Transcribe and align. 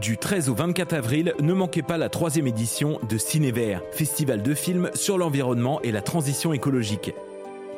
Du 0.00 0.16
13 0.16 0.48
au 0.48 0.54
24 0.54 0.92
avril, 0.92 1.34
ne 1.40 1.52
manquez 1.52 1.82
pas 1.82 1.98
la 1.98 2.08
troisième 2.08 2.46
édition 2.46 3.00
de 3.08 3.18
Cinévert, 3.18 3.82
festival 3.90 4.42
de 4.42 4.54
films 4.54 4.90
sur 4.94 5.18
l'environnement 5.18 5.80
et 5.82 5.90
la 5.90 6.02
transition 6.02 6.52
écologique. 6.52 7.14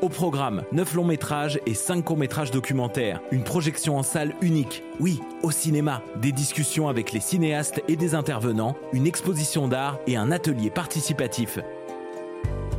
Au 0.02 0.10
programme, 0.10 0.62
9 0.72 0.94
longs 0.94 1.04
métrages 1.04 1.60
et 1.64 1.72
5 1.72 2.04
courts 2.04 2.18
métrages 2.18 2.50
documentaires. 2.50 3.20
Une 3.30 3.42
projection 3.42 3.96
en 3.96 4.02
salle 4.02 4.34
unique. 4.42 4.82
Oui, 4.98 5.20
au 5.42 5.50
cinéma. 5.50 6.02
Des 6.16 6.32
discussions 6.32 6.88
avec 6.88 7.12
les 7.12 7.20
cinéastes 7.20 7.82
et 7.88 7.96
des 7.96 8.14
intervenants. 8.14 8.76
Une 8.92 9.06
exposition 9.06 9.66
d'art 9.66 9.98
et 10.06 10.16
un 10.16 10.30
atelier 10.30 10.68
participatif. 10.68 11.58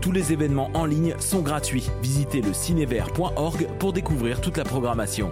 Tous 0.01 0.11
les 0.11 0.33
événements 0.33 0.69
en 0.75 0.85
ligne 0.85 1.15
sont 1.19 1.41
gratuits. 1.41 1.89
Visitez 2.03 2.41
le 2.41 2.53
cinévert.org 2.53 3.67
pour 3.79 3.93
découvrir 3.93 4.39
toute 4.39 4.57
la 4.57 4.65
programmation. 4.65 5.31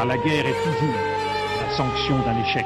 car 0.00 0.06
la 0.06 0.16
guerre 0.16 0.46
est 0.46 0.62
toujours 0.64 0.94
la 1.60 1.76
sanction 1.76 2.18
d'un 2.20 2.40
échec. 2.40 2.64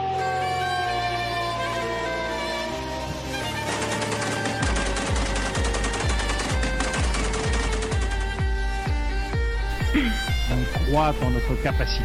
On 10.52 10.90
croit 10.90 11.12
en 11.22 11.30
notre 11.30 11.60
capacité 11.60 12.04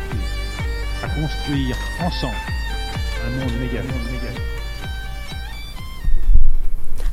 à 1.03 1.07
construire 1.09 1.77
ensemble 1.99 2.33
un 3.23 3.29
monde 3.29 3.53
méga. 3.61 3.81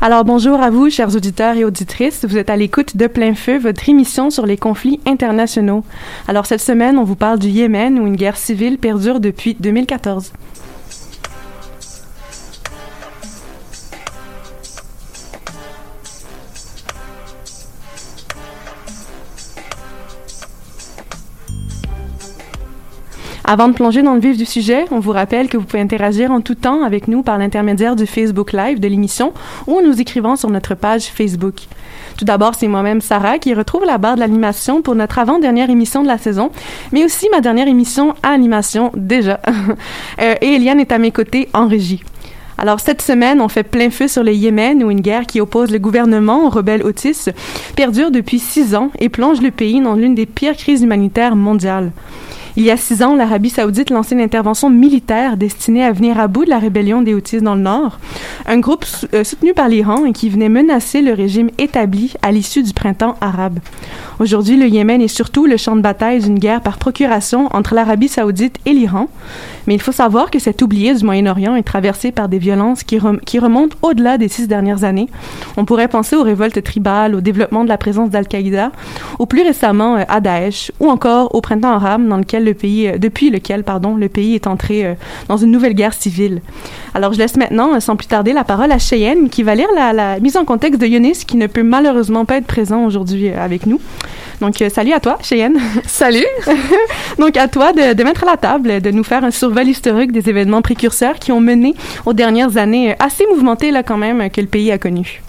Alors 0.07 0.25
bonjour 0.25 0.61
à 0.61 0.71
vous, 0.71 0.89
chers 0.89 1.17
auditeurs 1.17 1.57
et 1.57 1.65
auditrices. 1.65 2.25
Vous 2.25 2.39
êtes 2.39 2.49
à 2.49 2.55
l'écoute 2.55 2.97
de 2.97 3.09
Plein 3.09 3.35
Feu, 3.35 3.59
votre 3.59 3.89
émission 3.89 4.31
sur 4.31 4.47
les 4.47 4.57
conflits 4.57 5.01
internationaux. 5.05 5.83
Alors 6.29 6.47
cette 6.47 6.61
semaine, 6.61 6.97
on 6.97 7.03
vous 7.03 7.17
parle 7.17 7.41
du 7.41 7.49
Yémen 7.49 7.99
où 7.99 8.07
une 8.07 8.15
guerre 8.15 8.37
civile 8.37 8.79
perdure 8.79 9.19
depuis 9.19 9.57
2014. 9.59 10.31
Avant 23.49 23.69
de 23.69 23.75
plonger 23.75 24.03
dans 24.03 24.15
le 24.15 24.21
vif 24.21 24.37
du 24.37 24.45
sujet, 24.45 24.87
on 24.91 24.99
vous 24.99 25.12
rappelle 25.12 25.49
que 25.49 25.57
vous 25.57 25.62
pouvez 25.62 25.81
interagir 25.81 26.33
en 26.33 26.41
tout 26.41 26.57
temps 26.57 26.83
avec 26.83 27.07
nous 27.07 27.23
par 27.23 27.39
l'intermédiaire 27.39 27.95
du 27.95 28.05
Facebook 28.05 28.53
Live 28.53 28.81
de 28.81 28.89
l'émission 28.89 29.33
ou 29.69 29.79
en 29.79 29.83
nous 29.83 30.01
écrivant 30.01 30.34
sur 30.34 30.51
notre 30.51 30.75
page 30.75 31.05
Facebook. 31.05 31.55
Tout 32.19 32.25
d'abord, 32.25 32.56
c'est 32.56 32.67
moi-même, 32.67 33.01
Sarah, 33.01 33.39
qui 33.39 33.55
retrouve 33.55 33.85
la 33.85 33.99
barre 33.99 34.17
de 34.17 34.21
l'animation 34.21 34.83
pour 34.83 34.97
notre 34.97 35.21
avant-dernière 35.21 35.71
émission 35.71 36.03
de 36.03 36.09
la 36.09 36.19
saison, 36.19 36.51
mais 36.91 37.05
aussi 37.05 37.29
ma 37.31 37.41
dernière 37.41 37.69
émission 37.69 38.17
à 38.25 38.31
animation 38.31 38.91
déjà. 38.97 39.39
euh, 40.21 40.35
et 40.41 40.55
Eliane 40.55 40.81
est 40.81 40.91
à 40.91 40.99
mes 40.99 41.12
côtés 41.12 41.49
en 41.55 41.69
régie. 41.69 42.03
Alors 42.59 42.81
cette 42.81 43.01
semaine, 43.01 43.41
on 43.41 43.49
fait 43.49 43.62
plein 43.62 43.91
feu 43.91 44.09
sur 44.09 44.25
le 44.25 44.33
Yémen 44.33 44.83
où 44.83 44.91
une 44.91 45.03
guerre 45.03 45.25
qui 45.25 45.41
oppose 45.41 45.71
le 45.71 45.79
gouvernement 45.79 46.47
aux 46.47 46.51
rebelles 46.51 46.83
autistes 46.83 47.33
perdure 47.77 48.11
depuis 48.11 48.41
six 48.41 48.75
ans 48.75 48.91
et 48.99 49.09
plonge 49.09 49.41
le 49.41 49.53
pays 49.53 49.81
dans 49.81 49.95
l'une 49.95 50.17
des 50.17 50.27
pires 50.27 50.56
crises 50.56 50.83
humanitaires 50.83 51.37
mondiales. 51.37 51.93
Il 52.59 52.65
y 52.65 52.71
a 52.71 52.78
six 52.78 53.03
ans, 53.03 53.15
l'Arabie 53.15 53.50
saoudite 53.50 53.91
lançait 53.91 54.15
une 54.15 54.22
intervention 54.22 54.71
militaire 54.71 55.37
destinée 55.37 55.84
à 55.84 55.93
venir 55.93 56.19
à 56.19 56.27
bout 56.27 56.47
de 56.47 56.50
la 56.50 56.59
rébellion 56.59 57.03
des 57.03 57.12
Houthis 57.12 57.43
dans 57.43 57.55
le 57.55 57.61
nord, 57.61 57.99
un 58.47 58.59
groupe 58.61 58.87
euh, 59.12 59.25
soutenu 59.25 59.53
par 59.53 59.69
l'Iran 59.69 60.06
et 60.06 60.12
qui 60.12 60.31
venait 60.31 60.49
menacer 60.49 61.03
le 61.03 61.12
régime 61.12 61.50
établi 61.59 62.15
à 62.22 62.33
l'issue 62.33 62.62
du 62.62 62.72
printemps 62.72 63.17
arabe. 63.21 63.59
Aujourd'hui, 64.21 64.56
le 64.56 64.69
Yémen 64.69 65.03
est 65.03 65.09
surtout 65.09 65.44
le 65.44 65.59
champ 65.59 65.77
de 65.77 65.83
bataille 65.83 66.21
d'une 66.21 66.39
guerre 66.39 66.62
par 66.62 66.78
procuration 66.78 67.50
entre 67.53 67.75
l'Arabie 67.75 68.09
saoudite 68.09 68.56
et 68.65 68.73
l'Iran, 68.73 69.11
mais 69.67 69.75
il 69.75 69.83
faut 69.83 69.93
savoir 69.93 70.31
que 70.31 70.38
cet 70.38 70.62
oublié 70.62 70.94
du 70.94 71.05
Moyen-Orient 71.05 71.56
est 71.56 71.62
traversé 71.62 72.11
par 72.11 72.31
des 72.31 72.38
violences 72.38 72.84
qui, 72.84 72.99
rem 72.99 73.21
qui 73.21 73.38
remontent 73.38 73.77
au-delà 73.83 74.17
des 74.17 74.28
six 74.28 74.49
dernières 74.49 74.84
années. 74.84 75.11
On 75.59 75.67
pourrait 75.67 75.88
penser 75.88 76.17
aux 76.17 76.23
révoltes 76.23 76.62
tribales, 76.62 77.15
au 77.15 77.21
développement 77.21 77.65
de 77.65 77.69
la 77.69 77.77
présence 77.77 78.09
d'Al-Qaïda, 78.09 78.73
ou 79.19 79.27
plus 79.27 79.43
récemment 79.43 79.97
euh, 79.97 80.05
à 80.09 80.21
Daesh, 80.21 80.73
ou 80.81 80.88
encore 80.88 81.34
au 81.34 81.43
printemps 81.43 81.73
arabe 81.73 82.09
dans 82.09 82.17
lequel 82.17 82.46
le 82.47 82.55
pays, 82.55 82.89
euh, 82.89 82.99
depuis 82.99 83.31
lequel 83.31 83.62
pardon, 83.65 83.97
le 83.97 84.09
pays 84.09 84.34
est 84.34 84.47
entré 84.47 84.87
euh, 84.87 84.95
dans 85.29 85.37
une 85.37 85.51
nouvelle 85.51 85.75
guerre 85.75 85.93
civile. 85.93 86.41
Alors 86.95 87.12
je 87.12 87.19
laisse 87.19 87.37
maintenant, 87.37 87.75
euh, 87.75 87.81
sans 87.81 87.97
plus 87.97 88.07
tarder, 88.07 88.33
la 88.33 88.45
parole 88.45 88.73
à 88.73 88.79
Cheyenne 88.79 89.29
qui 89.29 89.43
va 89.43 89.55
lire 89.55 89.69
la, 89.75 89.93
la 89.93 90.19
mise 90.21 90.37
en 90.37 90.45
contexte 90.45 90.81
de 90.81 90.87
Yonis 90.87 91.25
qui 91.27 91.37
ne 91.37 91.47
peut 91.47 91.62
malheureusement 91.62 92.25
pas 92.25 92.37
être 92.39 92.47
présent 92.47 92.85
aujourd'hui 92.85 93.29
avec 93.29 93.67
nous. 93.67 93.81
Donc 94.41 94.62
salut 94.71 94.93
à 94.93 95.01
toi 95.01 95.19
Cheyenne. 95.23 95.59
Salut. 95.87 96.27
Donc 97.19 97.37
à 97.37 97.49
toi 97.49 97.73
de, 97.73 97.95
de 97.95 98.05
mettre 98.05 98.25
à 98.25 98.27
la 98.27 98.37
table, 98.37 98.81
de 98.81 98.91
nous 98.91 99.05
faire 99.05 99.25
un 99.25 99.31
survol 99.31 99.67
historique 99.67 100.12
des 100.12 100.29
événements 100.29 100.62
précurseurs 100.62 101.19
qui 101.19 101.33
ont 101.33 101.41
mené 101.41 101.75
aux 102.05 102.12
dernières 102.12 102.56
années 102.56 102.95
assez 102.99 103.25
mouvementées 103.31 103.71
là 103.71 103.83
quand 103.83 103.97
même 103.97 104.29
que 104.31 104.41
le 104.41 104.47
pays 104.47 104.71
a 104.71 104.79
connues. 104.79 105.23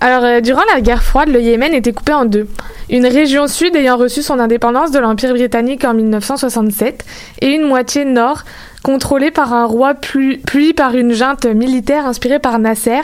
Alors, 0.00 0.24
euh, 0.24 0.40
durant 0.40 0.62
la 0.74 0.80
guerre 0.80 1.02
froide, 1.02 1.28
le 1.28 1.40
Yémen 1.40 1.72
était 1.72 1.92
coupé 1.92 2.12
en 2.12 2.24
deux. 2.24 2.46
Une 2.90 3.06
région 3.06 3.46
sud 3.48 3.74
ayant 3.76 3.96
reçu 3.96 4.22
son 4.22 4.38
indépendance 4.38 4.90
de 4.90 4.98
l'Empire 4.98 5.32
britannique 5.32 5.84
en 5.84 5.94
1967 5.94 7.04
et 7.40 7.48
une 7.48 7.66
moitié 7.66 8.04
nord 8.04 8.44
contrôlée 8.82 9.30
par 9.30 9.54
un 9.54 9.64
roi 9.64 9.94
puis, 9.94 10.74
par 10.74 10.94
une 10.94 11.12
junte 11.12 11.46
militaire 11.46 12.06
inspirée 12.06 12.38
par 12.38 12.58
Nasser 12.58 13.00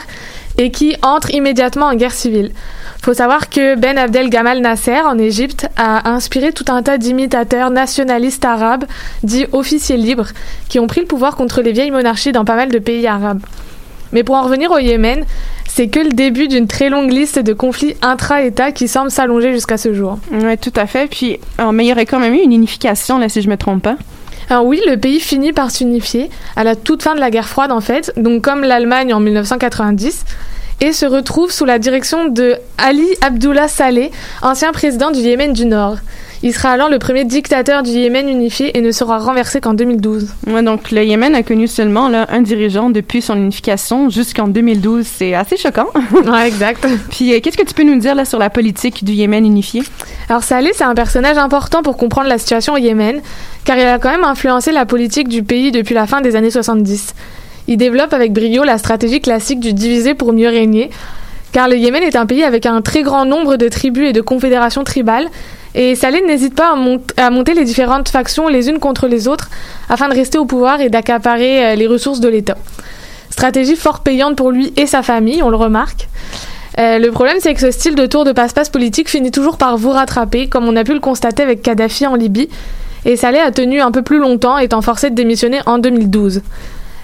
et 0.57 0.69
qui 0.69 0.95
entre 1.01 1.33
immédiatement 1.33 1.87
en 1.87 1.95
guerre 1.95 2.13
civile. 2.13 2.51
Faut 3.01 3.15
savoir 3.15 3.49
que 3.49 3.73
Ben 3.75 3.97
Abdel 3.97 4.29
Gamal 4.29 4.59
Nasser 4.59 5.01
en 5.01 5.17
Égypte 5.17 5.67
a 5.75 6.07
inspiré 6.11 6.53
tout 6.53 6.65
un 6.67 6.83
tas 6.83 6.99
d'imitateurs 6.99 7.71
nationalistes 7.71 8.45
arabes, 8.45 8.85
dits 9.23 9.47
officiers 9.53 9.97
libres, 9.97 10.27
qui 10.69 10.79
ont 10.79 10.85
pris 10.85 11.01
le 11.01 11.07
pouvoir 11.07 11.35
contre 11.35 11.63
les 11.63 11.71
vieilles 11.71 11.89
monarchies 11.89 12.31
dans 12.31 12.45
pas 12.45 12.55
mal 12.55 12.69
de 12.69 12.77
pays 12.77 13.07
arabes. 13.07 13.41
Mais 14.11 14.23
pour 14.23 14.35
en 14.35 14.43
revenir 14.43 14.71
au 14.71 14.77
Yémen, 14.77 15.25
c'est 15.73 15.87
que 15.87 16.01
le 16.01 16.09
début 16.09 16.49
d'une 16.49 16.67
très 16.67 16.89
longue 16.89 17.11
liste 17.11 17.39
de 17.39 17.53
conflits 17.53 17.95
intra-États 18.01 18.73
qui 18.73 18.89
semble 18.89 19.09
s'allonger 19.09 19.53
jusqu'à 19.53 19.77
ce 19.77 19.93
jour. 19.93 20.19
Oui, 20.29 20.57
tout 20.57 20.73
à 20.75 20.85
fait. 20.85 21.07
Puis, 21.07 21.39
alors, 21.57 21.71
mais 21.71 21.85
il 21.85 21.87
y 21.87 21.93
aurait 21.93 22.05
quand 22.05 22.19
même 22.19 22.33
eu 22.33 22.41
une 22.41 22.51
unification, 22.51 23.17
là, 23.17 23.29
si 23.29 23.41
je 23.41 23.49
me 23.49 23.55
trompe 23.55 23.81
pas. 23.81 23.95
Alors 24.49 24.65
oui, 24.65 24.81
le 24.85 24.97
pays 24.97 25.21
finit 25.21 25.53
par 25.53 25.71
s'unifier 25.71 26.29
à 26.57 26.65
la 26.65 26.75
toute 26.75 27.03
fin 27.03 27.15
de 27.15 27.21
la 27.21 27.31
guerre 27.31 27.47
froide, 27.47 27.71
en 27.71 27.79
fait, 27.79 28.11
donc 28.17 28.43
comme 28.43 28.65
l'Allemagne 28.65 29.13
en 29.13 29.21
1990, 29.21 30.25
et 30.81 30.91
se 30.91 31.05
retrouve 31.05 31.51
sous 31.51 31.63
la 31.63 31.79
direction 31.79 32.27
de 32.27 32.57
Ali 32.77 33.07
Abdullah 33.21 33.69
Saleh, 33.69 34.11
ancien 34.41 34.73
président 34.73 35.11
du 35.11 35.19
Yémen 35.19 35.53
du 35.53 35.65
Nord. 35.65 35.95
Il 36.43 36.53
sera 36.55 36.71
alors 36.71 36.89
le 36.89 36.97
premier 36.97 37.23
dictateur 37.23 37.83
du 37.83 37.91
Yémen 37.91 38.27
unifié 38.27 38.75
et 38.75 38.81
ne 38.81 38.91
sera 38.91 39.19
renversé 39.19 39.61
qu'en 39.61 39.75
2012. 39.75 40.33
Ouais, 40.47 40.63
donc 40.63 40.89
le 40.89 41.03
Yémen 41.03 41.35
a 41.35 41.43
connu 41.43 41.67
seulement 41.67 42.09
là, 42.09 42.25
un 42.29 42.41
dirigeant 42.41 42.89
depuis 42.89 43.21
son 43.21 43.35
unification 43.35 44.09
jusqu'en 44.09 44.47
2012. 44.47 45.05
C'est 45.05 45.35
assez 45.35 45.55
choquant. 45.55 45.85
ouais, 46.25 46.47
exact. 46.47 46.87
Puis 47.11 47.33
euh, 47.33 47.39
qu'est-ce 47.41 47.57
que 47.57 47.65
tu 47.65 47.75
peux 47.75 47.83
nous 47.83 47.99
dire 47.99 48.15
là 48.15 48.25
sur 48.25 48.39
la 48.39 48.49
politique 48.49 49.03
du 49.03 49.11
Yémen 49.11 49.45
unifié? 49.45 49.83
Alors 50.29 50.43
Saleh, 50.43 50.71
c'est 50.73 50.83
un 50.83 50.95
personnage 50.95 51.37
important 51.37 51.83
pour 51.83 51.95
comprendre 51.95 52.27
la 52.27 52.39
situation 52.39 52.73
au 52.73 52.77
Yémen, 52.77 53.21
car 53.63 53.77
il 53.77 53.85
a 53.85 53.99
quand 53.99 54.09
même 54.09 54.23
influencé 54.23 54.71
la 54.71 54.87
politique 54.87 55.27
du 55.27 55.43
pays 55.43 55.71
depuis 55.71 55.93
la 55.93 56.07
fin 56.07 56.21
des 56.21 56.35
années 56.35 56.49
70. 56.49 57.13
Il 57.67 57.77
développe 57.77 58.13
avec 58.13 58.33
brio 58.33 58.63
la 58.63 58.79
stratégie 58.79 59.21
classique 59.21 59.59
du 59.59 59.73
diviser 59.73 60.15
pour 60.15 60.33
mieux 60.33 60.49
régner, 60.49 60.89
car 61.51 61.67
le 61.67 61.77
Yémen 61.77 62.03
est 62.03 62.15
un 62.15 62.25
pays 62.25 62.43
avec 62.43 62.65
un 62.65 62.81
très 62.81 63.03
grand 63.03 63.25
nombre 63.25 63.57
de 63.57 63.67
tribus 63.67 64.09
et 64.09 64.13
de 64.13 64.21
confédérations 64.21 64.83
tribales, 64.83 65.27
et 65.73 65.95
Saleh 65.95 66.21
n'hésite 66.25 66.55
pas 66.55 66.73
à, 66.73 66.75
mont 66.75 67.01
à, 67.17 67.29
monter 67.29 67.53
les 67.53 67.63
différentes 67.63 68.09
factions 68.09 68.47
les 68.47 68.67
unes 68.69 68.79
contre 68.79 69.07
les 69.07 69.27
autres 69.27 69.49
afin 69.89 70.09
de 70.09 70.13
rester 70.13 70.37
au 70.37 70.45
pouvoir 70.45 70.81
et 70.81 70.89
d'accaparer 70.89 71.65
euh, 71.65 71.75
les 71.75 71.87
ressources 71.87 72.19
de 72.19 72.27
l'État. 72.27 72.57
Stratégie 73.29 73.77
fort 73.77 74.01
payante 74.01 74.35
pour 74.35 74.51
lui 74.51 74.73
et 74.75 74.85
sa 74.85 75.01
famille, 75.01 75.41
on 75.41 75.49
le 75.49 75.55
remarque. 75.55 76.09
Euh, 76.79 76.99
le 76.99 77.11
problème, 77.11 77.37
c'est 77.39 77.53
que 77.53 77.61
ce 77.61 77.71
style 77.71 77.95
de 77.95 78.05
tour 78.05 78.25
de 78.25 78.31
passe-passe 78.31 78.69
politique 78.69 79.09
finit 79.09 79.31
toujours 79.31 79.57
par 79.57 79.77
vous 79.77 79.91
rattraper, 79.91 80.47
comme 80.47 80.67
on 80.67 80.75
a 80.75 80.83
pu 80.83 80.93
le 80.93 80.99
constater 80.99 81.43
avec 81.43 81.61
Kadhafi 81.61 82.05
en 82.05 82.15
Libye. 82.15 82.49
Et 83.05 83.15
Saleh 83.15 83.39
a 83.39 83.51
tenu 83.51 83.81
un 83.81 83.91
peu 83.91 84.01
plus 84.01 84.19
longtemps, 84.19 84.57
étant 84.57 84.81
forcé 84.81 85.09
de 85.09 85.15
démissionner 85.15 85.59
en 85.65 85.79
2012. 85.79 86.41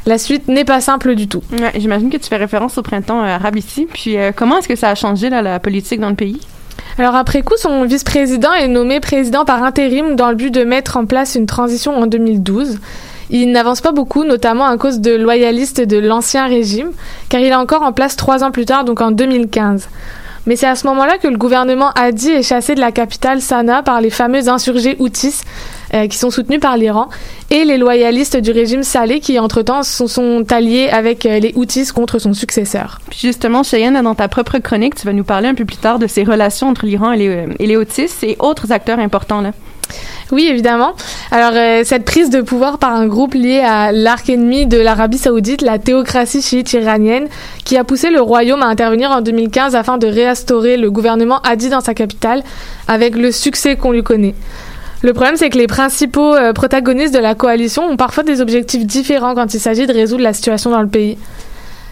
La 0.07 0.17
suite 0.17 0.47
n'est 0.47 0.63
pas 0.63 0.79
simple 0.79 1.15
du 1.15 1.27
tout. 1.27 1.43
Ouais, 1.51 1.73
J'imagine 1.75 2.09
que 2.09 2.15
tu 2.15 2.29
fais 2.29 2.37
référence 2.37 2.77
au 2.77 2.81
printemps 2.81 3.21
euh, 3.21 3.27
arabe 3.27 3.57
ici. 3.57 3.89
Puis 3.91 4.17
euh, 4.17 4.31
comment 4.33 4.57
est-ce 4.57 4.69
que 4.69 4.77
ça 4.77 4.89
a 4.89 4.95
changé 4.95 5.29
là, 5.29 5.41
la 5.41 5.59
politique 5.59 5.99
dans 5.99 6.07
le 6.07 6.15
pays? 6.15 6.39
Alors 6.97 7.13
après 7.15 7.41
coup, 7.41 7.55
son 7.57 7.83
vice-président 7.83 8.53
est 8.53 8.69
nommé 8.69 9.01
président 9.01 9.43
par 9.43 9.61
intérim 9.63 10.15
dans 10.15 10.29
le 10.29 10.35
but 10.35 10.49
de 10.49 10.63
mettre 10.63 10.95
en 10.95 11.05
place 11.05 11.35
une 11.35 11.45
transition 11.45 11.93
en 11.93 12.07
2012. 12.07 12.79
Il 13.31 13.51
n'avance 13.51 13.81
pas 13.81 13.91
beaucoup, 13.91 14.23
notamment 14.23 14.65
à 14.65 14.77
cause 14.77 15.01
de 15.01 15.13
loyalistes 15.13 15.81
de 15.81 15.97
l'ancien 15.97 16.47
régime, 16.47 16.91
car 17.27 17.41
il 17.41 17.47
est 17.47 17.55
encore 17.55 17.83
en 17.83 17.91
place 17.91 18.15
trois 18.15 18.45
ans 18.45 18.51
plus 18.51 18.63
tard, 18.63 18.85
donc 18.85 19.01
en 19.01 19.11
2015. 19.11 19.89
Mais 20.45 20.55
c'est 20.55 20.67
à 20.67 20.75
ce 20.75 20.87
moment-là 20.87 21.17
que 21.17 21.27
le 21.27 21.35
gouvernement 21.35 21.91
Hadi 21.95 22.29
est 22.29 22.43
chassé 22.43 22.73
de 22.75 22.79
la 22.79 22.93
capitale 22.93 23.41
Sanaa 23.41 23.83
par 23.83 23.99
les 23.99 24.09
fameux 24.09 24.47
insurgés 24.47 24.95
Houthis, 24.99 25.41
euh, 25.93 26.07
qui 26.07 26.17
sont 26.17 26.29
soutenus 26.29 26.59
par 26.59 26.77
l'Iran, 26.77 27.09
et 27.49 27.63
les 27.63 27.77
loyalistes 27.77 28.37
du 28.37 28.51
régime 28.51 28.83
Saleh, 28.83 29.19
qui 29.19 29.39
entre-temps 29.39 29.83
sont, 29.83 30.07
sont 30.07 30.45
alliés 30.51 30.89
avec 30.89 31.25
euh, 31.25 31.39
les 31.39 31.53
Houthis 31.55 31.91
contre 31.93 32.19
son 32.19 32.33
successeur. 32.33 32.99
Puis 33.09 33.19
justement, 33.19 33.63
Cheyenne, 33.63 34.01
dans 34.01 34.15
ta 34.15 34.27
propre 34.27 34.59
chronique, 34.59 34.95
tu 34.95 35.05
vas 35.05 35.13
nous 35.13 35.23
parler 35.23 35.47
un 35.47 35.55
peu 35.55 35.65
plus 35.65 35.77
tard 35.77 35.99
de 35.99 36.07
ces 36.07 36.23
relations 36.23 36.67
entre 36.67 36.85
l'Iran 36.85 37.11
et 37.13 37.17
les, 37.17 37.29
euh, 37.29 37.53
et 37.59 37.67
les 37.67 37.77
Houthis 37.77 38.09
et 38.23 38.35
autres 38.39 38.71
acteurs 38.71 38.99
importants 38.99 39.41
là. 39.41 39.51
Oui, 40.31 40.47
évidemment. 40.47 40.93
Alors, 41.31 41.53
euh, 41.53 41.83
cette 41.85 42.03
prise 42.03 42.29
de 42.29 42.41
pouvoir 42.41 42.79
par 42.79 42.93
un 42.93 43.07
groupe 43.07 43.33
lié 43.33 43.59
à 43.59 43.93
l'arc 43.93 44.29
ennemi 44.29 44.65
de 44.65 44.77
l'Arabie 44.77 45.17
saoudite, 45.17 45.61
la 45.61 45.79
théocratie 45.79 46.41
chiite 46.41 46.73
iranienne, 46.73 47.27
qui 47.63 47.77
a 47.77 47.85
poussé 47.85 48.09
le 48.09 48.19
royaume 48.19 48.61
à 48.61 48.65
intervenir 48.65 49.11
en 49.11 49.21
2015 49.21 49.75
afin 49.75 49.97
de 49.97 50.07
réinstaurer 50.07 50.75
le 50.75 50.91
gouvernement 50.91 51.39
Hadi 51.43 51.69
dans 51.69 51.79
sa 51.79 51.93
capitale, 51.93 52.43
avec 52.89 53.15
le 53.15 53.31
succès 53.31 53.77
qu'on 53.77 53.91
lui 53.91 54.03
connaît. 54.03 54.35
Le 55.03 55.13
problème, 55.13 55.35
c'est 55.35 55.49
que 55.49 55.57
les 55.57 55.67
principaux 55.67 56.35
euh, 56.35 56.53
protagonistes 56.53 57.13
de 57.13 57.19
la 57.19 57.35
coalition 57.35 57.83
ont 57.83 57.97
parfois 57.97 58.23
des 58.23 58.41
objectifs 58.41 58.85
différents 58.85 59.35
quand 59.35 59.53
il 59.53 59.59
s'agit 59.59 59.85
de 59.85 59.93
résoudre 59.93 60.23
la 60.23 60.33
situation 60.33 60.71
dans 60.71 60.81
le 60.81 60.87
pays. 60.87 61.17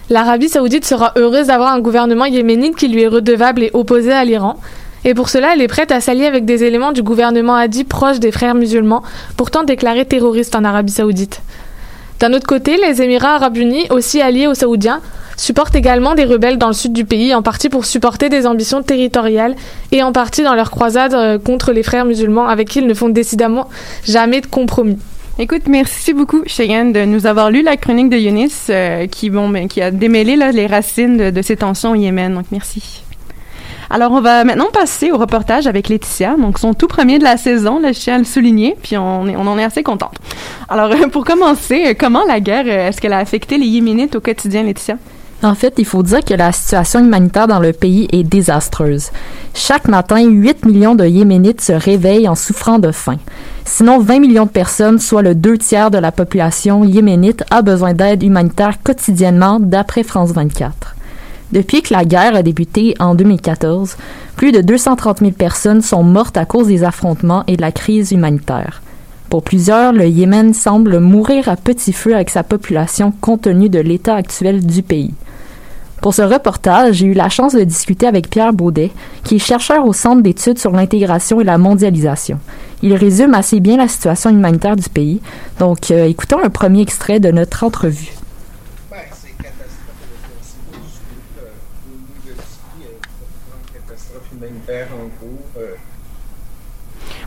L'Arabie 0.10 0.50
saoudite 0.50 0.86
sera 0.86 1.14
heureuse 1.16 1.48
d'avoir 1.48 1.74
un 1.74 1.80
gouvernement 1.80 2.26
yéménite 2.26 2.76
qui 2.76 2.88
lui 2.88 3.04
est 3.04 3.08
redevable 3.08 3.64
et 3.64 3.72
opposé 3.74 4.12
à 4.12 4.26
l'Iran. 4.26 4.58
Et 5.04 5.14
pour 5.14 5.30
cela, 5.30 5.54
elle 5.54 5.62
est 5.62 5.68
prête 5.68 5.92
à 5.92 6.02
s'allier 6.02 6.26
avec 6.26 6.46
des 6.46 6.64
éléments 6.64 6.92
du 6.92 7.04
gouvernement 7.04 7.56
Hadi 7.56 7.84
proches 7.84 8.20
des 8.20 8.32
frères 8.32 8.56
musulmans, 8.56 9.04
pourtant 9.38 9.64
déclarés 9.64 10.06
terroristes 10.06 10.56
en 10.56 10.64
Arabie 10.64 10.92
saoudite. 10.92 11.42
D'un 12.20 12.34
autre 12.34 12.48
côté, 12.48 12.78
les 12.78 13.02
Émirats 13.02 13.36
arabes 13.36 13.58
unis, 13.58 13.88
aussi 13.90 14.22
alliés 14.22 14.48
aux 14.48 14.54
Saoudiens, 14.54 15.02
supportent 15.38 15.76
également 15.76 16.16
des 16.16 16.24
rebelles 16.24 16.58
dans 16.58 16.68
le 16.68 16.74
sud 16.74 16.94
du 16.94 17.06
pays, 17.06 17.34
en 17.34 17.42
partie 17.42 17.70
pour 17.70 17.86
supporter 17.86 18.30
des 18.30 18.48
ambitions 18.48 18.82
territoriales 18.82 19.56
et 19.92 20.02
en 20.02 20.12
partie 20.12 20.44
dans 20.44 20.56
leur 20.56 20.72
croisade 20.72 21.14
euh, 21.14 21.38
contre 21.38 21.74
les 21.74 21.84
frères 21.84 22.06
musulmans 22.06 22.48
avec 22.48 22.70
qui 22.70 22.80
ils 22.80 22.88
ne 22.88 22.94
font 22.94 23.10
décidément 23.10 23.70
jamais 24.06 24.42
de 24.42 24.48
compromis. 24.48 24.98
Écoute, 25.38 25.64
merci 25.68 26.14
beaucoup, 26.14 26.44
Cheyenne, 26.46 26.94
de 26.94 27.04
nous 27.04 27.28
avoir 27.28 27.52
lu 27.52 27.62
la 27.62 27.76
chronique 27.76 28.10
de 28.10 28.16
Yunis, 28.16 28.54
euh, 28.70 29.06
qui, 29.08 29.30
bon, 29.30 29.50
ben, 29.50 29.68
qui 29.68 29.82
a 29.82 29.92
démêlé 29.92 30.38
là, 30.38 30.54
les 30.54 30.68
racines 30.68 31.18
de, 31.18 31.30
de 31.30 31.42
ces 31.42 31.58
tensions 31.58 31.92
au 31.92 31.96
Yémen. 31.96 32.34
Donc, 32.34 32.46
merci. 32.52 33.04
Alors, 33.90 34.12
on 34.12 34.22
va 34.22 34.44
maintenant 34.44 34.70
passer 34.72 35.12
au 35.12 35.18
reportage 35.18 35.68
avec 35.68 35.90
Laetitia. 35.90 36.36
Donc, 36.38 36.60
son 36.60 36.74
tout 36.74 36.88
premier 36.88 37.20
de 37.20 37.24
la 37.24 37.38
saison, 37.38 37.80
là, 37.80 37.92
je 37.92 38.00
tiens 38.00 38.16
à 38.16 38.18
le 38.18 38.24
souligner, 38.24 38.76
puis 38.82 38.98
on, 38.98 39.22
en 39.22 39.58
est 39.58 39.64
assez 39.64 39.84
contente. 39.84 40.16
Alors, 40.70 40.92
pour 41.12 41.26
commencer, 41.26 41.88
euh, 41.88 41.94
comment 41.98 42.24
la 42.26 42.40
guerre, 42.40 42.66
euh, 42.68 42.90
est-ce 42.90 43.00
qu'elle 43.00 43.14
a 43.14 43.20
affecté 43.20 43.58
les 43.58 43.68
Yéménites 43.68 44.16
au 44.16 44.22
quotidien, 44.22 44.64
Laetitia? 44.64 44.98
En 45.44 45.54
fait, 45.54 45.76
il 45.78 45.86
faut 45.86 46.02
dire 46.02 46.24
que 46.24 46.34
la 46.34 46.52
situation 46.52 47.02
humanitaire 47.02 47.48
dans 47.48 47.60
le 47.60 47.74
pays 47.74 48.08
est 48.12 48.24
désastreuse. 48.24 49.12
Chaque 49.54 49.88
matin, 49.88 50.24
8 50.24 50.66
millions 50.66 50.96
de 50.96 51.06
Yéménites 51.06 51.62
se 51.62 51.74
réveillent 51.74 52.28
en 52.28 52.36
souffrant 52.36 52.80
de 52.80 52.92
faim. 52.92 53.18
Sinon, 53.64 54.00
20 54.00 54.20
millions 54.20 54.46
de 54.46 54.50
personnes, 54.50 54.98
soit 54.98 55.22
le 55.22 55.36
deux 55.36 55.58
tiers 55.58 55.92
de 55.92 55.98
la 55.98 56.12
population 56.12 56.84
yéménite, 56.84 57.44
a 57.52 57.62
besoin 57.62 57.94
d'aide 57.94 58.24
humanitaire 58.24 58.82
quotidiennement, 58.84 59.60
d'après 59.60 60.04
France 60.04 60.32
24. 60.32 60.95
Depuis 61.52 61.82
que 61.82 61.94
la 61.94 62.06
guerre 62.06 62.36
a 62.36 62.44
débuté 62.44 62.96
en 63.00 63.16
2014, 63.16 63.98
plus 64.36 64.52
de 64.52 64.62
230 64.62 65.20
000 65.20 65.32
personnes 65.32 65.82
sont 65.82 66.04
mortes 66.04 66.38
à 66.38 66.46
cause 66.46 66.68
des 66.68 66.84
affrontements 66.84 67.44
et 67.48 67.56
de 67.58 67.62
la 67.62 67.72
crise 67.72 68.12
humanitaire. 68.12 68.82
Pour 69.30 69.44
plusieurs, 69.44 69.92
le 69.92 70.08
Yémen 70.08 70.54
semble 70.54 71.00
mourir 71.00 71.50
à 71.50 71.56
petit 71.56 71.94
feu 71.94 72.16
avec 72.16 72.30
sa 72.30 72.44
population 72.44 73.12
compte 73.22 73.42
tenu 73.42 73.70
de 73.70 73.80
l'état 73.80 74.16
actuel 74.16 74.66
du 74.66 74.82
pays. 74.82 75.14
Pour 76.02 76.14
ce 76.14 76.22
reportage, 76.22 76.98
j'ai 76.98 77.08
eu 77.08 77.14
la 77.14 77.30
chance 77.30 77.54
de 77.54 77.64
discuter 77.64 78.06
avec 78.06 78.30
Pierre 78.30 78.54
Baudet, 78.54 78.92
qui 79.24 79.38
est 79.38 79.40
chercheur 79.40 79.88
au 79.88 79.94
Centre 79.94 80.22
d'études 80.22 80.60
sur 80.60 80.72
l'intégration 80.72 81.42
et 81.42 81.44
la 81.44 81.58
mondialisation. 81.58 82.40
Il 82.84 82.94
résume 82.94 83.34
assez 83.34 83.60
bien 83.60 83.78
la 83.78 83.88
situation 83.88 84.30
humanitaire 84.30 84.76
du 84.76 84.88
pays. 84.88 85.20
Donc, 85.58 85.90
euh, 85.90 86.06
écoutons 86.06 86.44
un 86.44 86.50
premier 86.50 86.82
extrait 86.82 87.20
de 87.20 87.32
notre 87.32 87.64
entrevue. 87.64 88.14
Ben, 88.92 88.98
c'est 89.12 89.36
catastrophe. 89.42 89.72
C'est 90.44 90.76
juste 90.76 91.02
euh, 91.40 91.50
au 91.88 91.98
niveau 91.98 92.22
de 92.24 92.34
ici, 92.44 92.86
euh, 94.44 94.48
en 94.70 95.10
cours. 95.20 95.46
Euh, 95.58 95.76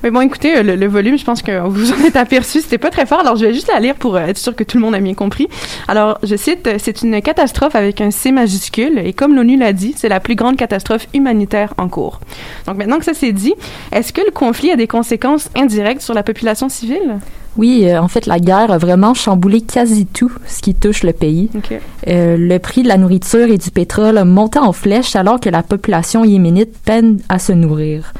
Oui, 0.03 0.11
bon, 0.11 0.21
écoutez, 0.21 0.59
euh, 0.59 0.63
le, 0.63 0.77
le 0.77 0.87
volume, 0.87 1.19
je 1.19 1.25
pense 1.25 1.43
que 1.43 1.67
vous 1.69 1.93
en 1.93 2.05
êtes 2.05 2.17
aperçu, 2.17 2.61
c'était 2.61 2.79
pas 2.79 2.91
très 2.91 3.07
fort. 3.07 3.21
Alors, 3.21 3.37
je 3.37 3.47
vais 3.47 3.55
juste 3.55 3.71
la 3.73 3.81
lire 3.81 3.95
pour 3.95 4.17
euh, 4.17 4.27
être 4.27 4.39
sûr 4.39 4.55
que 4.55 4.65
tout 4.65 4.77
le 4.77 4.83
monde 4.83 4.95
a 4.95 5.01
bien 5.01 5.15
compris. 5.15 5.49
Alors, 5.87 6.19
je 6.23 6.37
cite, 6.37 6.69
c'est 6.79 7.03
une 7.03 7.21
catastrophe 7.23 7.75
avec 7.75 8.01
un 8.01 8.11
C 8.11 8.33
majuscule, 8.33 8.99
et 8.99 9.13
comme 9.13 9.35
l'ONU 9.35 9.57
l'a 9.57 9.73
dit, 9.73 9.95
c'est 9.97 10.09
la 10.09 10.21
plus 10.21 10.35
grande 10.35 10.57
catastrophe 10.57 11.07
humanitaire 11.15 11.75
en 11.79 11.89
cours. 11.89 12.21
Donc, 12.67 12.77
maintenant 12.77 12.99
que 12.99 13.05
ça 13.05 13.15
c'est 13.15 13.33
dit, 13.33 13.55
est-ce 13.93 14.13
que 14.13 14.21
le 14.21 14.31
conflit 14.33 14.71
a 14.71 14.77
des 14.77 14.89
conséquences 14.89 15.49
indirectes 15.55 16.03
sur 16.03 16.15
la 16.15 16.23
population 16.23 16.69
civile? 16.69 17.19
Oui, 17.59 17.83
euh, 17.87 18.01
en 18.01 18.07
fait, 18.07 18.27
la 18.27 18.39
guerre 18.39 18.71
a 18.71 18.79
vraiment 18.79 19.15
chamboulé 19.15 19.61
quasi 19.61 20.07
tout 20.07 20.31
ce 20.47 20.63
qui 20.63 20.75
touche 20.75 21.03
le 21.03 21.13
pays. 21.13 21.51
Euh, 22.07 22.37
le 22.39 22.59
prix 22.61 22.85
de 22.85 22.89
la 22.89 22.97
nourriture 22.97 23.49
et 23.49 23.59
du 23.59 23.73
pétrole 23.73 24.17
a 24.17 24.25
monté 24.25 24.61
en 24.61 24.73
flèche 24.73 25.17
alors 25.17 25.41
que 25.41 25.51
la 25.51 25.65
population 25.65 26.25
yéménite 26.25 26.79
peine 26.85 27.19
à 27.29 27.41
se 27.41 27.53
nourrir. 27.53 28.15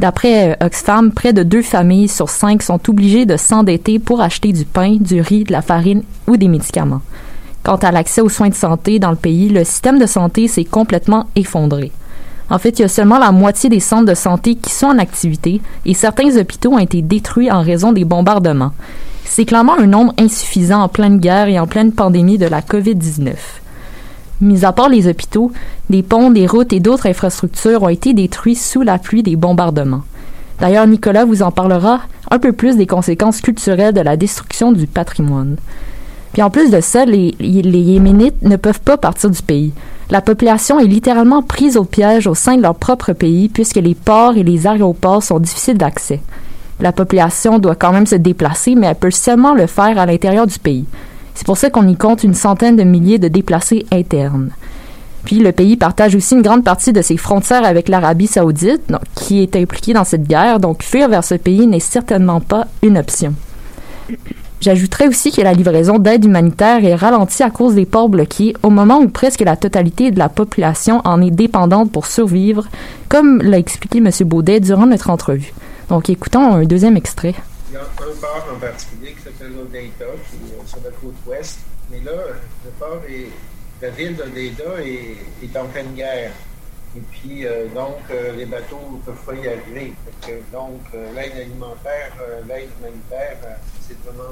D'après 0.00 0.50
euh, 0.50 0.66
Oxfam, 0.66 1.12
près 1.12 1.32
de 1.32 1.44
deux 1.44 1.62
familles 1.62 2.08
sur 2.08 2.28
cinq 2.28 2.62
sont 2.62 2.80
obligées 2.90 3.26
de 3.26 3.36
s'endetter 3.36 4.00
pour 4.00 4.20
acheter 4.20 4.52
du 4.52 4.64
pain, 4.64 4.96
du 4.98 5.20
riz, 5.20 5.44
de 5.44 5.52
la 5.52 5.62
farine 5.62 6.02
ou 6.26 6.36
des 6.36 6.48
médicaments. 6.48 7.02
Quant 7.62 7.76
à 7.76 7.92
l'accès 7.92 8.22
aux 8.22 8.28
soins 8.28 8.48
de 8.48 8.54
santé 8.54 8.98
dans 8.98 9.10
le 9.10 9.16
pays, 9.16 9.50
le 9.50 9.62
système 9.62 10.00
de 10.00 10.06
santé 10.06 10.48
s'est 10.48 10.64
complètement 10.64 11.28
effondré. 11.36 11.92
En 12.50 12.58
fait, 12.58 12.78
il 12.78 12.82
y 12.82 12.84
a 12.84 12.88
seulement 12.88 13.18
la 13.18 13.30
moitié 13.30 13.70
des 13.70 13.80
centres 13.80 14.06
de 14.06 14.14
santé 14.14 14.56
qui 14.56 14.70
sont 14.70 14.88
en 14.88 14.98
activité 14.98 15.60
et 15.86 15.94
certains 15.94 16.36
hôpitaux 16.36 16.72
ont 16.72 16.78
été 16.78 17.00
détruits 17.00 17.50
en 17.50 17.62
raison 17.62 17.92
des 17.92 18.04
bombardements. 18.04 18.72
C'est 19.24 19.44
clairement 19.44 19.78
un 19.78 19.86
nombre 19.86 20.12
insuffisant 20.18 20.82
en 20.82 20.88
pleine 20.88 21.18
guerre 21.18 21.46
et 21.46 21.60
en 21.60 21.68
pleine 21.68 21.92
pandémie 21.92 22.38
de 22.38 22.46
la 22.46 22.60
COVID-19. 22.60 23.34
Mis 24.40 24.64
à 24.64 24.72
part 24.72 24.88
les 24.88 25.06
hôpitaux, 25.06 25.52
des 25.88 26.02
ponts, 26.02 26.30
des 26.30 26.46
routes 26.46 26.72
et 26.72 26.80
d'autres 26.80 27.06
infrastructures 27.06 27.84
ont 27.84 27.88
été 27.88 28.14
détruits 28.14 28.56
sous 28.56 28.82
la 28.82 28.98
pluie 28.98 29.22
des 29.22 29.36
bombardements. 29.36 30.02
D'ailleurs, 30.58 30.86
Nicolas 30.86 31.24
vous 31.24 31.42
en 31.42 31.52
parlera 31.52 32.00
un 32.30 32.38
peu 32.38 32.52
plus 32.52 32.76
des 32.76 32.86
conséquences 32.86 33.40
culturelles 33.40 33.94
de 33.94 34.00
la 34.00 34.16
destruction 34.16 34.72
du 34.72 34.86
patrimoine. 34.86 35.56
Puis 36.32 36.42
en 36.42 36.50
plus 36.50 36.70
de 36.70 36.80
ça, 36.80 37.04
les, 37.04 37.34
Yéménites 37.40 38.42
ne 38.42 38.56
peuvent 38.56 38.80
pas 38.80 38.96
partir 38.96 39.30
du 39.30 39.42
pays. 39.42 39.72
La 40.10 40.20
population 40.20 40.78
est 40.78 40.86
littéralement 40.86 41.42
prise 41.42 41.76
au 41.76 41.84
piège 41.84 42.26
au 42.26 42.34
sein 42.34 42.56
de 42.56 42.62
leur 42.62 42.74
propre 42.74 43.12
pays 43.12 43.48
puisque 43.48 43.76
les 43.76 43.94
ports 43.94 44.36
et 44.36 44.42
les 44.42 44.66
aéroports 44.66 45.22
sont 45.22 45.38
difficiles 45.38 45.78
d'accès. 45.78 46.20
La 46.80 46.92
population 46.92 47.58
doit 47.58 47.74
quand 47.74 47.92
même 47.92 48.06
se 48.06 48.14
déplacer, 48.14 48.74
mais 48.74 48.86
elle 48.86 48.94
peut 48.94 49.10
seulement 49.10 49.54
le 49.54 49.66
faire 49.66 49.98
à 49.98 50.06
l'intérieur 50.06 50.46
du 50.46 50.58
pays. 50.58 50.86
C'est 51.34 51.46
pour 51.46 51.58
ça 51.58 51.70
qu'on 51.70 51.88
y 51.88 51.96
compte 51.96 52.24
une 52.24 52.34
centaine 52.34 52.76
de 52.76 52.82
milliers 52.82 53.18
de 53.18 53.28
déplacés 53.28 53.86
internes. 53.92 54.50
Puis 55.24 55.38
le 55.38 55.52
pays 55.52 55.76
partage 55.76 56.14
aussi 56.14 56.34
une 56.34 56.42
grande 56.42 56.64
partie 56.64 56.92
de 56.92 57.02
ses 57.02 57.16
frontières 57.16 57.64
avec 57.64 57.88
l'Arabie 57.88 58.26
saoudite, 58.26 58.82
qui 59.14 59.42
est 59.42 59.56
impliquée 59.56 59.92
dans 59.92 60.04
cette 60.04 60.26
guerre, 60.26 60.60
donc 60.60 60.82
fuir 60.82 61.08
vers 61.08 61.24
ce 61.24 61.34
pays 61.34 61.66
n'est 61.66 61.80
certainement 61.80 62.40
pas 62.40 62.66
une 62.82 62.98
option. 62.98 63.34
J'ajouterais 64.60 65.08
aussi 65.08 65.32
que 65.32 65.40
la 65.40 65.54
livraison 65.54 65.98
d'aide 65.98 66.26
humanitaire 66.26 66.84
est 66.84 66.94
ralentie 66.94 67.42
à 67.42 67.48
cause 67.50 67.74
des 67.74 67.86
ports 67.86 68.10
bloqués 68.10 68.54
au 68.62 68.68
moment 68.68 68.98
où 68.98 69.08
presque 69.08 69.40
la 69.40 69.56
totalité 69.56 70.10
de 70.10 70.18
la 70.18 70.28
population 70.28 71.00
en 71.04 71.22
est 71.22 71.30
dépendante 71.30 71.90
pour 71.90 72.06
survivre, 72.06 72.68
comme 73.08 73.40
l'a 73.40 73.56
expliqué 73.56 73.98
M. 73.98 74.10
Baudet 74.26 74.60
durant 74.60 74.84
notre 74.84 75.08
entrevue. 75.08 75.54
Donc 75.88 76.10
écoutons 76.10 76.52
un 76.52 76.64
deuxième 76.64 76.98
extrait. 76.98 77.34
Il 77.70 77.74
y 77.74 77.76
a 77.78 77.80
un 77.80 78.14
port 78.20 78.46
en 78.54 78.58
particulier 78.58 79.14
qui 79.16 79.22
s'appelle 79.22 79.52
Odeida, 79.58 80.04
qui 80.30 80.68
sur 80.68 80.78
la 80.84 80.90
côte 80.90 81.14
ouest. 81.26 81.60
Mais 81.90 82.00
là, 82.04 82.12
le 82.64 82.70
port 82.78 83.00
est. 83.08 83.28
La 83.80 83.88
ville 83.88 84.14
est 85.42 85.56
en 85.56 85.64
pleine 85.64 85.94
guerre. 85.96 86.32
Et 86.96 87.00
puis, 87.12 87.46
euh, 87.46 87.66
donc, 87.74 87.98
euh, 88.10 88.34
les 88.36 88.46
bateaux 88.46 88.80
ne 88.90 88.98
peuvent 88.98 89.24
pas 89.24 89.34
y 89.34 89.46
arriver. 89.46 89.92
Que, 90.22 90.32
donc, 90.52 90.80
euh, 90.94 91.06
l'aide 91.14 91.32
alimentaire, 91.36 92.12
euh, 92.20 92.40
l'aide 92.48 92.68
humanitaire, 92.80 93.36
euh, 93.44 93.54
c'est 93.86 93.96
vraiment 94.04 94.28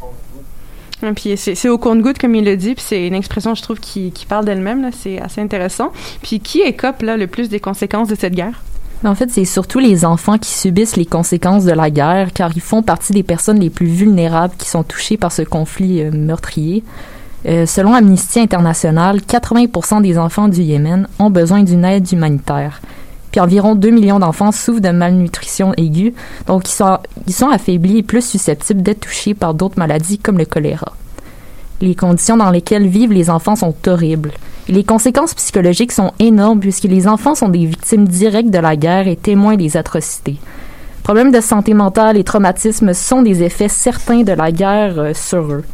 contre 0.00 0.14
tout. 0.32 1.06
Et 1.06 1.12
Puis 1.12 1.36
c'est 1.36 1.54
c'est 1.54 1.68
au 1.68 1.78
compte-goutte, 1.78 2.18
comme 2.18 2.34
il 2.34 2.44
le 2.44 2.56
dit, 2.56 2.74
puis 2.74 2.84
c'est 2.86 3.06
une 3.06 3.14
expression, 3.14 3.54
je 3.54 3.62
trouve, 3.62 3.80
qui, 3.80 4.12
qui 4.12 4.24
parle 4.24 4.44
d'elle-même. 4.44 4.82
là. 4.82 4.90
C'est 4.92 5.20
assez 5.20 5.40
intéressant. 5.40 5.92
Puis 6.22 6.40
qui 6.40 6.60
écope 6.60 7.02
là, 7.02 7.16
le 7.16 7.26
plus 7.26 7.48
des 7.48 7.60
conséquences 7.60 8.08
de 8.08 8.14
cette 8.14 8.34
guerre? 8.34 8.62
En 9.04 9.14
fait, 9.14 9.30
c'est 9.30 9.44
surtout 9.44 9.78
les 9.78 10.06
enfants 10.06 10.38
qui 10.38 10.50
subissent 10.50 10.96
les 10.96 11.04
conséquences 11.04 11.64
de 11.64 11.72
la 11.72 11.90
guerre, 11.90 12.32
car 12.32 12.50
ils 12.56 12.62
font 12.62 12.82
partie 12.82 13.12
des 13.12 13.22
personnes 13.22 13.60
les 13.60 13.68
plus 13.68 13.86
vulnérables 13.86 14.54
qui 14.56 14.68
sont 14.70 14.84
touchées 14.84 15.18
par 15.18 15.32
ce 15.32 15.42
conflit 15.42 16.00
euh, 16.00 16.10
meurtrier. 16.10 16.82
Euh, 17.46 17.64
selon 17.64 17.94
Amnesty 17.94 18.40
International, 18.40 19.18
80% 19.18 20.02
des 20.02 20.18
enfants 20.18 20.48
du 20.48 20.62
Yémen 20.62 21.06
ont 21.18 21.30
besoin 21.30 21.62
d'une 21.62 21.84
aide 21.84 22.10
humanitaire. 22.10 22.80
Puis 23.30 23.40
environ 23.40 23.74
2 23.76 23.90
millions 23.90 24.18
d'enfants 24.18 24.50
souffrent 24.50 24.80
de 24.80 24.88
malnutrition 24.90 25.72
aiguë, 25.76 26.14
donc 26.46 26.68
ils 26.68 27.32
sont, 27.32 27.48
affaiblis 27.50 27.98
et 27.98 28.02
plus 28.02 28.24
susceptibles 28.24 28.82
d'être 28.82 29.00
touchés 29.00 29.34
par 29.34 29.54
d'autres 29.54 29.78
maladies 29.78 30.18
comme 30.18 30.38
le 30.38 30.44
choléra. 30.44 30.92
Les 31.80 31.94
conditions 31.94 32.38
dans 32.38 32.50
lesquelles 32.50 32.88
vivent 32.88 33.12
les 33.12 33.30
enfants 33.30 33.54
sont 33.54 33.74
horribles. 33.86 34.32
Les 34.68 34.82
conséquences 34.82 35.34
psychologiques 35.34 35.92
sont 35.92 36.12
énormes 36.18 36.58
puisque 36.58 36.84
les 36.84 37.06
enfants 37.06 37.34
sont 37.34 37.50
des 37.50 37.66
victimes 37.66 38.08
directes 38.08 38.50
de 38.50 38.58
la 38.58 38.74
guerre 38.74 39.06
et 39.06 39.16
témoins 39.16 39.56
des 39.56 39.76
atrocités. 39.76 40.38
Problèmes 41.04 41.30
de 41.30 41.40
santé 41.40 41.74
mentale 41.74 42.16
et 42.16 42.24
traumatismes 42.24 42.92
sont 42.92 43.22
des 43.22 43.44
effets 43.44 43.68
certains 43.68 44.22
de 44.22 44.32
la 44.32 44.50
guerre 44.50 44.98
euh, 44.98 45.14
sur 45.14 45.42
eux. 45.52 45.64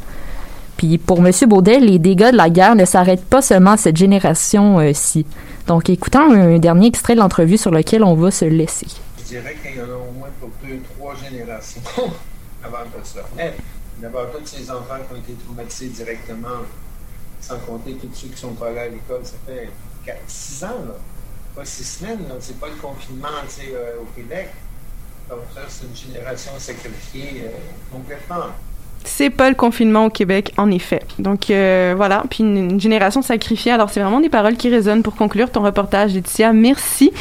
Puis 0.83 0.99
pour 0.99 1.25
M. 1.25 1.31
Baudet, 1.47 1.79
les 1.79 2.01
dégâts 2.01 2.33
de 2.33 2.37
la 2.37 2.51
guerre 2.51 2.75
ne 2.75 2.85
s'arrêtent 2.85 3.25
pas 3.25 3.41
seulement 3.41 3.71
à 3.71 3.77
cette 3.77 3.97
génération-ci. 3.97 5.25
Donc 5.69 5.89
écoutons 5.89 6.33
un 6.33 6.59
dernier 6.59 6.89
extrait 6.89 7.15
de 7.15 7.21
l'entrevue 7.21 7.57
sur 7.57 7.71
lequel 7.71 8.03
on 8.03 8.15
va 8.15 8.33
se 8.33 8.47
laisser. 8.47 8.89
Je 9.19 9.23
dirais 9.23 9.57
qu'il 9.63 9.77
y 9.77 9.81
en 9.81 9.85
a 9.85 9.95
au 9.95 10.11
moins 10.19 10.31
pour 10.41 10.51
deux, 10.61 10.81
trois 10.97 11.15
générations 11.15 11.81
avant 12.65 12.79
que 12.79 13.07
ça. 13.07 13.21
Mais 13.37 13.55
d'abord, 14.01 14.27
tous 14.33 14.45
ces 14.45 14.69
enfants 14.73 14.97
qui 15.09 15.15
ont 15.15 15.19
été 15.19 15.35
traumatisés 15.45 15.87
directement, 15.87 16.67
sans 17.41 17.59
compter 17.59 17.93
tous 17.93 18.09
ceux 18.13 18.27
qui 18.27 18.41
sont 18.41 18.55
pas 18.55 18.71
allés 18.71 18.81
à 18.81 18.89
l'école, 18.89 19.21
ça 19.23 19.37
fait 19.47 19.71
4, 20.05 20.19
6 20.27 20.65
ans, 20.65 20.67
là. 20.67 20.95
Pas 21.55 21.65
6 21.65 21.85
semaines, 21.85 22.27
là. 22.29 22.35
C'est 22.41 22.59
pas 22.59 22.67
le 22.67 22.75
confinement, 22.83 23.29
tu 23.47 23.55
sais, 23.55 23.73
euh, 23.73 24.03
au 24.03 24.07
Québec. 24.17 24.49
Donc 25.31 25.43
ça, 25.55 25.61
c'est 25.69 25.87
une 25.87 26.13
génération 26.13 26.51
sacrifiée 26.59 27.45
euh, 27.45 27.51
complètement. 27.93 28.51
C'est 29.05 29.31
pas 29.31 29.49
le 29.49 29.57
confinement 29.57 30.07
au 30.07 30.11
Québec, 30.11 30.53
en 30.57 30.71
effet. 30.71 31.03
Donc 31.19 31.51
euh, 31.51 31.95
voilà, 31.97 32.23
puis 32.31 32.43
une, 32.45 32.81
génération 32.81 33.23
sacrifiée. 33.23 33.73
Alors 33.73 33.91
c'est 33.91 34.01
vraiment 34.01 34.21
des 34.21 34.29
paroles 34.29 34.57
qui 34.57 34.69
résonnent 34.69 35.03
pour 35.03 35.17
conclure 35.17 35.51
ton 35.51 35.63
reportage, 35.63 36.15
Laetitia. 36.15 36.53
Merci. 36.53 37.13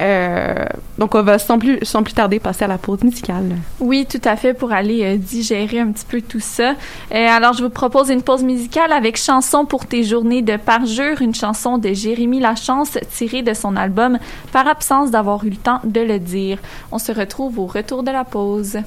Euh, 0.00 0.64
donc 0.96 1.16
on 1.16 1.22
va 1.22 1.40
sans 1.40 1.58
plus, 1.58 1.80
sans 1.82 2.04
plus 2.04 2.14
tarder 2.14 2.38
passer 2.38 2.64
à 2.64 2.68
la 2.68 2.78
pause 2.78 3.02
musicale. 3.02 3.56
Oui, 3.80 4.06
tout 4.08 4.20
à 4.24 4.36
fait, 4.36 4.54
pour 4.54 4.72
aller 4.72 5.04
euh, 5.04 5.16
digérer 5.16 5.80
un 5.80 5.90
petit 5.90 6.06
peu 6.08 6.20
tout 6.20 6.40
ça. 6.40 6.74
Alors, 7.10 7.52
je 7.52 7.64
vous 7.64 7.70
propose 7.70 8.08
une 8.08 8.22
pause 8.22 8.44
musicale 8.44 8.92
avec 8.92 9.16
Chanson 9.16 9.64
pour 9.64 9.86
tes 9.86 10.04
journées 10.04 10.42
de 10.42 10.56
parjure, 10.56 11.20
une 11.20 11.34
chanson 11.34 11.78
de 11.78 11.92
Jérémy 11.92 12.38
Lachance 12.40 12.96
tirée 13.10 13.42
de 13.42 13.54
son 13.54 13.76
album 13.76 14.18
Par 14.52 14.68
absence 14.68 15.10
d'avoir 15.10 15.44
eu 15.44 15.50
le 15.50 15.56
temps 15.56 15.80
de 15.84 16.00
le 16.00 16.18
dire. 16.18 16.58
On 16.92 16.98
se 16.98 17.12
retrouve 17.12 17.58
au 17.58 17.66
retour 17.66 18.02
de 18.02 18.10
la 18.10 18.24
pause. 18.24 18.78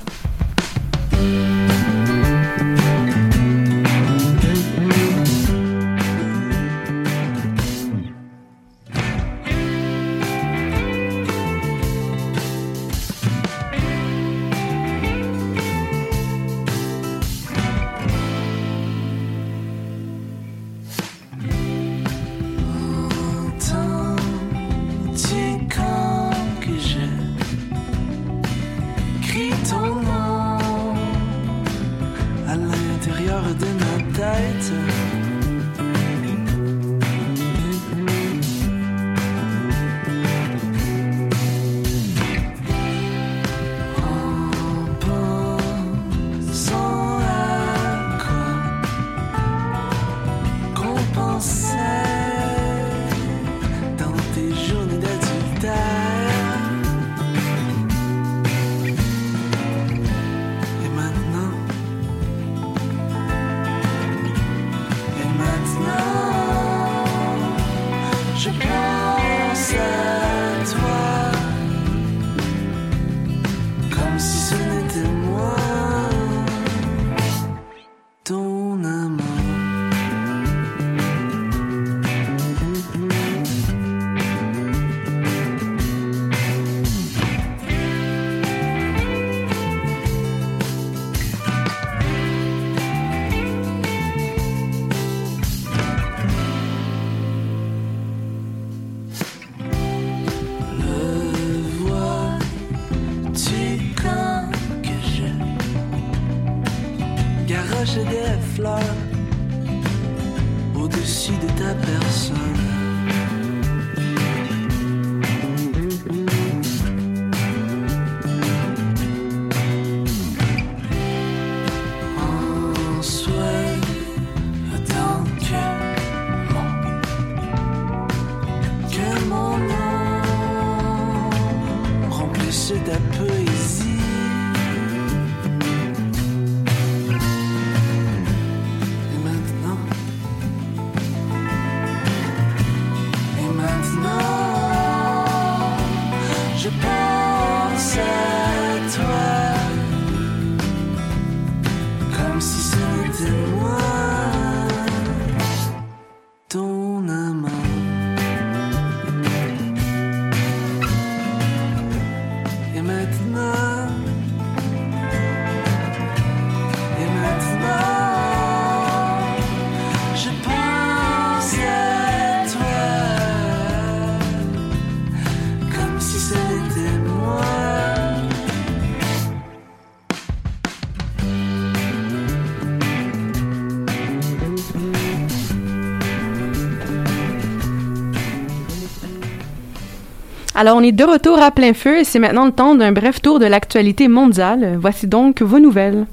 Alors, 190.62 190.78
on 190.78 190.84
est 190.84 190.92
de 190.92 191.04
retour 191.04 191.42
à 191.42 191.50
plein 191.50 191.74
feu 191.74 191.98
et 191.98 192.04
c'est 192.04 192.20
maintenant 192.20 192.46
le 192.46 192.52
temps 192.52 192.76
d'un 192.76 192.92
bref 192.92 193.20
tour 193.20 193.40
de 193.40 193.48
l'actualité 193.48 194.08
mondiale. 194.08 194.78
Voici 194.80 195.08
donc 195.08 195.42
vos 195.42 195.58
nouvelles. 195.58 196.06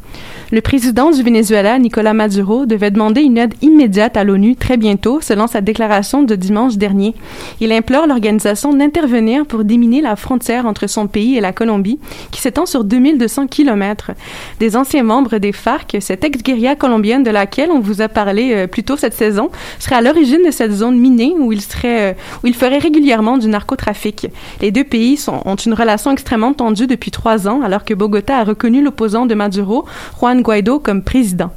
Le 0.51 0.63
président 0.63 1.11
du 1.11 1.23
Venezuela, 1.23 1.79
Nicolas 1.79 2.15
Maduro, 2.15 2.65
devait 2.65 2.91
demander 2.91 3.21
une 3.21 3.37
aide 3.37 3.53
immédiate 3.61 4.17
à 4.17 4.25
l'ONU 4.25 4.57
très 4.57 4.79
bientôt, 4.79 5.21
selon 5.21 5.47
sa 5.47 5.61
déclaration 5.61 6.23
de 6.23 6.35
dimanche 6.37 6.79
dernier. 6.79 7.15
Il 7.61 7.71
implore 7.71 8.07
l'organisation 8.07 8.73
d'intervenir 8.73 9.45
pour 9.45 9.63
déminer 9.65 10.01
la 10.01 10.17
frontière 10.17 10.65
entre 10.65 10.87
son 10.87 11.07
pays 11.07 11.37
et 11.37 11.43
la 11.43 11.53
Colombie, 11.53 11.99
qui 12.31 12.41
s'étend 12.41 12.65
sur 12.65 12.85
2200 12.85 13.49
kilomètres. 13.49 14.13
Des 14.59 14.75
anciens 14.75 15.03
membres 15.03 15.37
des 15.37 15.53
FARC, 15.53 15.99
cette 16.01 16.25
ex-guérilla 16.25 16.77
colombienne 16.77 17.25
de 17.25 17.31
laquelle 17.31 17.71
on 17.71 17.81
vous 17.81 18.01
a 18.01 18.09
parlé 18.09 18.55
euh, 18.55 18.67
plus 18.67 18.85
tôt 18.85 18.97
cette 18.97 19.13
saison, 19.13 19.51
serait 19.79 19.97
à 19.97 20.01
l'origine 20.01 20.47
de 20.47 20.51
cette 20.51 20.73
zone 20.73 20.99
minée 20.99 21.35
où 21.39 21.53
il 21.53 21.61
serait, 21.61 22.13
euh, 22.13 22.15
où 22.43 22.47
il 22.47 22.55
ferait 22.55 22.79
régulièrement 22.79 23.37
du 23.37 23.49
narcotrafic. 23.49 24.29
Les 24.63 24.71
deux 24.71 24.85
pays 24.85 25.23
ont 25.29 25.57
une 25.57 25.75
relation 25.75 26.11
extrêmement 26.11 26.55
tendue 26.55 26.87
depuis 26.87 27.11
trois 27.11 27.49
ans, 27.49 27.61
alors 27.61 27.85
que 27.85 27.93
Bogota 27.93 28.39
a 28.39 28.45
reconnu 28.45 28.83
l'opposant 28.83 29.27
de 29.27 29.35
Maduro, 29.35 29.85
Juan 30.19 30.38
Guaido, 30.43 30.81
comme 30.81 31.03
président. 31.03 31.51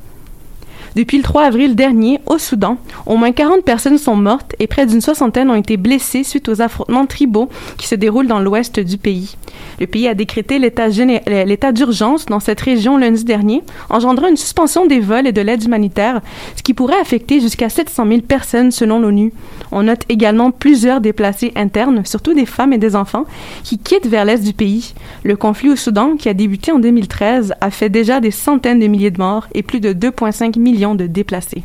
Depuis 0.95 1.17
le 1.17 1.23
3 1.23 1.43
avril 1.43 1.75
dernier, 1.75 2.19
au 2.25 2.37
Soudan, 2.37 2.77
au 3.05 3.15
moins 3.15 3.31
40 3.31 3.63
personnes 3.63 3.97
sont 3.97 4.17
mortes 4.17 4.55
et 4.59 4.67
près 4.67 4.85
d'une 4.85 4.99
soixantaine 4.99 5.49
ont 5.49 5.55
été 5.55 5.77
blessées 5.77 6.25
suite 6.25 6.49
aux 6.49 6.61
affrontements 6.61 7.05
tribaux 7.05 7.47
qui 7.77 7.87
se 7.87 7.95
déroulent 7.95 8.27
dans 8.27 8.41
l'ouest 8.41 8.77
du 8.79 8.97
pays. 8.97 9.37
Le 9.79 9.87
pays 9.87 10.09
a 10.09 10.13
décrété 10.13 10.59
l'état 10.59 11.71
d'urgence 11.71 12.25
dans 12.25 12.41
cette 12.41 12.59
région 12.59 12.97
lundi 12.97 13.23
dernier, 13.23 13.63
engendrant 13.89 14.27
une 14.27 14.35
suspension 14.35 14.85
des 14.85 14.99
vols 14.99 15.27
et 15.27 15.31
de 15.31 15.41
l'aide 15.41 15.63
humanitaire, 15.63 16.19
ce 16.57 16.61
qui 16.61 16.73
pourrait 16.73 16.99
affecter 16.99 17.39
jusqu'à 17.39 17.69
700 17.69 18.07
000 18.07 18.21
personnes 18.21 18.71
selon 18.71 18.99
l'ONU. 18.99 19.31
On 19.71 19.83
note 19.83 20.03
également 20.09 20.51
plusieurs 20.51 20.99
déplacés 20.99 21.53
internes, 21.55 22.05
surtout 22.05 22.33
des 22.33 22.45
femmes 22.45 22.73
et 22.73 22.77
des 22.77 22.97
enfants, 22.97 23.25
qui 23.63 23.77
quittent 23.77 24.07
vers 24.07 24.25
l'est 24.25 24.43
du 24.43 24.53
pays. 24.53 24.93
Le 25.23 25.37
conflit 25.37 25.69
au 25.69 25.77
Soudan, 25.77 26.17
qui 26.17 26.27
a 26.27 26.33
débuté 26.33 26.73
en 26.73 26.79
2013, 26.79 27.53
a 27.61 27.71
fait 27.71 27.89
déjà 27.89 28.19
des 28.19 28.31
centaines 28.31 28.79
de 28.79 28.87
milliers 28.87 29.11
de 29.11 29.19
morts 29.19 29.47
et 29.53 29.63
plus 29.63 29.79
de 29.79 29.93
2,5 29.93 30.59
millions 30.59 30.80
de 30.95 31.07
déplacés. 31.07 31.63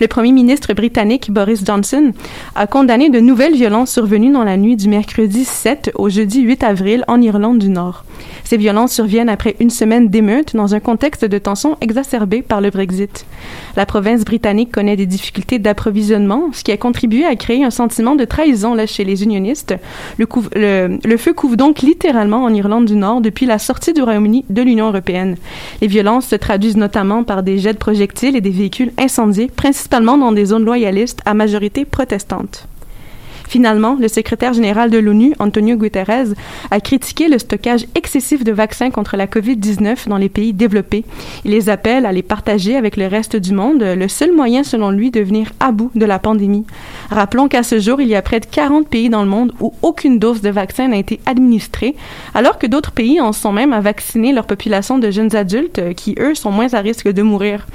Le 0.00 0.06
premier 0.06 0.30
ministre 0.30 0.72
britannique 0.74 1.32
Boris 1.32 1.64
Johnson 1.64 2.12
a 2.54 2.68
condamné 2.68 3.10
de 3.10 3.18
nouvelles 3.18 3.54
violences 3.54 3.90
survenues 3.90 4.30
dans 4.30 4.44
la 4.44 4.56
nuit 4.56 4.76
du 4.76 4.88
mercredi 4.88 5.44
7 5.44 5.90
au 5.96 6.08
jeudi 6.08 6.42
8 6.42 6.62
avril 6.62 7.04
en 7.08 7.20
Irlande 7.20 7.58
du 7.58 7.68
Nord. 7.68 8.04
Ces 8.44 8.56
violences 8.56 8.92
surviennent 8.92 9.28
après 9.28 9.56
une 9.58 9.70
semaine 9.70 10.08
d'émeutes 10.08 10.54
dans 10.54 10.74
un 10.74 10.80
contexte 10.80 11.24
de 11.24 11.38
tensions 11.38 11.76
exacerbées 11.80 12.42
par 12.42 12.60
le 12.60 12.70
Brexit. 12.70 13.26
La 13.76 13.86
province 13.86 14.24
britannique 14.24 14.70
connaît 14.70 14.96
des 14.96 15.06
difficultés 15.06 15.58
d'approvisionnement, 15.58 16.50
ce 16.52 16.62
qui 16.62 16.70
a 16.70 16.76
contribué 16.76 17.24
à 17.26 17.34
créer 17.34 17.64
un 17.64 17.70
sentiment 17.70 18.14
de 18.14 18.24
trahison 18.24 18.74
là, 18.74 18.86
chez 18.86 19.02
les 19.02 19.24
unionistes. 19.24 19.74
Le, 20.16 20.98
le 21.04 21.16
feu 21.16 21.32
couvre 21.32 21.56
donc 21.56 21.80
littéralement 21.80 22.44
en 22.44 22.54
Irlande 22.54 22.84
du 22.84 22.94
Nord 22.94 23.20
depuis 23.20 23.46
la 23.46 23.58
sortie 23.58 23.92
du 23.92 24.02
Royaume-Uni 24.02 24.44
de 24.48 24.62
l'Union 24.62 24.88
européenne. 24.88 25.36
Les 25.80 25.88
violences 25.88 26.28
se 26.28 26.36
traduisent 26.36 26.76
notamment 26.76 27.24
par 27.24 27.42
des 27.42 27.58
jets 27.58 27.74
de 27.74 27.78
projectiles 27.78 28.36
et 28.36 28.40
des 28.40 28.50
véhicules 28.50 28.92
incendiés, 28.96 29.50
principalement 29.54 29.87
dans 30.18 30.32
des 30.32 30.46
zones 30.46 30.64
loyalistes 30.64 31.22
à 31.24 31.34
majorité 31.34 31.84
protestante. 31.84 32.68
Finalement, 33.48 33.96
le 33.98 34.08
secrétaire 34.08 34.52
général 34.52 34.90
de 34.90 34.98
l'ONU, 34.98 35.32
Antonio 35.38 35.76
Guterres, 35.76 36.34
a 36.70 36.80
critiqué 36.80 37.28
le 37.28 37.38
stockage 37.38 37.86
excessif 37.94 38.44
de 38.44 38.52
vaccins 38.52 38.90
contre 38.90 39.16
la 39.16 39.26
COVID-19 39.26 40.06
dans 40.06 40.18
les 40.18 40.28
pays 40.28 40.52
développés. 40.52 41.04
Il 41.46 41.52
les 41.52 41.70
appelle 41.70 42.04
à 42.04 42.12
les 42.12 42.22
partager 42.22 42.76
avec 42.76 42.98
le 42.98 43.06
reste 43.06 43.36
du 43.36 43.54
monde, 43.54 43.82
le 43.82 44.08
seul 44.08 44.32
moyen 44.32 44.64
selon 44.64 44.90
lui 44.90 45.10
de 45.10 45.20
venir 45.20 45.52
à 45.60 45.72
bout 45.72 45.90
de 45.94 46.04
la 46.04 46.18
pandémie. 46.18 46.66
Rappelons 47.10 47.48
qu'à 47.48 47.62
ce 47.62 47.80
jour, 47.80 48.02
il 48.02 48.08
y 48.08 48.14
a 48.14 48.20
près 48.20 48.40
de 48.40 48.44
40 48.44 48.86
pays 48.86 49.08
dans 49.08 49.22
le 49.22 49.30
monde 49.30 49.52
où 49.60 49.72
aucune 49.80 50.18
dose 50.18 50.42
de 50.42 50.50
vaccin 50.50 50.88
n'a 50.88 50.98
été 50.98 51.18
administrée, 51.24 51.96
alors 52.34 52.58
que 52.58 52.66
d'autres 52.66 52.92
pays 52.92 53.18
en 53.18 53.32
sont 53.32 53.52
même 53.52 53.72
à 53.72 53.80
vacciner 53.80 54.32
leur 54.32 54.46
population 54.46 54.98
de 54.98 55.10
jeunes 55.10 55.34
adultes 55.34 55.94
qui, 55.94 56.14
eux, 56.18 56.34
sont 56.34 56.50
moins 56.50 56.74
à 56.74 56.80
risque 56.80 57.08
de 57.08 57.22
mourir. 57.22 57.66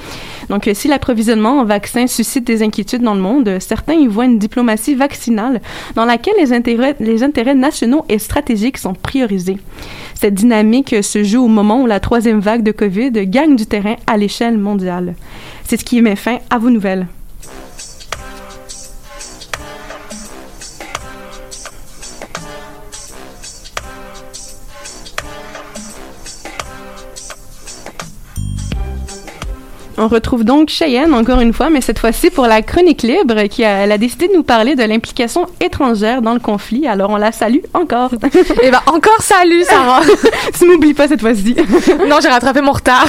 Donc, 0.50 0.70
si 0.74 0.88
l'approvisionnement 0.88 1.62
en 1.62 1.66
vaccins 1.66 2.06
suscite 2.06 2.46
des 2.46 2.62
inquiétudes 2.62 3.02
dans 3.02 3.16
le 3.16 3.22
monde, 3.22 3.58
certains 3.60 3.94
y 3.94 4.06
voient 4.06 4.26
une 4.26 4.38
diplomatie 4.38 4.94
vaccinale 4.94 5.62
dans 5.96 6.06
laquelle 6.06 6.34
les 6.40 6.54
intérêts, 7.24 7.56
nationaux 7.56 8.06
et 8.10 8.20
stratégiques 8.20 8.78
sont 8.78 8.94
priorisés. 8.94 9.58
Cette 10.14 10.34
dynamique 10.34 11.04
se 11.04 11.24
joue 11.24 11.44
au 11.44 11.48
moment 11.48 11.82
où 11.82 11.86
la 11.86 12.00
troisième 12.00 12.40
vague 12.40 12.64
de 12.64 12.72
COVID 12.72 13.12
gagne 13.28 13.56
du 13.56 13.66
terrain 13.66 13.96
à 14.08 14.18
l'échelle 14.18 14.58
mondiale. 14.58 15.16
C'est 15.64 15.80
ce 15.80 15.86
qui 15.86 16.02
met 16.02 16.16
fin 16.16 16.40
à 16.50 16.58
vos 16.58 16.70
nouvelles. 16.70 17.08
On 30.04 30.10
retrouve 30.10 30.44
donc 30.44 30.68
Cheyenne 30.68 31.14
encore 31.14 31.40
une 31.40 31.54
fois, 31.54 31.70
mais 31.70 31.80
cette 31.80 31.98
fois-ci 31.98 32.30
pour 32.30 32.46
la 32.46 32.62
chronique 32.62 33.04
libre, 33.04 33.44
qui 33.44 33.64
a, 33.64 33.86
elle 33.86 33.92
a 33.94 33.98
décidé 33.98 34.28
de 34.28 34.34
nous 34.34 34.44
parler 34.44 34.76
de 34.76 34.84
l'implication 34.84 35.46
étrangère 35.62 36.22
dans 36.22 36.34
le 36.34 36.42
conflit. 36.42 36.88
Alors 36.88 37.10
on 37.12 37.16
la 37.16 37.32
salue 37.32 37.64
encore. 37.74 38.12
Eh 38.62 38.70
ben, 38.70 38.82
encore 38.88 39.22
salut, 39.22 39.64
Sarah. 39.64 40.02
tu 40.60 40.68
m'oublies 40.68 40.94
pas 40.94 41.08
cette 41.08 41.22
fois-ci. 41.22 41.56
non, 42.10 42.18
j'ai 42.22 42.28
rattrapé 42.28 42.60
mon 42.60 42.74
retard. 42.74 43.08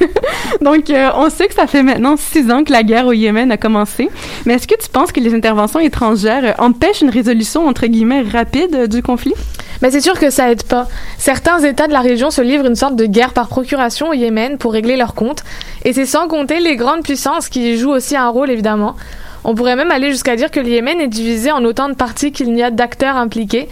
Donc, 0.62 0.88
euh, 0.88 1.10
on 1.14 1.28
sait 1.28 1.46
que 1.46 1.54
ça 1.54 1.66
fait 1.66 1.82
maintenant 1.82 2.16
six 2.16 2.50
ans 2.50 2.64
que 2.64 2.72
la 2.72 2.84
guerre 2.84 3.06
au 3.06 3.12
Yémen 3.12 3.52
a 3.52 3.58
commencé. 3.58 4.08
Mais 4.46 4.54
est-ce 4.54 4.66
que 4.66 4.80
tu 4.82 4.88
penses 4.88 5.12
que 5.12 5.20
les 5.20 5.34
interventions 5.34 5.80
étrangères 5.80 6.54
empêchent 6.58 7.02
une 7.02 7.10
résolution, 7.10 7.66
entre 7.68 7.86
guillemets, 7.86 8.22
rapide 8.22 8.86
du 8.88 9.02
conflit? 9.02 9.34
Mais 9.82 9.90
c'est 9.90 10.00
sûr 10.00 10.18
que 10.18 10.30
ça 10.30 10.50
aide 10.50 10.62
pas. 10.64 10.88
Certains 11.18 11.58
États 11.60 11.88
de 11.88 11.92
la 11.92 12.00
région 12.00 12.30
se 12.30 12.42
livrent 12.42 12.66
une 12.66 12.76
sorte 12.76 12.96
de 12.96 13.06
guerre 13.06 13.32
par 13.32 13.48
procuration 13.48 14.10
au 14.10 14.12
Yémen 14.12 14.58
pour 14.58 14.72
régler 14.72 14.96
leurs 14.96 15.14
comptes. 15.14 15.42
Et 15.84 15.92
c'est 15.92 16.06
sans 16.06 16.28
compter 16.28 16.60
les 16.60 16.76
grandes 16.76 17.02
puissances 17.02 17.48
qui 17.48 17.72
y 17.72 17.76
jouent 17.76 17.92
aussi 17.92 18.16
un 18.16 18.28
rôle, 18.28 18.50
évidemment. 18.50 18.96
On 19.44 19.54
pourrait 19.54 19.76
même 19.76 19.90
aller 19.90 20.10
jusqu'à 20.10 20.36
dire 20.36 20.50
que 20.50 20.60
le 20.60 20.68
Yémen 20.68 21.00
est 21.00 21.08
divisé 21.08 21.50
en 21.50 21.64
autant 21.64 21.88
de 21.88 21.94
parties 21.94 22.32
qu'il 22.32 22.52
n'y 22.52 22.62
a 22.62 22.70
d'acteurs 22.70 23.16
impliqués. 23.16 23.68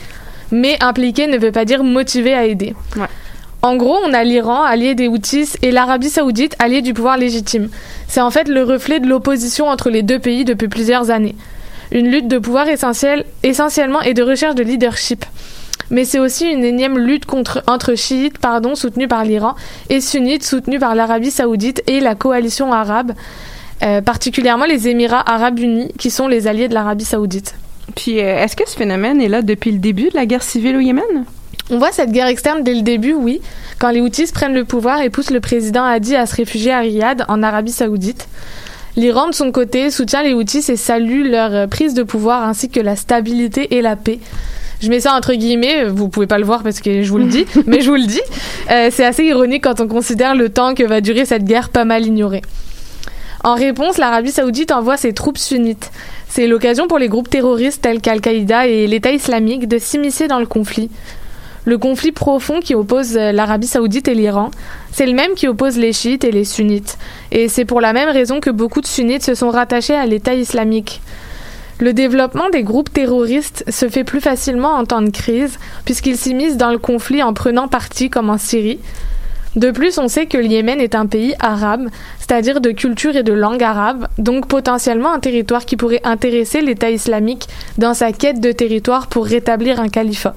Mais 0.51 0.79
impliqué 0.81 1.27
ne 1.27 1.37
veut 1.37 1.53
pas 1.53 1.67
dire 1.67 1.85
motivé 1.85 2.33
à 2.33 2.47
aider. 2.47 2.75
Ouais. 2.97 3.07
En 3.61 3.77
gros, 3.77 3.99
on 4.07 4.15
a 4.15 4.23
l'Iran, 4.23 4.63
allié 4.63 4.95
des 4.95 5.09
Houthis, 5.09 5.57
et 5.63 5.73
l'Arabie 5.73 6.11
Saoudite, 6.11 6.55
allié 6.61 6.81
du 6.81 6.95
pouvoir 6.95 7.19
légitime. 7.19 7.69
C'est 8.07 8.21
en 8.21 8.31
fait 8.31 8.49
le 8.49 8.63
reflet 8.63 9.01
de 9.01 9.09
l'opposition 9.09 9.67
entre 9.67 9.91
les 9.91 10.03
deux 10.03 10.21
pays 10.21 10.45
depuis 10.45 10.69
plusieurs 10.69 11.11
années. 11.11 11.35
Une 11.91 12.09
lutte 12.09 12.29
de 12.29 12.39
pouvoir 12.39 12.69
essentielle, 12.69 13.25
essentiellement 13.43 14.01
et 14.01 14.15
de 14.15 14.23
recherche 14.23 14.55
de 14.55 14.63
leadership. 14.63 15.25
Mais 15.91 16.05
c'est 16.05 16.19
aussi 16.19 16.47
une 16.47 16.65
énième 16.65 16.99
lutte 16.99 17.25
contre, 17.25 17.63
entre 17.67 17.95
chiites 17.95 18.39
pardon, 18.39 18.75
soutenus 18.75 19.09
par 19.09 19.25
l'Iran 19.25 19.55
et 19.89 20.01
sunnites 20.01 20.45
soutenus 20.45 20.81
par 20.81 20.95
l'Arabie 20.95 21.31
Saoudite 21.31 21.83
et 21.87 22.01
la 22.01 22.15
coalition 22.15 22.73
arabe, 22.73 23.13
euh, 23.83 24.01
particulièrement 24.01 24.67
les 24.67 24.89
Émirats 24.89 25.25
arabes 25.31 25.59
unis 25.59 25.93
qui 25.99 26.11
sont 26.11 26.29
les 26.29 26.47
alliés 26.47 26.69
de 26.69 26.75
l'Arabie 26.75 27.05
Saoudite. 27.05 27.55
Puis, 27.97 28.21
euh, 28.21 28.45
est-ce 28.45 28.55
que 28.55 28.69
ce 28.69 28.77
phénomène 28.77 29.21
est 29.21 29.29
là 29.29 29.43
depuis 29.43 29.73
le 29.73 29.79
début 29.79 30.11
de 30.11 30.15
la 30.15 30.27
guerre 30.27 30.43
civile 30.43 30.77
au 30.77 30.81
Yémen? 30.81 31.25
On 31.71 31.79
voit 31.79 31.93
cette 31.93 32.13
guerre 32.13 32.27
externe 32.27 32.63
dès 32.63 32.75
le 32.75 32.83
début, 32.83 33.13
oui, 33.13 33.41
quand 33.79 33.91
les 33.91 34.01
Houthis 34.01 34.33
prennent 34.33 34.55
le 34.55 34.65
pouvoir 34.65 35.01
et 35.03 35.11
poussent 35.11 35.31
le 35.31 35.41
président 35.41 35.85
Hadi 35.85 36.17
à 36.17 36.27
se 36.27 36.35
réfugier 36.37 36.73
à 36.73 36.81
Riyad, 36.81 37.25
en 37.29 37.43
Arabie 37.43 37.73
Saoudite. 37.73 38.29
L'Iran, 38.97 39.29
de 39.29 39.35
son 39.35 39.53
côté, 39.53 39.91
soutient 39.91 40.23
les 40.23 40.35
Houthis 40.35 40.71
et 40.71 40.77
salue 40.77 41.31
leur 41.31 41.55
euh, 41.55 41.67
prise 41.67 41.95
de 41.95 42.03
pouvoir 42.03 42.49
ainsi 42.49 42.69
que 42.69 42.81
la 42.81 42.97
stabilité 42.97 43.77
et 43.77 43.83
la 43.83 43.97
paix. 43.97 44.19
Je 44.81 44.89
mets 44.91 45.01
ça 45.01 45.15
entre 45.15 45.35
guillemets, 45.35 45.85
vous 45.85 46.09
pouvez 46.09 46.27
pas 46.27 46.39
le 46.39 46.45
voir 46.45 46.63
parce 46.63 46.81
que 46.81 47.03
je 47.03 47.11
vous 47.11 47.19
le 47.19 47.27
dis, 47.27 47.47
mais 47.67 47.81
je 47.81 47.91
vous 47.91 47.97
le 47.97 48.07
dis. 48.07 48.21
Euh, 48.71 48.89
c'est 48.93 49.05
assez 49.05 49.25
ironique 49.25 49.65
quand 49.65 49.81
on 49.81 49.89
considère 49.89 50.35
le 50.35 50.49
temps 50.51 50.75
que 50.75 50.85
va 50.85 51.01
durer 51.01 51.25
cette 51.25 51.45
guerre 51.45 51.71
pas 51.71 51.85
mal 51.85 52.07
ignorée. 52.07 52.43
En 53.45 53.55
réponse, 53.55 53.99
l'Arabie 53.99 54.33
Saoudite 54.33 54.73
envoie 54.73 54.97
ses 54.97 55.13
troupes 55.13 55.39
sunnites. 55.39 55.91
C'est 56.29 56.47
l'occasion 56.47 56.87
pour 56.87 56.99
les 56.99 57.09
groupes 57.09 57.31
terroristes 57.31 57.83
tels 57.83 58.01
qu'Al-Qaïda 58.01 58.67
et 58.67 58.87
l'État 58.87 59.13
islamique 59.13 59.69
de 59.69 59.79
s'immiscer 59.79 60.29
dans 60.29 60.41
le 60.41 60.47
conflit. 60.47 60.91
Le 61.65 61.79
conflit 61.79 62.13
profond 62.13 62.61
qui 62.61 62.75
oppose 62.75 63.17
euh, 63.17 63.33
l'Arabie 63.33 63.67
Saoudite 63.67 64.09
et 64.09 64.15
l'Iran, 64.15 64.51
c'est 64.93 65.07
le 65.07 65.13
même 65.13 65.35
qui 65.35 65.49
oppose 65.49 65.77
les 65.77 65.93
chiites 65.93 66.25
et 66.25 66.33
les 66.33 66.45
sunnites. 66.45 66.99
Et 67.31 67.49
c'est 67.49 67.65
pour 67.65 67.81
la 67.81 67.93
même 67.93 68.09
raison 68.09 68.41
que 68.41 68.51
beaucoup 68.51 68.81
de 68.81 68.87
sunnites 68.87 69.23
se 69.25 69.35
sont 69.35 69.51
rattachés 69.51 69.95
à 69.95 70.07
l'État 70.07 70.35
islamique. 70.35 71.01
Le 71.81 71.93
développement 71.93 72.51
des 72.51 72.65
groupes 72.65 72.93
terroristes 72.93 73.65
se 73.69 73.89
fait 73.89 74.03
plus 74.03 74.21
facilement 74.21 74.73
en 74.73 74.85
temps 74.85 75.01
de 75.01 75.11
crise, 75.11 75.61
puisqu'ils 75.85 76.17
s'immiscent 76.17 76.57
dans 76.57 76.73
le 76.73 76.79
conflit 76.79 77.23
en 77.23 77.33
prenant 77.35 77.69
parti, 77.69 78.11
comme 78.11 78.31
en 78.31 78.39
Syrie. 78.39 78.81
De 79.55 79.71
plus, 79.71 79.97
on 79.99 80.09
sait 80.09 80.27
que 80.27 80.39
le 80.39 80.47
Yémen 80.47 80.81
est 80.81 80.97
un 80.97 81.07
pays 81.07 81.35
arabe, 81.39 81.89
c'est-à-dire 82.19 82.61
de 82.61 82.73
culture 82.73 83.15
et 83.15 83.23
de 83.23 83.33
langue 83.33 83.63
arabe, 83.63 84.09
donc 84.19 84.49
potentiellement 84.49 85.13
un 85.13 85.21
territoire 85.21 85.67
qui 85.67 85.77
pourrait 85.77 86.01
intéresser 86.03 86.63
l'État 86.63 86.91
islamique 86.91 87.47
dans 87.79 87.95
sa 87.95 88.11
quête 88.11 88.41
de 88.41 88.51
territoire 88.51 89.07
pour 89.07 89.27
rétablir 89.27 89.79
un 89.79 89.89
califat. 89.89 90.35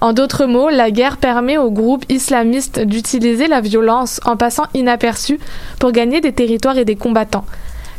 En 0.00 0.12
d'autres 0.12 0.46
mots, 0.46 0.70
la 0.70 0.90
guerre 0.90 1.18
permet 1.18 1.56
aux 1.56 1.70
groupes 1.70 2.04
islamistes 2.08 2.80
d'utiliser 2.80 3.46
la 3.46 3.60
violence 3.60 4.20
en 4.24 4.36
passant 4.36 4.66
inaperçu 4.74 5.38
pour 5.78 5.92
gagner 5.92 6.20
des 6.20 6.32
territoires 6.32 6.78
et 6.78 6.84
des 6.84 6.96
combattants. 6.96 7.44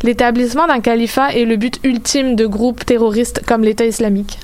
L'établissement 0.03 0.67
d'un 0.67 0.81
califat 0.81 1.33
est 1.33 1.45
le 1.45 1.55
but 1.55 1.79
ultime 1.83 2.35
de 2.35 2.45
groupes 2.45 2.85
terroristes 2.85 3.41
comme 3.45 3.63
l'État 3.63 3.85
islamique. 3.85 4.39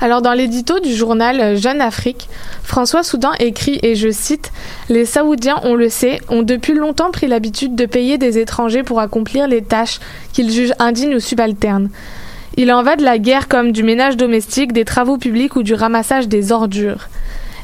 Alors 0.00 0.20
dans 0.20 0.32
l'édito 0.32 0.80
du 0.80 0.92
journal 0.92 1.40
euh, 1.40 1.56
Jeune 1.56 1.80
Afrique, 1.80 2.28
François 2.64 3.04
Soudan 3.04 3.30
écrit, 3.38 3.78
et 3.82 3.94
je 3.94 4.10
cite, 4.10 4.50
Les 4.88 5.04
Saoudiens, 5.04 5.60
on 5.62 5.76
le 5.76 5.88
sait, 5.88 6.20
ont 6.28 6.42
depuis 6.42 6.74
longtemps 6.74 7.12
pris 7.12 7.28
l'habitude 7.28 7.76
de 7.76 7.86
payer 7.86 8.18
des 8.18 8.38
étrangers 8.38 8.82
pour 8.82 8.98
accomplir 8.98 9.46
les 9.46 9.62
tâches 9.62 10.00
qu'ils 10.32 10.50
jugent 10.50 10.74
indignes 10.80 11.14
ou 11.14 11.20
subalternes. 11.20 11.88
Il 12.56 12.72
en 12.72 12.82
va 12.82 12.96
de 12.96 13.04
la 13.04 13.18
guerre 13.18 13.46
comme 13.46 13.70
du 13.70 13.84
ménage 13.84 14.16
domestique, 14.16 14.72
des 14.72 14.84
travaux 14.84 15.18
publics 15.18 15.54
ou 15.54 15.62
du 15.62 15.72
ramassage 15.72 16.26
des 16.26 16.50
ordures. 16.50 17.08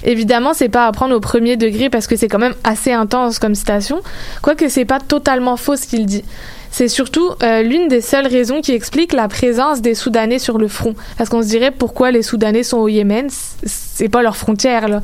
Évidemment, 0.05 0.55
c'est 0.55 0.69
pas 0.69 0.87
à 0.87 0.93
prendre 0.93 1.15
au 1.15 1.21
premier 1.21 1.57
degré 1.57 1.91
parce 1.91 2.07
que 2.07 2.17
c'est 2.17 2.29
quand 2.29 2.39
même 2.39 2.55
assez 2.65 2.93
intense 2.93 3.39
comme 3.39 3.55
citation, 3.55 4.01
quoique 4.43 4.69
c'est 4.69 4.85
pas 4.85 5.01
totalement 5.01 5.57
faux 5.57 5.77
ce 5.77 5.87
qu'il 5.87 6.07
dit. 6.07 6.25
C'est 6.71 6.89
surtout 6.89 7.31
euh, 7.43 7.63
l'une 7.63 7.89
des 7.89 8.01
seules 8.01 8.27
raisons 8.27 8.61
qui 8.61 8.73
explique 8.73 9.13
la 9.13 9.27
présence 9.29 9.81
des 9.81 9.95
Soudanais 9.95 10.39
sur 10.39 10.59
le 10.59 10.69
front. 10.69 10.95
Parce 11.17 11.31
qu'on 11.31 11.43
se 11.43 11.49
dirait 11.49 11.71
pourquoi 11.71 12.11
les 12.11 12.23
Soudanais 12.23 12.63
sont 12.63 12.79
au 12.79 12.89
Yémen, 12.89 13.29
c'est 13.65 14.09
pas 14.09 14.23
leur 14.23 14.37
frontière 14.37 14.89
là. 14.89 15.01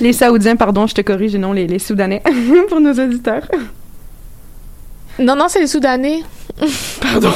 Les 0.00 0.12
Saoudiens, 0.12 0.56
pardon, 0.56 0.86
je 0.86 0.94
te 0.94 1.00
corrige, 1.00 1.34
non 1.36 1.52
les, 1.52 1.66
les 1.66 1.78
Soudanais, 1.78 2.22
pour 2.68 2.80
nos 2.80 2.92
auditeurs. 2.92 3.42
Non, 5.18 5.34
non, 5.34 5.46
c'est 5.48 5.60
les 5.60 5.66
Soudanais. 5.66 6.22
Pardon. 7.00 7.32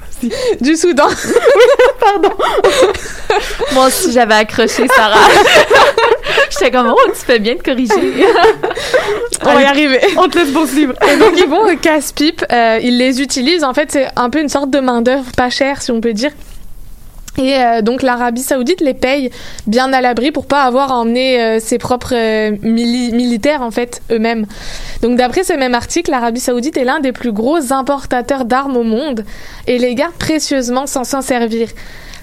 du 0.60 0.76
Soudan. 0.76 1.08
Pardon. 2.00 2.30
Moi 3.72 3.86
aussi, 3.86 4.12
j'avais 4.12 4.34
accroché, 4.34 4.86
Sarah. 4.88 5.28
J'étais 6.52 6.70
comme, 6.70 6.92
oh, 6.94 7.10
tu 7.10 7.24
fais 7.24 7.38
bien 7.38 7.54
de 7.54 7.62
corriger. 7.62 7.94
On 9.44 9.52
va 9.54 9.62
y 9.62 9.64
arriver. 9.64 10.00
On 10.16 10.28
te 10.28 10.38
laisse 10.38 10.50
poursuivre. 10.50 10.94
Et 11.12 11.16
donc 11.16 11.32
ils 11.36 11.48
vont 11.48 11.62
au 11.64 11.76
casse-pipe, 11.76 12.44
euh, 12.52 12.78
ils 12.82 12.98
les 12.98 13.20
utilisent. 13.22 13.64
En 13.64 13.74
fait, 13.74 13.90
c'est 13.92 14.06
un 14.16 14.30
peu 14.30 14.40
une 14.40 14.48
sorte 14.48 14.70
de 14.70 14.80
main-d'œuvre 14.80 15.24
pas 15.36 15.50
chère, 15.50 15.80
si 15.82 15.90
on 15.90 16.00
peut 16.00 16.12
dire. 16.12 16.30
Et 17.38 17.56
euh, 17.56 17.80
donc 17.80 18.02
l'Arabie 18.02 18.42
Saoudite 18.42 18.82
les 18.82 18.92
paye 18.92 19.30
bien 19.66 19.90
à 19.94 20.02
l'abri 20.02 20.32
pour 20.32 20.44
pas 20.44 20.64
avoir 20.64 20.92
à 20.92 20.96
emmener 20.96 21.40
euh, 21.40 21.60
ses 21.60 21.78
propres 21.78 22.12
euh, 22.14 22.50
mili- 22.62 23.10
militaires 23.14 23.62
en 23.62 23.70
fait 23.70 24.02
eux-mêmes. 24.10 24.44
Donc 25.00 25.16
d'après 25.16 25.42
ce 25.42 25.54
même 25.54 25.74
article, 25.74 26.10
l'Arabie 26.10 26.40
Saoudite 26.40 26.76
est 26.76 26.84
l'un 26.84 27.00
des 27.00 27.12
plus 27.12 27.32
gros 27.32 27.72
importateurs 27.72 28.44
d'armes 28.44 28.76
au 28.76 28.82
monde 28.82 29.24
et 29.66 29.78
les 29.78 29.94
garde 29.94 30.12
précieusement 30.18 30.86
sans 30.86 31.04
s'en 31.04 31.22
servir. 31.22 31.68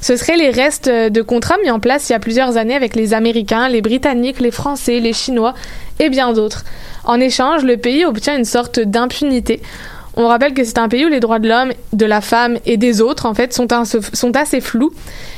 Ce 0.01 0.15
seraient 0.15 0.37
les 0.37 0.49
restes 0.49 0.87
euh, 0.87 1.09
de 1.09 1.21
contrats 1.21 1.57
mis 1.63 1.71
en 1.71 1.79
place 1.79 2.09
il 2.09 2.13
y 2.13 2.15
a 2.15 2.19
plusieurs 2.19 2.57
années 2.57 2.75
avec 2.75 2.95
les 2.95 3.13
Américains, 3.13 3.67
les 3.67 3.81
Britanniques, 3.81 4.39
les 4.39 4.51
Français, 4.51 4.99
les 4.99 5.13
Chinois 5.13 5.53
et 5.99 6.09
bien 6.09 6.33
d'autres. 6.33 6.63
En 7.03 7.19
échange, 7.19 7.63
le 7.63 7.77
pays 7.77 8.05
obtient 8.05 8.37
une 8.37 8.45
sorte 8.45 8.79
d'impunité. 8.79 9.61
On 10.15 10.27
rappelle 10.27 10.53
que 10.53 10.63
c'est 10.63 10.77
un 10.77 10.89
pays 10.89 11.05
où 11.05 11.09
les 11.09 11.19
droits 11.19 11.39
de 11.39 11.47
l'homme, 11.47 11.71
de 11.93 12.05
la 12.05 12.21
femme 12.21 12.57
et 12.65 12.77
des 12.77 13.01
autres, 13.01 13.25
en 13.25 13.33
fait, 13.33 13.53
sont, 13.53 13.67
sont 13.85 14.35
assez 14.35 14.59
flous 14.59 14.91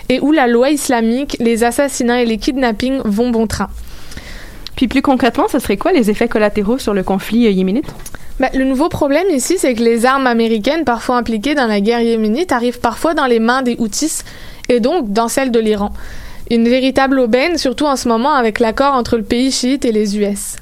et 0.10 0.20
où 0.20 0.32
la 0.32 0.48
loi 0.48 0.72
islamique, 0.72 1.38
les 1.40 1.64
assassinats 1.64 2.22
et 2.22 2.26
les 2.26 2.38
kidnappings 2.38 3.02
vont 3.06 3.30
bon 3.30 3.48
train. 3.48 3.70
Puis 4.76 4.88
plus 4.88 5.02
concrètement, 5.02 5.48
ce 5.48 5.60
serait 5.60 5.78
quoi 5.78 5.92
les 5.92 6.10
effets 6.10 6.28
collatéraux 6.28 6.78
sur 6.78 6.94
le 6.94 7.04
conflit 7.04 7.46
euh, 7.48 7.52
yéménite? 7.52 7.94
Bah, 8.40 8.50
le 8.54 8.64
nouveau 8.64 8.90
problème 8.90 9.28
ici, 9.30 9.58
c'est 9.58 9.74
que 9.74 9.84
les 9.84 10.06
armes 10.06 10.28
américaines, 10.28 10.84
parfois 10.84 11.18
impliquées 11.18 11.56
dans 11.56 11.68
la 11.68 11.82
guerre 11.82 12.02
yéménite, 12.02 12.52
arrivent 12.52 12.80
parfois 12.80 13.14
dans 13.14 13.26
les 13.26 13.40
mains 13.40 13.62
des 13.62 13.76
Houthis 13.78 14.24
et 14.70 14.80
donc 14.80 15.12
dans 15.12 15.28
celles 15.28 15.52
de 15.52 15.60
l'Iran. 15.60 15.92
Une 16.50 16.68
véritable 16.68 17.20
aubaine, 17.20 17.58
surtout 17.58 17.86
en 17.86 17.96
ce 17.96 18.08
moment 18.08 18.34
avec 18.34 18.60
l'accord 18.60 18.96
entre 18.96 19.18
le 19.18 19.24
pays 19.24 19.52
chiite 19.52 19.86
et 19.86 19.92
les 19.92 20.18
US. 20.18 20.58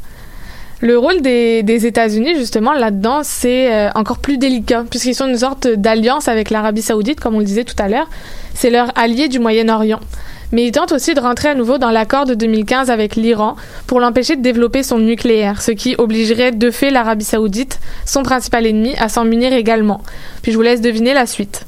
Le 0.81 0.97
rôle 0.97 1.21
des, 1.21 1.85
États-Unis, 1.85 2.35
justement, 2.35 2.71
là-dedans, 2.71 3.19
c'est 3.23 3.73
euh, 3.73 3.89
encore 3.95 4.19
plus 4.19 4.37
délicat, 4.37 4.85
puisqu'ils 4.89 5.15
sont 5.15 5.27
une 5.27 5.37
sorte 5.37 5.67
d'alliance 5.67 6.29
avec 6.29 6.49
l'Arabie 6.49 6.81
saoudite, 6.81 7.19
comme 7.19 7.35
on 7.35 7.39
le 7.39 7.45
disait 7.45 7.65
tout 7.65 7.75
à 7.79 7.89
l'heure. 7.89 8.09
C'est 8.53 8.69
leur 8.69 8.97
allié 8.97 9.27
du 9.27 9.39
Moyen-Orient. 9.39 9.99
Mais 10.51 10.65
ils 10.65 10.71
tentent 10.71 10.91
aussi 10.91 11.13
de 11.13 11.19
rentrer 11.19 11.49
à 11.49 11.55
nouveau 11.55 11.77
dans 11.77 11.91
l'accord 11.91 12.25
de 12.25 12.33
2015 12.33 12.89
avec 12.89 13.15
l'Iran 13.15 13.55
pour 13.85 13.99
l'empêcher 13.99 14.35
de 14.35 14.41
développer 14.41 14.81
son 14.81 14.97
nucléaire, 14.97 15.61
ce 15.61 15.71
qui 15.71 15.95
obligerait 15.97 16.51
de 16.51 16.71
fait 16.71 16.89
l'Arabie 16.89 17.25
saoudite, 17.25 17.79
son 18.05 18.23
principal 18.23 18.65
ennemi, 18.65 18.95
à 18.97 19.09
s'en 19.09 19.25
munir 19.25 19.53
également. 19.53 20.01
Puis 20.41 20.51
je 20.51 20.57
vous 20.57 20.63
laisse 20.63 20.81
deviner 20.81 21.13
la 21.13 21.27
suite. 21.27 21.65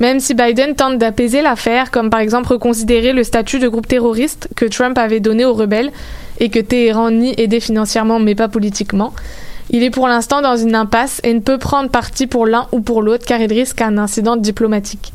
Même 0.00 0.20
si 0.20 0.34
Biden 0.34 0.74
tente 0.74 0.98
d'apaiser 0.98 1.42
l'affaire, 1.42 1.90
comme 1.90 2.10
par 2.10 2.20
exemple 2.20 2.48
reconsidérer 2.48 3.12
le 3.12 3.24
statut 3.24 3.58
de 3.58 3.68
groupe 3.68 3.86
terroriste 3.86 4.48
que 4.56 4.64
Trump 4.64 4.98
avait 4.98 5.20
donné 5.20 5.44
aux 5.44 5.54
rebelles 5.54 5.92
et 6.40 6.50
que 6.50 6.58
Téhéran 6.58 7.10
nie 7.10 7.34
aider 7.36 7.60
financièrement 7.60 8.18
mais 8.18 8.34
pas 8.34 8.48
politiquement, 8.48 9.12
il 9.70 9.82
est 9.82 9.90
pour 9.90 10.08
l'instant 10.08 10.42
dans 10.42 10.56
une 10.56 10.74
impasse 10.74 11.20
et 11.24 11.32
ne 11.32 11.40
peut 11.40 11.58
prendre 11.58 11.90
parti 11.90 12.26
pour 12.26 12.46
l'un 12.46 12.66
ou 12.72 12.80
pour 12.80 13.02
l'autre 13.02 13.24
car 13.24 13.40
il 13.40 13.52
risque 13.52 13.80
un 13.80 13.98
incident 13.98 14.36
diplomatique. 14.36 15.12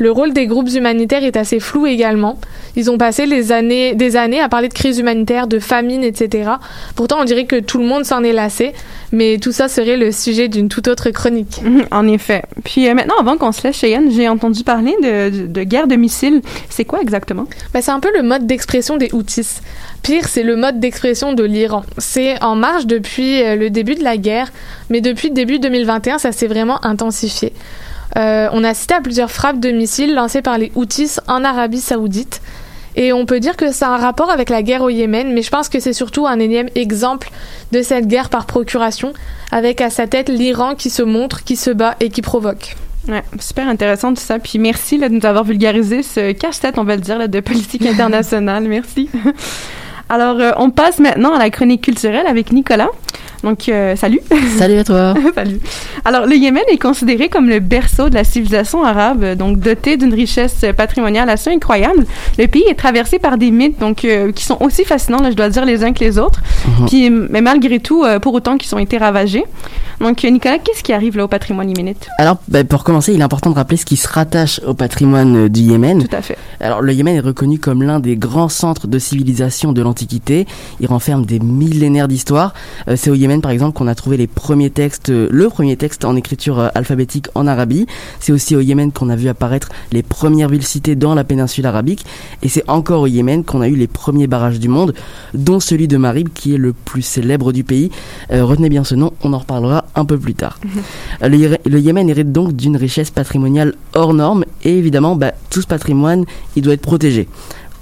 Le 0.00 0.10
rôle 0.10 0.32
des 0.32 0.46
groupes 0.46 0.70
humanitaires 0.70 1.22
est 1.24 1.36
assez 1.36 1.60
flou 1.60 1.86
également. 1.86 2.38
Ils 2.74 2.90
ont 2.90 2.96
passé 2.96 3.26
les 3.26 3.52
années, 3.52 3.94
des 3.94 4.16
années 4.16 4.40
à 4.40 4.48
parler 4.48 4.68
de 4.68 4.72
crise 4.72 4.98
humanitaire, 4.98 5.46
de 5.46 5.58
famine, 5.58 6.02
etc. 6.02 6.52
Pourtant, 6.96 7.18
on 7.20 7.24
dirait 7.24 7.44
que 7.44 7.60
tout 7.60 7.76
le 7.76 7.84
monde 7.84 8.06
s'en 8.06 8.24
est 8.24 8.32
lassé, 8.32 8.72
mais 9.12 9.36
tout 9.36 9.52
ça 9.52 9.68
serait 9.68 9.98
le 9.98 10.10
sujet 10.10 10.48
d'une 10.48 10.70
toute 10.70 10.88
autre 10.88 11.10
chronique. 11.10 11.60
Mhm, 11.70 11.84
En 11.90 12.08
effet. 12.08 12.42
Puis 12.64 12.88
euh, 12.88 12.94
maintenant, 12.94 13.16
avant 13.20 13.36
qu'on 13.36 13.52
se 13.52 13.62
laisse, 13.62 13.76
Cheyenne, 13.76 14.10
j'ai 14.10 14.26
entendu 14.26 14.64
parler 14.64 14.96
de, 15.02 15.28
de, 15.42 15.46
de 15.46 15.62
guerre 15.64 15.86
de 15.86 15.96
missiles. 15.96 16.40
C'est 16.70 16.86
quoi 16.86 17.00
exactement? 17.02 17.44
Bah, 17.74 17.82
c'est 17.82 17.90
un 17.90 18.00
peu 18.00 18.08
le 18.16 18.22
mode 18.22 18.46
d'expression 18.46 18.96
des 18.96 19.10
Houthis. 19.12 19.60
Pire, 20.02 20.26
c'est 20.26 20.42
le 20.44 20.56
mode 20.56 20.80
d'expression 20.80 21.34
de 21.34 21.44
l'Iran. 21.44 21.84
C'est 21.98 22.42
en 22.42 22.56
marche 22.56 22.86
depuis 22.86 23.42
euh, 23.42 23.54
le 23.54 23.68
début 23.68 23.96
de 23.96 24.02
la 24.02 24.16
guerre, 24.16 24.50
mais 24.88 25.02
depuis 25.02 25.30
début 25.30 25.58
2021, 25.58 26.16
ça 26.16 26.32
s'est 26.32 26.46
vraiment 26.46 26.82
intensifié. 26.86 27.52
Euh, 28.16 28.48
on 28.52 28.64
a 28.64 28.74
cité 28.74 28.94
à 28.94 29.00
plusieurs 29.00 29.30
frappes 29.30 29.60
de 29.60 29.70
missiles 29.70 30.14
lancées 30.14 30.42
par 30.42 30.58
les 30.58 30.72
Houthis 30.74 31.18
en 31.28 31.44
Arabie 31.44 31.80
Saoudite. 31.80 32.40
Et 32.96 33.12
on 33.12 33.24
peut 33.24 33.38
dire 33.38 33.56
que 33.56 33.72
ça 33.72 33.88
a 33.88 33.90
un 33.90 33.96
rapport 33.98 34.30
avec 34.30 34.50
la 34.50 34.62
guerre 34.62 34.82
au 34.82 34.88
Yémen, 34.88 35.32
mais 35.32 35.42
je 35.42 35.50
pense 35.50 35.68
que 35.68 35.78
c'est 35.78 35.92
surtout 35.92 36.26
un 36.26 36.40
énième 36.40 36.68
exemple 36.74 37.30
de 37.72 37.82
cette 37.82 38.08
guerre 38.08 38.30
par 38.30 38.46
procuration, 38.46 39.12
avec 39.52 39.80
à 39.80 39.90
sa 39.90 40.06
tête 40.06 40.28
l'Iran 40.28 40.74
qui 40.74 40.90
se 40.90 41.02
montre, 41.02 41.44
qui 41.44 41.54
se 41.56 41.70
bat 41.70 41.94
et 42.00 42.10
qui 42.10 42.20
provoque. 42.20 42.76
Ouais, 43.08 43.22
super 43.38 43.68
intéressant 43.68 44.12
tout 44.12 44.20
ça. 44.20 44.38
Puis 44.38 44.58
merci 44.58 44.98
là, 44.98 45.08
de 45.08 45.14
nous 45.14 45.24
avoir 45.24 45.44
vulgarisé 45.44 46.02
ce 46.02 46.32
cache-tête, 46.32 46.78
on 46.78 46.84
va 46.84 46.96
le 46.96 47.02
dire, 47.02 47.16
là, 47.16 47.28
de 47.28 47.40
politique 47.40 47.86
internationale. 47.86 48.64
merci. 48.64 49.08
Alors, 50.08 50.40
euh, 50.40 50.50
on 50.56 50.70
passe 50.70 50.98
maintenant 50.98 51.32
à 51.34 51.38
la 51.38 51.50
chronique 51.50 51.82
culturelle 51.82 52.26
avec 52.26 52.52
Nicolas. 52.52 52.88
Donc, 53.42 53.68
euh, 53.68 53.96
salut. 53.96 54.20
Salut 54.58 54.78
à 54.78 54.84
toi. 54.84 55.14
salut. 55.34 55.60
Alors, 56.04 56.26
le 56.26 56.36
Yémen 56.36 56.62
est 56.70 56.78
considéré 56.78 57.28
comme 57.28 57.48
le 57.48 57.60
berceau 57.60 58.10
de 58.10 58.14
la 58.14 58.24
civilisation 58.24 58.84
arabe, 58.84 59.34
donc 59.34 59.58
doté 59.58 59.96
d'une 59.96 60.12
richesse 60.12 60.64
patrimoniale 60.76 61.30
assez 61.30 61.50
incroyable. 61.50 62.04
Le 62.38 62.46
pays 62.46 62.64
est 62.68 62.74
traversé 62.74 63.18
par 63.18 63.38
des 63.38 63.50
mythes, 63.50 63.78
donc 63.78 64.04
euh, 64.04 64.32
qui 64.32 64.44
sont 64.44 64.58
aussi 64.60 64.84
fascinants, 64.84 65.22
là, 65.22 65.30
je 65.30 65.36
dois 65.36 65.48
dire 65.48 65.64
les 65.64 65.84
uns 65.84 65.92
que 65.92 66.00
les 66.00 66.18
autres. 66.18 66.40
Mhm. 66.66 66.86
Puis, 66.86 67.10
mais 67.10 67.40
malgré 67.40 67.80
tout, 67.80 68.04
euh, 68.04 68.18
pour 68.18 68.34
autant 68.34 68.58
qu'ils 68.58 68.74
ont 68.74 68.78
été 68.78 68.98
ravagés. 68.98 69.44
Donc, 70.00 70.22
Nicolas, 70.24 70.58
qu'est-ce 70.58 70.82
qui 70.82 70.92
arrive 70.92 71.16
là 71.16 71.24
au 71.24 71.28
patrimoine 71.28 71.68
yéménite? 71.68 72.08
Alors, 72.18 72.38
bah, 72.48 72.64
pour 72.64 72.84
commencer, 72.84 73.12
il 73.12 73.20
est 73.20 73.24
important 73.24 73.50
de 73.50 73.56
rappeler 73.56 73.76
ce 73.76 73.84
qui 73.84 73.96
se 73.96 74.08
rattache 74.08 74.60
au 74.66 74.72
patrimoine 74.72 75.48
du 75.48 75.60
Yémen. 75.60 76.06
Tout 76.06 76.16
à 76.16 76.22
fait. 76.22 76.38
Alors, 76.58 76.80
le 76.80 76.92
Yémen 76.92 77.16
est 77.16 77.20
reconnu 77.20 77.58
comme 77.58 77.82
l'un 77.82 78.00
des 78.00 78.16
grands 78.16 78.48
centres 78.48 78.86
de 78.86 78.98
civilisation 78.98 79.72
de 79.72 79.82
l'Antiquité. 79.82 80.46
Il 80.80 80.86
renferme 80.86 81.26
des 81.26 81.38
millénaires 81.38 82.08
d'histoire. 82.08 82.54
C'est 82.96 83.10
au 83.10 83.14
Yémen, 83.14 83.29
par 83.38 83.52
exemple, 83.52 83.78
qu'on 83.78 83.86
a 83.86 83.94
trouvé 83.94 84.16
les 84.16 84.26
premiers 84.26 84.70
textes, 84.70 85.10
euh, 85.10 85.28
le 85.30 85.48
premier 85.48 85.76
texte 85.76 86.04
en 86.04 86.16
écriture 86.16 86.58
euh, 86.58 86.68
alphabétique 86.74 87.28
en 87.36 87.46
Arabie. 87.46 87.86
C'est 88.18 88.32
aussi 88.32 88.56
au 88.56 88.60
Yémen 88.60 88.90
qu'on 88.90 89.08
a 89.10 89.14
vu 89.14 89.28
apparaître 89.28 89.68
les 89.92 90.02
premières 90.02 90.48
villes-cités 90.48 90.96
dans 90.96 91.14
la 91.14 91.22
péninsule 91.22 91.66
arabique. 91.66 92.04
Et 92.42 92.48
c'est 92.48 92.68
encore 92.68 93.02
au 93.02 93.06
Yémen 93.06 93.44
qu'on 93.44 93.60
a 93.60 93.68
eu 93.68 93.76
les 93.76 93.86
premiers 93.86 94.26
barrages 94.26 94.58
du 94.58 94.66
monde, 94.68 94.92
dont 95.34 95.60
celui 95.60 95.86
de 95.86 95.96
Marib, 95.96 96.30
qui 96.34 96.54
est 96.54 96.58
le 96.58 96.72
plus 96.72 97.02
célèbre 97.02 97.52
du 97.52 97.62
pays. 97.62 97.92
Euh, 98.32 98.44
retenez 98.44 98.68
bien 98.68 98.82
ce 98.82 98.96
nom, 98.96 99.12
on 99.22 99.32
en 99.32 99.38
reparlera 99.38 99.84
un 99.94 100.04
peu 100.04 100.18
plus 100.18 100.34
tard. 100.34 100.58
Le, 101.22 101.36
Yé- 101.36 101.58
le 101.64 101.78
Yémen 101.78 102.08
hérite 102.08 102.32
donc 102.32 102.56
d'une 102.56 102.76
richesse 102.76 103.10
patrimoniale 103.10 103.74
hors 103.94 104.14
norme 104.14 104.44
et 104.64 104.76
évidemment, 104.76 105.14
bah, 105.14 105.32
tout 105.50 105.60
ce 105.62 105.66
patrimoine, 105.66 106.24
il 106.56 106.62
doit 106.62 106.72
être 106.74 106.80
protégé. 106.80 107.28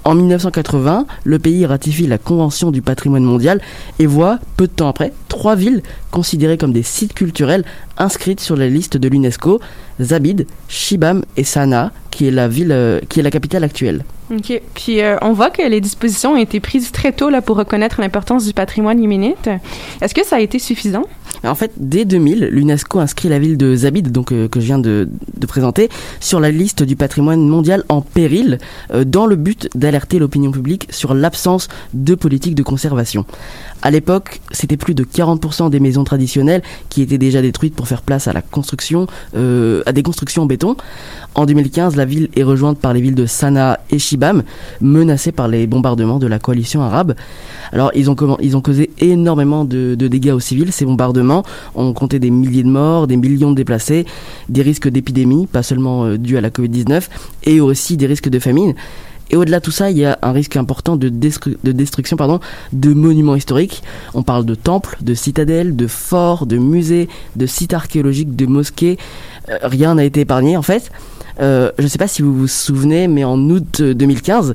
En 0.05 0.15
1980, 0.15 1.05
le 1.23 1.39
pays 1.39 1.65
ratifie 1.65 2.07
la 2.07 2.17
Convention 2.17 2.71
du 2.71 2.81
patrimoine 2.81 3.23
mondial 3.23 3.61
et 3.99 4.05
voit, 4.05 4.39
peu 4.55 4.67
de 4.67 4.71
temps 4.71 4.87
après, 4.87 5.13
trois 5.27 5.55
villes 5.55 5.83
considérées 6.09 6.57
comme 6.57 6.71
des 6.71 6.83
sites 6.83 7.13
culturels 7.13 7.65
inscrites 7.97 8.39
sur 8.39 8.55
la 8.55 8.69
liste 8.69 8.97
de 8.97 9.07
l'UNESCO, 9.09 9.59
Zabid, 10.01 10.47
Shibam 10.67 11.23
et 11.35 11.43
Sanaa, 11.43 11.91
qui 12.11 12.27
est 12.27 12.31
la 12.31 12.47
ville, 12.47 12.71
euh, 12.71 13.01
qui 13.09 13.19
est 13.19 13.23
la 13.23 13.31
capitale 13.31 13.63
actuelle. 13.63 14.05
OK. 14.31 14.61
Puis 14.75 15.01
euh, 15.01 15.17
on 15.21 15.33
voit 15.33 15.49
que 15.49 15.61
les 15.63 15.81
dispositions 15.81 16.33
ont 16.33 16.37
été 16.37 16.59
prises 16.59 16.91
très 16.91 17.11
tôt 17.11 17.29
là, 17.29 17.41
pour 17.41 17.57
reconnaître 17.57 17.99
l'importance 17.99 18.45
du 18.45 18.53
patrimoine 18.53 19.01
yéménite. 19.01 19.49
Est-ce 20.01 20.13
que 20.13 20.25
ça 20.25 20.37
a 20.37 20.39
été 20.39 20.59
suffisant? 20.59 21.05
En 21.43 21.55
fait, 21.55 21.71
dès 21.77 22.05
2000, 22.05 22.49
l'UNESCO 22.51 22.99
inscrit 22.99 23.29
la 23.29 23.39
ville 23.39 23.57
de 23.57 23.73
Zabid, 23.75 24.11
donc 24.11 24.31
euh, 24.31 24.47
que 24.47 24.59
je 24.59 24.65
viens 24.65 24.79
de, 24.79 25.07
présenter, 25.47 25.89
sur 26.19 26.39
la 26.39 26.51
liste 26.51 26.83
du 26.83 26.95
patrimoine 26.95 27.47
mondial 27.47 27.83
en 27.87 28.01
péril, 28.01 28.57
euh, 28.93 29.05
dans 29.05 29.25
le 29.25 29.35
but 29.35 29.69
d'alerter 29.73 30.19
l'opinion 30.19 30.51
publique 30.51 30.87
sur 30.89 31.13
l'absence 31.13 31.69
de 31.93 32.13
politique 32.13 32.55
de 32.55 32.63
conservation. 32.63 33.25
À 33.81 33.89
l'époque, 33.89 34.41
c'était 34.51 34.75
plus 34.75 34.93
de 34.93 35.05
40% 35.05 35.69
des 35.69 35.79
maisons 35.79 36.03
traditionnelles 36.03 36.61
qui 36.89 37.01
étaient 37.01 37.17
déjà 37.17 37.41
détruites 37.41 37.73
pour 37.73 37.87
faire 37.87 38.01
place 38.01 38.27
à 38.27 38.33
la 38.33 38.41
construction, 38.41 39.07
des 39.33 40.03
constructions 40.03 40.43
en 40.43 40.45
béton. 40.45 40.75
En 41.35 41.45
2015, 41.45 41.95
la 41.95 42.03
ville 42.03 42.27
est 42.35 42.43
rejointe 42.43 42.77
par 42.77 42.93
les 42.93 42.99
villes 42.99 43.15
de 43.15 43.25
Sanaa 43.25 43.79
et 43.89 43.99
Shibam, 44.19 44.43
menacées 44.81 45.31
par 45.31 45.47
les 45.47 45.65
bombardements 45.65 46.19
de 46.19 46.27
la 46.27 46.39
coalition 46.39 46.81
arabe. 46.81 47.15
Alors, 47.71 47.91
ils 47.95 48.09
ont, 48.09 48.15
ont 48.19 48.61
causé 48.61 48.89
énormément 48.99 49.63
de, 49.63 49.95
dégâts 49.95 50.31
aux 50.31 50.39
civils, 50.39 50.71
ces 50.71 50.85
bombardements. 50.85 51.43
On 51.75 51.93
comptait 51.93 52.19
des 52.19 52.29
milliers 52.29 52.63
de 52.63 52.69
morts, 52.69 53.07
des 53.07 53.15
millions 53.15 53.51
de 53.51 53.55
déplacés, 53.55 54.05
des 54.49 54.61
risques 54.61 54.89
d'épidémie, 54.89 55.47
pas 55.47 55.63
seulement 55.63 56.05
euh, 56.05 56.17
dus 56.17 56.37
à 56.37 56.41
la 56.41 56.49
Covid-19, 56.49 57.07
et 57.45 57.61
aussi 57.61 57.95
des 57.95 58.07
risques 58.07 58.29
de 58.29 58.39
famine. 58.39 58.75
Et 59.31 59.35
au-delà 59.35 59.59
de 59.59 59.63
tout 59.63 59.71
ça, 59.71 59.91
il 59.91 59.97
y 59.97 60.05
a 60.05 60.17
un 60.23 60.31
risque 60.31 60.57
important 60.57 60.95
de 60.95 61.07
destruction 61.09 62.17
pardon, 62.17 62.39
de 62.73 62.93
monuments 62.93 63.35
historiques. 63.35 63.83
On 64.15 64.23
parle 64.23 64.43
de 64.43 64.55
temples, 64.55 64.97
de 65.01 65.13
citadelles, 65.13 65.75
de 65.75 65.85
forts, 65.85 66.47
de 66.47 66.57
musées, 66.57 67.07
de 67.35 67.45
sites 67.45 67.75
archéologiques, 67.75 68.35
de 68.35 68.47
mosquées. 68.47 68.97
Euh, 69.49 69.57
rien 69.61 69.93
n'a 69.95 70.03
été 70.03 70.21
épargné 70.21 70.57
en 70.57 70.63
fait. 70.63 70.91
Euh, 71.41 71.71
je 71.77 71.83
ne 71.83 71.87
sais 71.87 71.97
pas 71.97 72.07
si 72.07 72.21
vous 72.21 72.33
vous 72.33 72.47
souvenez, 72.47 73.07
mais 73.07 73.23
en 73.23 73.39
août 73.49 73.79
euh, 73.81 73.93
2015, 73.93 74.53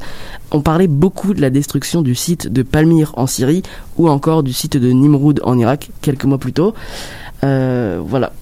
on 0.51 0.61
parlait 0.61 0.87
beaucoup 0.87 1.35
de 1.35 1.41
la 1.41 1.51
destruction 1.51 2.03
du 2.03 2.15
site 2.15 2.49
de 2.49 2.63
Palmyre 2.63 3.13
en 3.17 3.27
Syrie 3.27 3.63
ou 3.97 4.09
encore 4.09 4.43
du 4.43 4.53
site 4.53 4.77
de 4.77 4.91
Nimroud 4.91 5.41
en 5.45 5.59
Irak 5.59 5.91
quelques 6.01 6.25
mois 6.25 6.39
plus 6.39 6.53
tôt. 6.53 6.75
Euh, 7.43 8.01
voilà. 8.05 8.33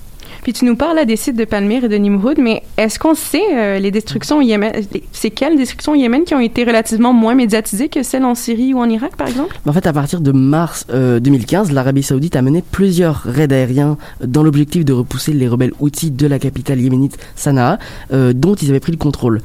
Puis 0.43 0.53
tu 0.53 0.65
nous 0.65 0.75
parles 0.75 1.07
des 1.07 1.15
sites 1.15 1.37
de 1.37 1.45
Palmyre 1.45 1.85
et 1.85 1.89
de 1.89 1.95
Nimrud, 1.97 2.39
mais 2.41 2.65
est-ce 2.77 2.99
qu'on 2.99 3.15
sait 3.15 3.41
euh, 3.55 3.79
les 3.79 3.93
destructions 3.93 4.39
au 4.39 4.41
Yémen, 4.41 4.73
c'est 5.13 5.31
quelles 5.31 5.57
destructions 5.57 5.93
au 5.93 5.95
Yémen 5.95 6.25
qui 6.25 6.35
ont 6.35 6.41
été 6.41 6.65
relativement 6.65 7.13
moins 7.13 7.37
médiatisées 7.37 7.89
que 7.89 8.03
celles 8.03 8.25
en 8.25 8.35
Syrie 8.35 8.75
ou 8.75 8.79
en 8.79 8.89
Irak, 8.89 9.17
par 9.17 9.29
exemple? 9.29 9.61
En 9.67 9.73
fait, 9.73 9.87
à 9.87 9.93
partir 9.93 10.21
de 10.21 10.33
mars 10.33 10.85
euh, 10.91 11.21
2015, 11.21 11.71
l'Arabie 11.71 12.03
Saoudite 12.03 12.35
a 12.35 12.43
mené 12.43 12.65
plusieurs 12.69 13.23
raids 13.23 13.53
aériens 13.53 13.97
dans 14.21 14.43
l'objectif 14.43 14.85
de 14.85 14.93
repousser 14.93 15.33
les 15.33 15.47
rebelles 15.47 15.75
houthis 15.79 16.11
de 16.11 16.27
la 16.27 16.41
capitale 16.41 16.81
yéménite 16.81 17.19
Sanaa, 17.37 17.79
euh, 18.13 18.33
dont 18.33 18.57
ils 18.57 18.71
avaient 18.71 18.81
pris 18.81 18.93
le 18.93 18.99
contrôle. 18.99 19.41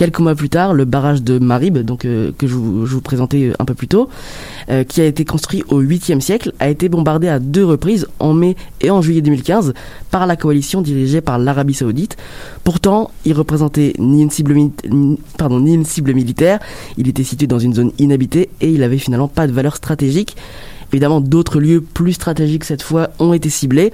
Quelques 0.00 0.20
mois 0.20 0.34
plus 0.34 0.48
tard, 0.48 0.72
le 0.72 0.86
barrage 0.86 1.22
de 1.22 1.38
Marib, 1.38 1.76
euh, 1.76 2.32
que 2.32 2.46
je 2.46 2.54
vous, 2.54 3.00
présentais 3.02 3.48
euh, 3.48 3.52
un 3.58 3.66
peu 3.66 3.74
plus 3.74 3.86
tôt, 3.86 4.08
euh, 4.70 4.82
qui 4.82 5.02
a 5.02 5.04
été 5.04 5.26
construit 5.26 5.62
au 5.68 5.82
8e 5.82 6.20
siècle, 6.20 6.54
a 6.58 6.70
été 6.70 6.88
bombardé 6.88 7.28
à 7.28 7.38
deux 7.38 7.66
reprises 7.66 8.08
en 8.18 8.32
mai 8.32 8.56
et 8.80 8.90
en 8.90 9.02
juillet 9.02 9.20
2015 9.20 9.74
par 10.10 10.26
la 10.26 10.36
coalition 10.36 10.80
dirigée 10.80 11.20
par 11.20 11.38
l'Arabie 11.38 11.74
Saoudite. 11.74 12.16
Pourtant, 12.64 13.10
il 13.26 13.34
représentait 13.34 13.92
ni 13.98 14.22
une 14.22 14.30
cible 14.30 14.54
militaire, 16.14 16.60
il 16.96 17.06
était 17.06 17.22
situé 17.22 17.46
dans 17.46 17.58
une 17.58 17.74
zone 17.74 17.92
inhabitée 17.98 18.48
et 18.62 18.70
il 18.70 18.82
avait 18.82 18.96
finalement 18.96 19.28
pas 19.28 19.46
de 19.46 19.52
valeur 19.52 19.76
stratégique. 19.76 20.34
Évidemment, 20.92 21.20
d'autres 21.20 21.60
lieux 21.60 21.80
plus 21.80 22.14
stratégiques 22.14 22.64
cette 22.64 22.82
fois 22.82 23.10
ont 23.18 23.32
été 23.32 23.48
ciblés. 23.48 23.92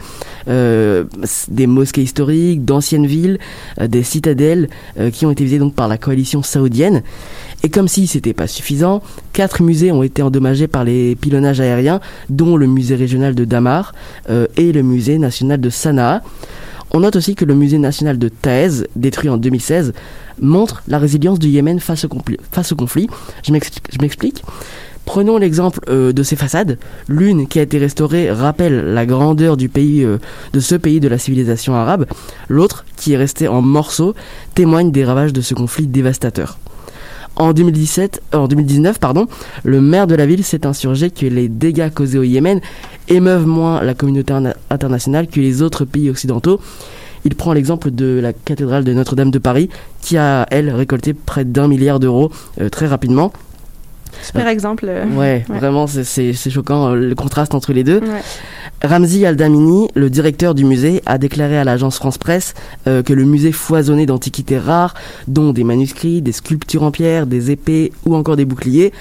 Euh, 0.49 1.05
des 1.49 1.67
mosquées 1.67 2.03
historiques, 2.03 2.65
d'anciennes 2.65 3.07
villes, 3.07 3.39
euh, 3.81 3.87
des 3.87 4.03
citadelles 4.03 4.69
euh, 4.99 5.11
qui 5.11 5.27
ont 5.27 5.31
été 5.31 5.45
visées 5.45 5.59
donc 5.59 5.75
par 5.75 5.89
la 5.89 5.99
coalition 5.99 6.43
saoudienne. 6.43 7.03
Et 7.63 7.69
comme 7.69 7.89
si 7.89 8.07
c'était 8.07 8.33
pas 8.33 8.47
suffisant, 8.47 9.03
quatre 9.33 9.63
musées 9.63 9.93
ont 9.93 10.03
été 10.03 10.23
endommagés 10.23 10.69
par 10.69 10.85
les 10.85 11.17
pilonnages 11.17 11.61
aériens, 11.61 12.01
dont 12.31 12.57
le 12.57 12.67
musée 12.67 12.95
régional 12.95 13.35
de 13.35 13.45
Damar 13.45 13.95
euh, 14.31 14.47
et 14.57 14.73
le 14.73 14.83
musée 14.83 15.19
national 15.19 15.61
de 15.61 15.71
Sanaa. 15.71 16.23
On 16.93 17.01
note 17.01 17.17
aussi 17.17 17.35
que 17.35 17.45
le 17.45 17.55
musée 17.55 17.79
national 17.79 18.19
de 18.19 18.29
Taez, 18.29 18.85
détruit 18.95 19.29
en 19.29 19.37
2016, 19.37 19.93
montre 20.41 20.83
la 20.87 20.99
résilience 20.99 21.39
du 21.39 21.49
Yémen 21.49 21.81
face 21.81 22.05
au, 22.05 22.09
face 22.53 22.73
au 22.73 22.77
conflit. 22.77 23.09
Je 23.43 23.53
m'explique. 23.53 24.43
Prenons 25.07 25.39
l'exemple 25.39 25.81
euh, 25.89 26.13
de 26.13 26.23
ces 26.25 26.35
façades. 26.37 26.79
L'une 27.09 27.47
qui 27.47 27.59
a 27.61 27.63
été 27.63 27.79
restaurée 27.79 28.31
rappelle 28.31 28.93
la 28.93 29.07
grandeur 29.07 29.57
du 29.57 29.69
pays, 29.69 30.05
euh, 30.05 30.19
de 30.53 30.61
ce 30.61 30.75
pays 30.75 30.99
de 31.01 31.09
la 31.09 31.17
civilisation 31.17 31.75
arabe. 31.75 32.07
L'autre, 32.49 32.85
qui 32.97 33.13
est 33.13 33.17
restée 33.17 33.47
en 33.49 33.63
morceaux, 33.63 34.15
témoigne 34.55 34.91
des 34.91 35.05
ravages 35.05 35.33
de 35.33 35.41
ce 35.41 35.55
conflit 35.55 35.87
dévastateur. 35.87 36.59
En 37.37 37.53
2017, 37.53 38.21
euh, 38.35 38.39
en 38.39 38.49
2019, 38.49 38.99
pardon, 38.99 39.27
le 39.63 39.81
maire 39.81 40.09
de 40.09 40.17
la 40.17 40.27
ville 40.27 40.43
s'est 40.45 40.67
insurgé 40.67 41.11
que 41.11 41.25
les 41.27 41.49
dégâts 41.49 41.89
causés 41.89 42.19
au 42.19 42.25
Yémen 42.25 42.61
émeuvent 43.09 43.47
moins 43.47 43.83
la 43.83 43.95
communauté 43.95 44.33
interna- 44.33 44.57
internationale 44.71 45.29
que 45.29 45.39
les 45.41 45.63
autres 45.63 45.85
pays 45.85 46.11
occidentaux. 46.11 46.61
Il 47.25 47.35
prend 47.37 47.53
l'exemple 47.53 47.91
de 47.91 48.19
la 48.23 48.33
cathédrale 48.33 48.85
de 48.85 48.93
Notre-Dame 48.93 49.31
de 49.31 49.39
Paris, 49.39 49.69
qui 50.01 50.17
a, 50.17 50.47
elle, 50.51 50.71
récolté 50.71 51.13
près 51.15 51.45
d'un 51.45 51.67
milliard 51.67 51.99
d'euros 51.99 52.31
très 52.71 52.87
rapidement. 52.87 53.33
Super 54.23 54.49
exemple. 54.49 54.87
euh, 54.89 55.05
Ouais, 55.15 55.45
vraiment, 55.49 55.87
c'est- 55.87 56.33
choquant 56.51 56.89
euh, 56.91 56.95
le 56.97 57.15
contraste 57.15 57.55
entre 57.55 57.73
les 57.73 57.85
deux. 57.85 58.01
Ouais. 58.01 58.23
Ramzi 58.83 59.25
Aldamini, 59.25 59.89
le 59.95 60.11
directeur 60.11 60.55
du 60.55 60.65
musée, 60.65 61.03
a 61.07 61.19
déclaré 61.19 61.57
à 61.59 61.65
l'agence 61.65 61.97
France 61.97 62.19
Presse 62.19 62.55
euh, 62.87 63.03
que 63.03 63.13
le 63.13 63.25
musée 63.25 63.53
foisonnait 63.53 64.07
d'antiquités 64.07 64.59
rares, 64.59 64.95
dont 65.29 65.53
des 65.53 65.65
manuscrits, 65.65 66.21
des 66.23 66.33
sculptures 66.33 66.83
en 66.83 66.91
pierre, 66.91 67.27
des 67.27 67.51
épées 67.51 67.93
ou 68.05 68.15
encore 68.15 68.37
des 68.37 68.45
boucliers. 68.45 68.93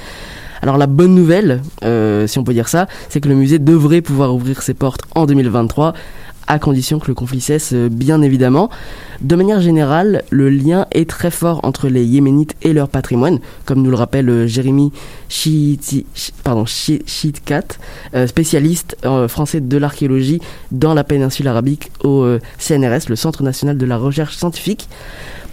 Alors 0.62 0.78
la 0.78 0.88
bonne 0.88 1.14
nouvelle, 1.14 1.62
euh, 1.84 2.26
si 2.28 2.40
on 2.40 2.44
peut 2.44 2.54
dire 2.54 2.70
ça, 2.70 2.88
c'est 3.10 3.20
que 3.20 3.28
le 3.28 3.36
musée 3.36 3.60
devrait 3.60 4.02
pouvoir 4.02 4.34
ouvrir 4.34 4.62
ses 4.62 4.74
portes 4.74 5.02
en 5.14 5.26
2023 5.26 5.94
à 6.48 6.60
condition 6.60 7.00
que 7.00 7.08
le 7.08 7.14
conflit 7.14 7.42
cesse, 7.42 7.74
euh, 7.74 7.90
bien 7.90 8.22
évidemment. 8.22 8.70
De 9.22 9.36
manière 9.36 9.62
générale, 9.62 10.24
le 10.30 10.50
lien 10.50 10.86
est 10.92 11.10
très 11.10 11.32
fort 11.32 11.60
entre 11.64 11.88
les 11.88 12.04
Yéménites 12.04 12.56
et 12.62 12.74
leur 12.74 12.90
patrimoine, 12.90 13.40
comme 13.66 13.82
nous 13.82 13.90
le 13.90 13.96
rappelle 13.96 14.30
euh, 14.30 14.48
Jérémy 14.48 14.92
euh, 18.16 18.28
spécialiste 18.28 18.98
français 19.28 19.62
de 19.62 19.78
l'archéologie 19.78 20.40
dans 20.72 20.94
la 20.94 21.04
péninsule 21.04 21.48
arabique 21.48 21.92
au 22.04 22.26
CNRS, 22.58 23.10
le 23.10 23.16
Centre 23.16 23.44
national 23.44 23.78
de 23.78 23.86
la 23.86 23.98
recherche 23.98 24.36
scientifique. 24.36 24.88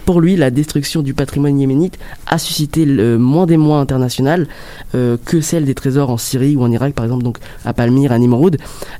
Pour 0.05 0.19
lui, 0.19 0.35
la 0.35 0.51
destruction 0.51 1.01
du 1.01 1.13
patrimoine 1.13 1.57
yéménite 1.57 1.97
a 2.27 2.37
suscité 2.37 2.85
moins 2.85 3.45
d'émoi 3.45 3.79
international 3.79 4.47
euh, 4.95 5.17
que 5.23 5.39
celle 5.39 5.65
des 5.65 5.75
trésors 5.75 6.09
en 6.09 6.17
Syrie 6.17 6.55
ou 6.57 6.61
en 6.61 6.71
Irak, 6.71 6.93
par 6.93 7.05
exemple, 7.05 7.23
donc 7.23 7.37
à 7.63 7.73
Palmyre, 7.73 8.11
à 8.11 8.19
Nimroud, 8.19 8.57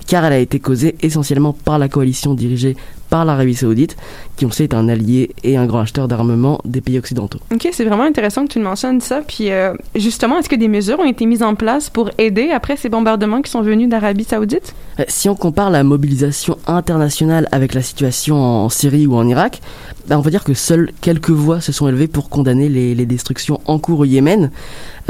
car 0.07 0.23
elle 0.25 0.33
a 0.33 0.39
été 0.39 0.59
causée 0.59 0.95
essentiellement 1.01 1.53
par 1.53 1.77
la 1.77 1.89
coalition 1.89 2.33
dirigée 2.33 2.77
par 3.13 3.25
l'Arabie 3.25 3.53
Saoudite, 3.53 3.95
qui 4.37 4.47
on 4.47 4.49
sait 4.49 4.63
est 4.63 4.73
un 4.73 4.89
allié 4.89 5.29
et 5.43 5.55
un 5.55 5.67
grand 5.67 5.81
acheteur 5.81 6.07
d'armement 6.07 6.59
des 6.65 6.81
pays 6.81 6.97
occidentaux. 6.97 7.37
OK, 7.53 7.69
c'est 7.71 7.85
vraiment 7.85 8.05
intéressant 8.05 8.47
que 8.47 8.51
tu 8.51 8.57
mentionnes 8.57 9.01
ça. 9.01 9.21
Puis 9.21 9.51
euh, 9.51 9.75
justement, 9.93 10.39
est-ce 10.39 10.49
que 10.49 10.55
des 10.55 10.67
mesures 10.67 10.97
ont 10.99 11.05
été 11.05 11.27
mises 11.27 11.43
en 11.43 11.53
place 11.53 11.91
pour 11.91 12.09
aider 12.17 12.49
après 12.49 12.75
ces 12.75 12.89
bombardements 12.89 13.43
qui 13.43 13.51
sont 13.51 13.61
venus 13.61 13.87
d'Arabie 13.87 14.23
Saoudite? 14.23 14.73
Euh, 14.99 15.03
Si 15.09 15.29
on 15.29 15.35
compare 15.35 15.69
la 15.69 15.83
mobilisation 15.83 16.57
internationale 16.65 17.47
avec 17.51 17.75
la 17.75 17.83
situation 17.83 18.35
en 18.37 18.69
Syrie 18.69 19.05
ou 19.05 19.13
en 19.15 19.27
Irak, 19.27 19.61
bah, 20.07 20.17
on 20.17 20.21
va 20.21 20.31
dire 20.31 20.43
que 20.43 20.55
seules 20.55 20.89
quelques 20.99 21.29
voix 21.29 21.61
se 21.61 21.71
sont 21.71 21.87
élevées 21.87 22.07
pour 22.07 22.29
condamner 22.29 22.67
les, 22.67 22.95
les 22.95 23.05
destructions 23.05 23.61
en 23.67 23.77
cours 23.77 23.99
au 23.99 24.05
Yémen. 24.05 24.49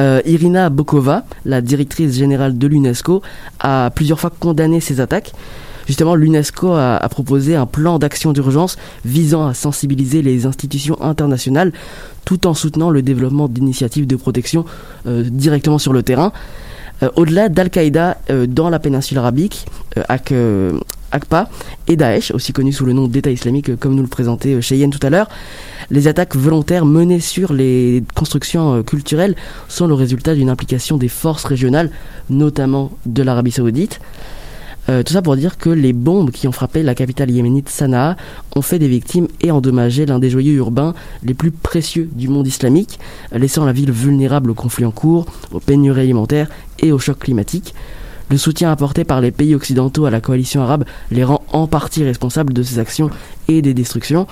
Euh, 0.02 0.20
Irina 0.26 0.70
Bokova, 0.70 1.24
la 1.46 1.62
directrice 1.62 2.18
générale 2.18 2.58
de 2.58 2.68
l'UNESCO, 2.68 3.22
a 3.62 3.92
plusieurs 3.96 4.20
fois 4.20 4.30
condamné 4.38 4.82
ces 4.82 5.00
attaques. 5.00 5.32
Justement, 5.88 6.16
l'UNESCO 6.16 6.74
a, 6.74 7.00
proposé 7.10 7.56
un 7.56 7.66
plan 7.66 8.00
d'action 8.00 8.32
d'urgence 8.34 8.78
visant 9.06 9.48
à 9.48 9.54
sensibiliser 9.54 10.22
les 10.22 10.46
institutions 10.46 11.02
internationales 11.02 11.72
tout 12.26 12.48
en 12.48 12.54
soutenant 12.54 12.90
le 12.90 13.02
développement 13.02 13.48
d'initiatives 13.48 14.08
de 14.08 14.16
protection 14.16 14.66
euh, 15.08 15.24
directement 15.30 15.78
sur 15.80 15.92
le 15.94 16.04
terrain. 16.04 16.32
Euh, 17.04 17.10
Au-delà 17.16 17.50
d'Al-Qaïda 17.50 18.18
euh, 18.30 18.48
dans 18.48 18.70
la 18.70 18.80
péninsule 18.80 19.18
arabique, 19.18 19.66
Ak- 20.10 20.34
et 21.88 21.96
Daesh, 21.96 22.32
aussi 22.32 22.54
connu 22.54 22.74
sous 22.74 22.86
le 22.86 22.94
nom 22.94 23.08
d'État 23.08 23.30
islamique, 23.30 23.76
comme 23.76 23.94
nous 23.94 24.02
le 24.02 24.08
présentait 24.08 24.60
Cheyenne 24.62 24.90
tout 24.90 25.06
à 25.06 25.12
l'heure, 25.12 25.30
les 25.92 26.08
attaques 26.08 26.36
volontaires 26.36 26.86
menées 26.86 27.20
sur 27.20 27.54
les 27.54 28.04
constructions 28.16 28.82
culturelles 28.82 29.36
sont 29.68 29.86
le 29.86 29.94
résultat 29.94 30.34
d'une 30.34 30.50
implication 30.50 30.98
des 30.98 31.10
forces 31.10 31.44
régionales, 31.44 31.92
notamment 32.32 32.92
de 33.06 33.22
l'Arabie 33.22 33.52
saoudite. 33.52 34.00
Euh, 34.90 35.02
tout 35.02 35.14
ça 35.14 35.22
pour 35.22 35.38
dire 35.38 35.58
que 35.58 35.70
les 35.70 35.94
bombes 35.94 36.32
qui 36.32 36.48
ont 36.48 36.52
frappé 36.52 36.84
la 36.84 36.94
capitale 36.94 37.32
yéménite 37.32 37.70
Sanaa 37.70 38.18
ont 38.56 38.62
fait 38.62 38.80
des 38.80 38.90
victimes 38.90 39.28
et 39.42 39.50
endommagé 39.50 40.06
l'un 40.06 40.20
des 40.20 40.30
joyaux 40.30 40.54
urbains 40.54 40.94
les 41.24 41.34
plus 41.34 41.52
précieux 41.52 42.10
du 42.14 42.28
monde 42.28 42.48
islamique, 42.48 43.00
laissant 43.32 43.66
la 43.66 43.72
ville 43.72 43.92
vulnérable 43.92 44.52
aux 44.52 44.56
conflits 44.56 44.86
en 44.86 44.92
cours, 44.92 45.26
aux 45.54 45.62
pénuries 45.62 46.02
alimentaires 46.02 46.50
et 46.80 46.92
au 46.92 47.00
choc 47.00 47.20
climatique. 47.20 47.74
Le 48.30 48.38
soutien 48.38 48.72
apporté 48.72 49.04
par 49.04 49.22
les 49.22 49.32
pays 49.32 49.56
occidentaux 49.56 50.06
à 50.06 50.10
la 50.10 50.20
coalition 50.20 50.62
arabe 50.62 50.86
les 51.12 51.24
rend 51.24 51.44
en 51.52 51.68
partie 51.68 52.04
responsables 52.04 52.54
de 52.54 52.64
ces 52.64 52.80
actions 52.80 53.10
et 53.48 53.62
des 53.62 53.74
destructions. 53.74 54.28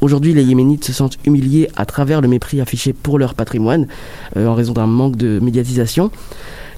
Aujourd'hui, 0.00 0.34
les 0.34 0.44
Yéménites 0.44 0.84
se 0.84 0.92
sentent 0.92 1.18
humiliés 1.24 1.68
à 1.76 1.86
travers 1.86 2.20
le 2.20 2.28
mépris 2.28 2.60
affiché 2.60 2.92
pour 2.92 3.18
leur 3.18 3.34
patrimoine, 3.34 3.88
euh, 4.36 4.46
en 4.46 4.54
raison 4.54 4.72
d'un 4.72 4.86
manque 4.86 5.16
de 5.16 5.38
médiatisation. 5.40 6.10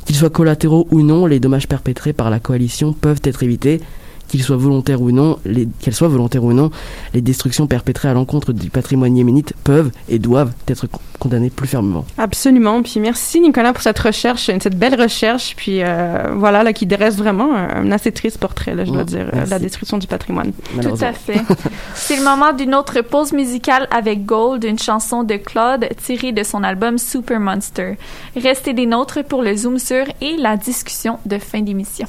Qu'ils 0.09 0.17
soient 0.17 0.31
collatéraux 0.31 0.89
ou 0.91 1.03
non, 1.03 1.27
les 1.27 1.39
dommages 1.39 1.69
perpétrés 1.69 2.15
par 2.15 2.31
la 2.31 2.41
coalition 2.41 2.95
peuvent 2.95 3.21
être 3.25 3.43
évités. 3.43 3.83
Qu'ils 4.29 4.43
soient 4.43 4.57
volontaires 4.57 5.01
ou 5.01 5.11
non, 5.11 5.39
les- 5.45 5.69
qu'elles 5.81 5.95
soient 5.95 6.09
volontaires 6.09 6.45
ou 6.45 6.53
non, 6.53 6.71
les 7.15 7.21
destructions 7.21 7.67
perpétrées 7.67 8.09
à 8.09 8.15
l'encontre 8.15 8.53
du 8.53 8.71
patrimoine 8.71 9.17
yéménite 9.17 9.55
peuvent 9.65 9.91
et 10.09 10.19
doivent 10.19 10.53
être 10.69 10.87
con- 10.87 11.01
condamnées 11.19 11.51
plus 11.51 11.67
fermement. 11.67 12.05
Absolument. 12.19 12.83
Puis 12.83 13.01
merci 13.01 13.41
Nicolas 13.41 13.73
pour 13.73 13.83
cette 13.83 13.99
recherche, 13.99 14.47
cette 14.47 14.79
belle 14.79 15.01
recherche, 15.01 15.55
puis 15.57 15.83
euh, 15.83 16.33
voilà 16.37 16.63
là 16.63 16.73
qui 16.73 16.87
dresse 16.87 17.17
vraiment 17.17 17.55
un, 17.57 17.87
un 17.87 17.91
assez 17.93 18.13
triste 18.13 18.39
portrait, 18.39 18.75
là, 18.75 18.85
je 18.85 18.91
dois 18.91 18.99
Ouais, 19.01 19.05
dire, 19.05 19.21
euh, 19.21 19.31
merci. 19.33 19.51
la 19.51 19.59
destruction 19.59 19.99
du 19.99 20.07
patrimoine. 20.07 20.53
Tout 20.81 20.89
à 21.01 21.13
fait. 21.13 21.41
C'est 21.95 22.17
le 22.17 22.25
moment 22.25 22.53
d'une 22.53 22.75
autre 22.75 23.01
pause 23.01 23.33
musicale 23.33 23.89
avec 23.91 24.25
Gold, 24.27 24.65
une 24.65 24.79
chanson 24.79 25.23
de 25.25 25.35
Claude 25.37 25.87
tirée 26.05 26.33
de 26.33 26.43
son 26.43 26.63
album 26.63 26.99
Super 26.99 27.41
Monster. 27.41 27.97
Restez 28.37 28.73
des 28.75 28.87
nôtres 28.87 29.25
pour 29.25 29.43
le 29.43 29.57
Zoom 29.57 29.79
sur 29.79 30.05
et 30.21 30.37
la 30.37 30.57
discussion 30.57 31.19
de 31.27 31.39
fin 31.39 31.61
d'émission. 31.63 32.07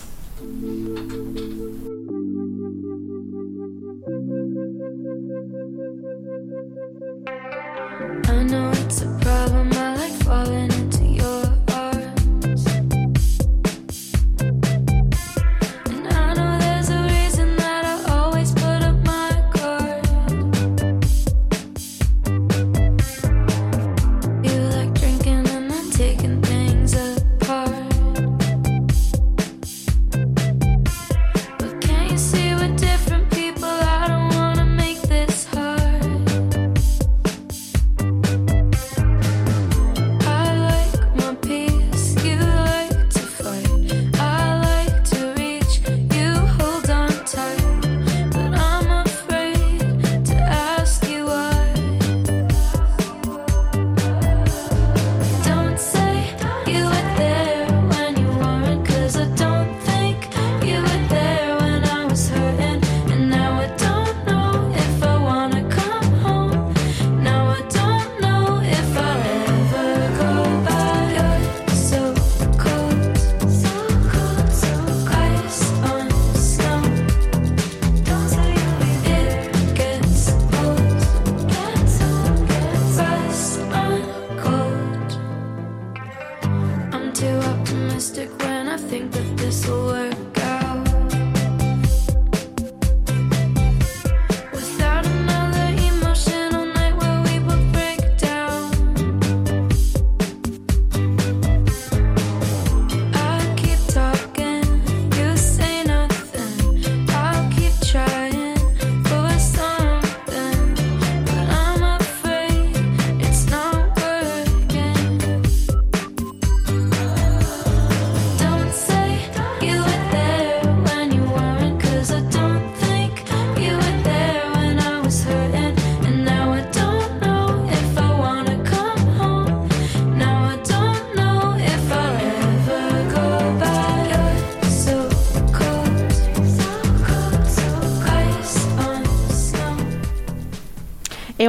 It's 8.89 9.03
a 9.03 9.07
problem. 9.21 9.71
I 9.73 9.95
like 9.97 10.13
falling 10.23 10.78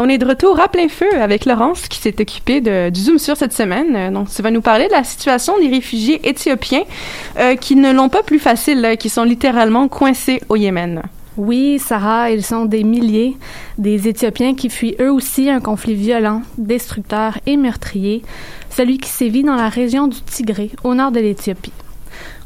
on 0.00 0.08
est 0.08 0.18
de 0.18 0.26
retour 0.26 0.58
à 0.58 0.68
plein 0.68 0.88
feu 0.88 1.20
avec 1.20 1.44
Laurence 1.44 1.86
qui 1.88 1.98
s'est 1.98 2.20
occupée 2.20 2.60
de, 2.60 2.90
du 2.90 3.00
Zoom 3.00 3.18
sur 3.18 3.36
cette 3.36 3.52
semaine. 3.52 3.94
Euh, 3.94 4.10
Donc, 4.10 4.28
tu 4.34 4.42
vas 4.42 4.50
nous 4.50 4.62
parler 4.62 4.86
de 4.86 4.92
la 4.92 5.04
situation 5.04 5.58
des 5.58 5.68
réfugiés 5.68 6.20
éthiopiens 6.28 6.82
euh, 7.38 7.54
qui 7.56 7.76
ne 7.76 7.92
l'ont 7.92 8.08
pas 8.08 8.22
plus 8.22 8.38
facile, 8.38 8.96
qui 8.98 9.08
sont 9.08 9.24
littéralement 9.24 9.88
coincés 9.88 10.40
au 10.48 10.56
Yémen. 10.56 11.02
Oui, 11.36 11.78
Sarah, 11.78 12.30
ils 12.30 12.42
sont 12.42 12.64
des 12.64 12.82
milliers, 12.82 13.36
des 13.78 14.08
Éthiopiens 14.08 14.54
qui 14.54 14.68
fuient 14.68 14.96
eux 15.00 15.12
aussi 15.12 15.48
un 15.48 15.60
conflit 15.60 15.94
violent, 15.94 16.42
destructeur 16.58 17.38
et 17.46 17.56
meurtrier, 17.56 18.22
celui 18.68 18.98
qui 18.98 19.08
sévit 19.08 19.44
dans 19.44 19.54
la 19.54 19.68
région 19.68 20.08
du 20.08 20.20
Tigré, 20.22 20.70
au 20.82 20.94
nord 20.94 21.12
de 21.12 21.20
l'Éthiopie. 21.20 21.72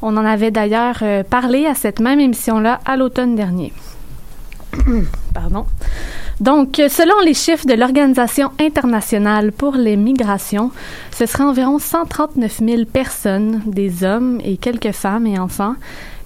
On 0.03 0.17
en 0.17 0.25
avait 0.25 0.51
d'ailleurs 0.51 0.99
euh, 1.03 1.23
parlé 1.23 1.67
à 1.67 1.75
cette 1.75 2.01
même 2.01 2.21
émission-là 2.21 2.81
à 2.85 2.97
l'automne 2.97 3.35
dernier. 3.35 3.73
Pardon. 5.35 5.67
Donc, 6.41 6.77
selon 6.77 7.21
les 7.25 7.35
chiffres 7.35 7.67
de 7.67 7.75
l'Organisation 7.75 8.51
internationale 8.61 9.53
pour 9.53 9.77
les 9.77 9.97
migrations, 9.97 10.71
ce 11.17 11.27
serait 11.27 11.45
environ 11.45 11.79
139 11.79 12.61
000 12.65 12.85
personnes, 12.87 13.63
des 13.67 14.05
hommes 14.05 14.41
et 14.45 14.57
quelques 14.57 14.93
femmes 14.93 15.27
et 15.27 15.39
enfants, 15.39 15.77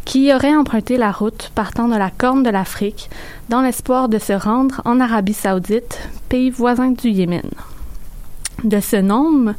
qui 0.05 0.33
auraient 0.33 0.57
emprunté 0.57 0.97
la 0.97 1.13
route 1.13 1.53
partant 1.55 1.89
de 1.89 1.97
la 1.97 2.11
Corne 2.11 2.43
de 2.43 2.49
l'Afrique 2.49 3.11
dans 3.51 3.61
l'espoir 3.61 4.09
de 4.09 4.19
se 4.19 4.33
rendre 4.33 4.81
en 4.87 5.01
Arabie 5.01 5.35
saoudite, 5.35 5.99
pays 6.31 6.49
voisin 6.49 6.93
du 6.93 7.11
Yémen. 7.11 7.51
De 8.65 8.81
ce 8.81 8.97
nombre, 8.97 9.55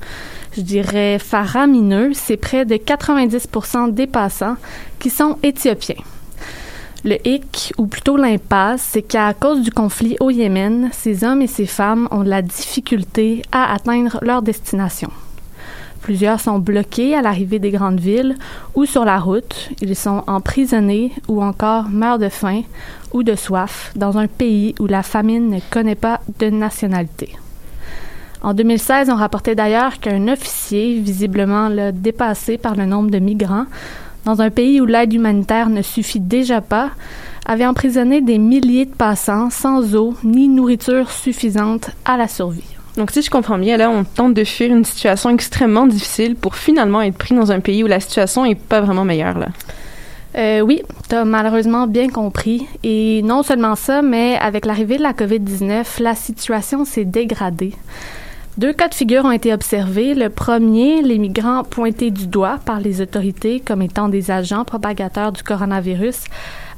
je 0.58 0.62
dirais 0.62 1.20
faramineux, 1.20 2.12
c'est 2.14 2.38
près 2.38 2.66
de 2.66 2.76
90% 2.76 3.94
des 3.94 4.08
passants 4.08 4.58
qui 4.98 5.12
sont 5.12 5.38
éthiopiens. 5.44 6.04
Le 7.06 7.16
hic, 7.26 7.74
ou 7.78 7.88
plutôt 7.88 8.18
l'impasse, 8.18 8.82
c'est 8.82 9.02
qu'à 9.02 9.34
cause 9.34 9.62
du 9.62 9.72
conflit 9.72 10.18
au 10.20 10.32
Yémen, 10.32 10.90
ces 10.92 11.24
hommes 11.24 11.42
et 11.42 11.48
ces 11.48 11.66
femmes 11.66 12.10
ont 12.12 12.24
de 12.24 12.30
la 12.30 12.42
difficulté 12.42 13.42
à 13.54 13.74
atteindre 13.74 14.20
leur 14.22 14.42
destination. 14.42 15.10
Plusieurs 16.02 16.40
sont 16.40 16.60
bloqués 16.60 17.16
à 17.16 17.22
l'arrivée 17.22 17.60
des 17.60 17.72
grandes 17.72 18.00
villes 18.00 18.36
ou 18.76 18.86
sur 18.86 19.06
la 19.06 19.18
route. 19.18 19.70
Ils 19.82 19.96
sont 19.96 20.24
emprisonnés 20.28 21.14
ou 21.28 21.42
encore 21.42 21.90
meurent 21.90 22.20
de 22.20 22.30
faim 22.30 22.64
ou 23.14 23.24
de 23.24 23.36
soif 23.36 23.92
dans 23.96 24.18
un 24.18 24.28
pays 24.28 24.76
où 24.80 24.88
la 24.88 25.04
famine 25.04 25.50
ne 25.50 25.60
connaît 25.70 25.96
pas 25.96 26.20
de 26.40 26.50
nationalité. 26.50 27.36
En 28.42 28.54
2016, 28.54 29.10
on 29.10 29.16
rapportait 29.16 29.56
d'ailleurs 29.56 30.00
qu'un 30.00 30.30
officier, 30.30 31.00
visiblement 31.00 31.70
dépassé 31.92 32.58
par 32.58 32.76
le 32.76 32.86
nombre 32.86 33.12
de 33.12 33.20
migrants, 33.20 33.66
dans 34.26 34.42
un 34.42 34.50
pays 34.50 34.82
où 34.82 34.86
l'aide 34.86 35.14
humanitaire 35.14 35.70
ne 35.70 35.82
suffit 35.82 36.20
déjà 36.20 36.62
pas, 36.62 36.92
avait 37.46 37.66
emprisonné 37.66 38.22
des 38.22 38.38
milliers 38.38 38.86
de 38.86 38.94
passants 38.94 39.50
sans 39.50 39.96
eau 39.96 40.14
ni 40.24 40.48
nourriture 40.48 41.10
suffisante 41.10 41.92
à 42.06 42.18
la 42.18 42.28
survie. 42.28 42.64
Donc, 42.98 43.12
si 43.12 43.22
je 43.22 43.30
comprends 43.30 43.58
bien, 43.58 43.78
là, 43.78 43.90
on 43.90 44.04
tente 44.04 44.34
de 44.34 44.44
fuir 44.44 44.72
une 44.72 44.84
situation 44.84 45.30
extrêmement 45.30 45.88
difficile 45.88 46.36
pour 46.36 46.56
finalement 46.56 47.02
être 47.02 47.18
pris 47.18 47.34
dans 47.34 47.52
un 47.52 47.60
pays 47.60 47.84
où 47.84 47.88
la 47.88 48.00
situation 48.00 48.46
est 48.46 48.56
pas 48.56 48.82
vraiment 48.82 49.06
meilleure, 49.06 49.40
là. 49.40 49.48
Euh, 50.38 50.62
oui, 50.62 50.84
tu 51.10 51.16
as 51.16 51.26
malheureusement 51.26 51.88
bien 51.88 52.10
compris. 52.10 52.68
Et 52.84 53.22
non 53.24 53.42
seulement 53.42 53.76
ça, 53.76 54.02
mais 54.02 54.38
avec 54.38 54.66
l'arrivée 54.66 54.98
de 54.98 55.04
la 55.04 55.14
COVID-19, 55.14 56.02
la 56.02 56.16
situation 56.16 56.86
s'est 56.86 57.06
dégradée. 57.06 57.74
Deux 58.60 58.74
cas 58.74 58.90
de 58.90 58.94
figure 58.94 59.24
ont 59.24 59.32
été 59.32 59.54
observés. 59.54 60.14
Le 60.14 60.28
premier, 60.28 61.02
les 61.02 61.18
migrants 61.18 61.64
pointés 61.64 62.12
du 62.12 62.28
doigt 62.28 62.60
par 62.66 62.82
les 62.82 63.00
autorités 63.00 63.62
comme 63.62 63.82
étant 63.82 64.10
des 64.10 64.32
agents 64.32 64.66
propagateurs 64.66 65.32
du 65.32 65.44
coronavirus 65.44 66.26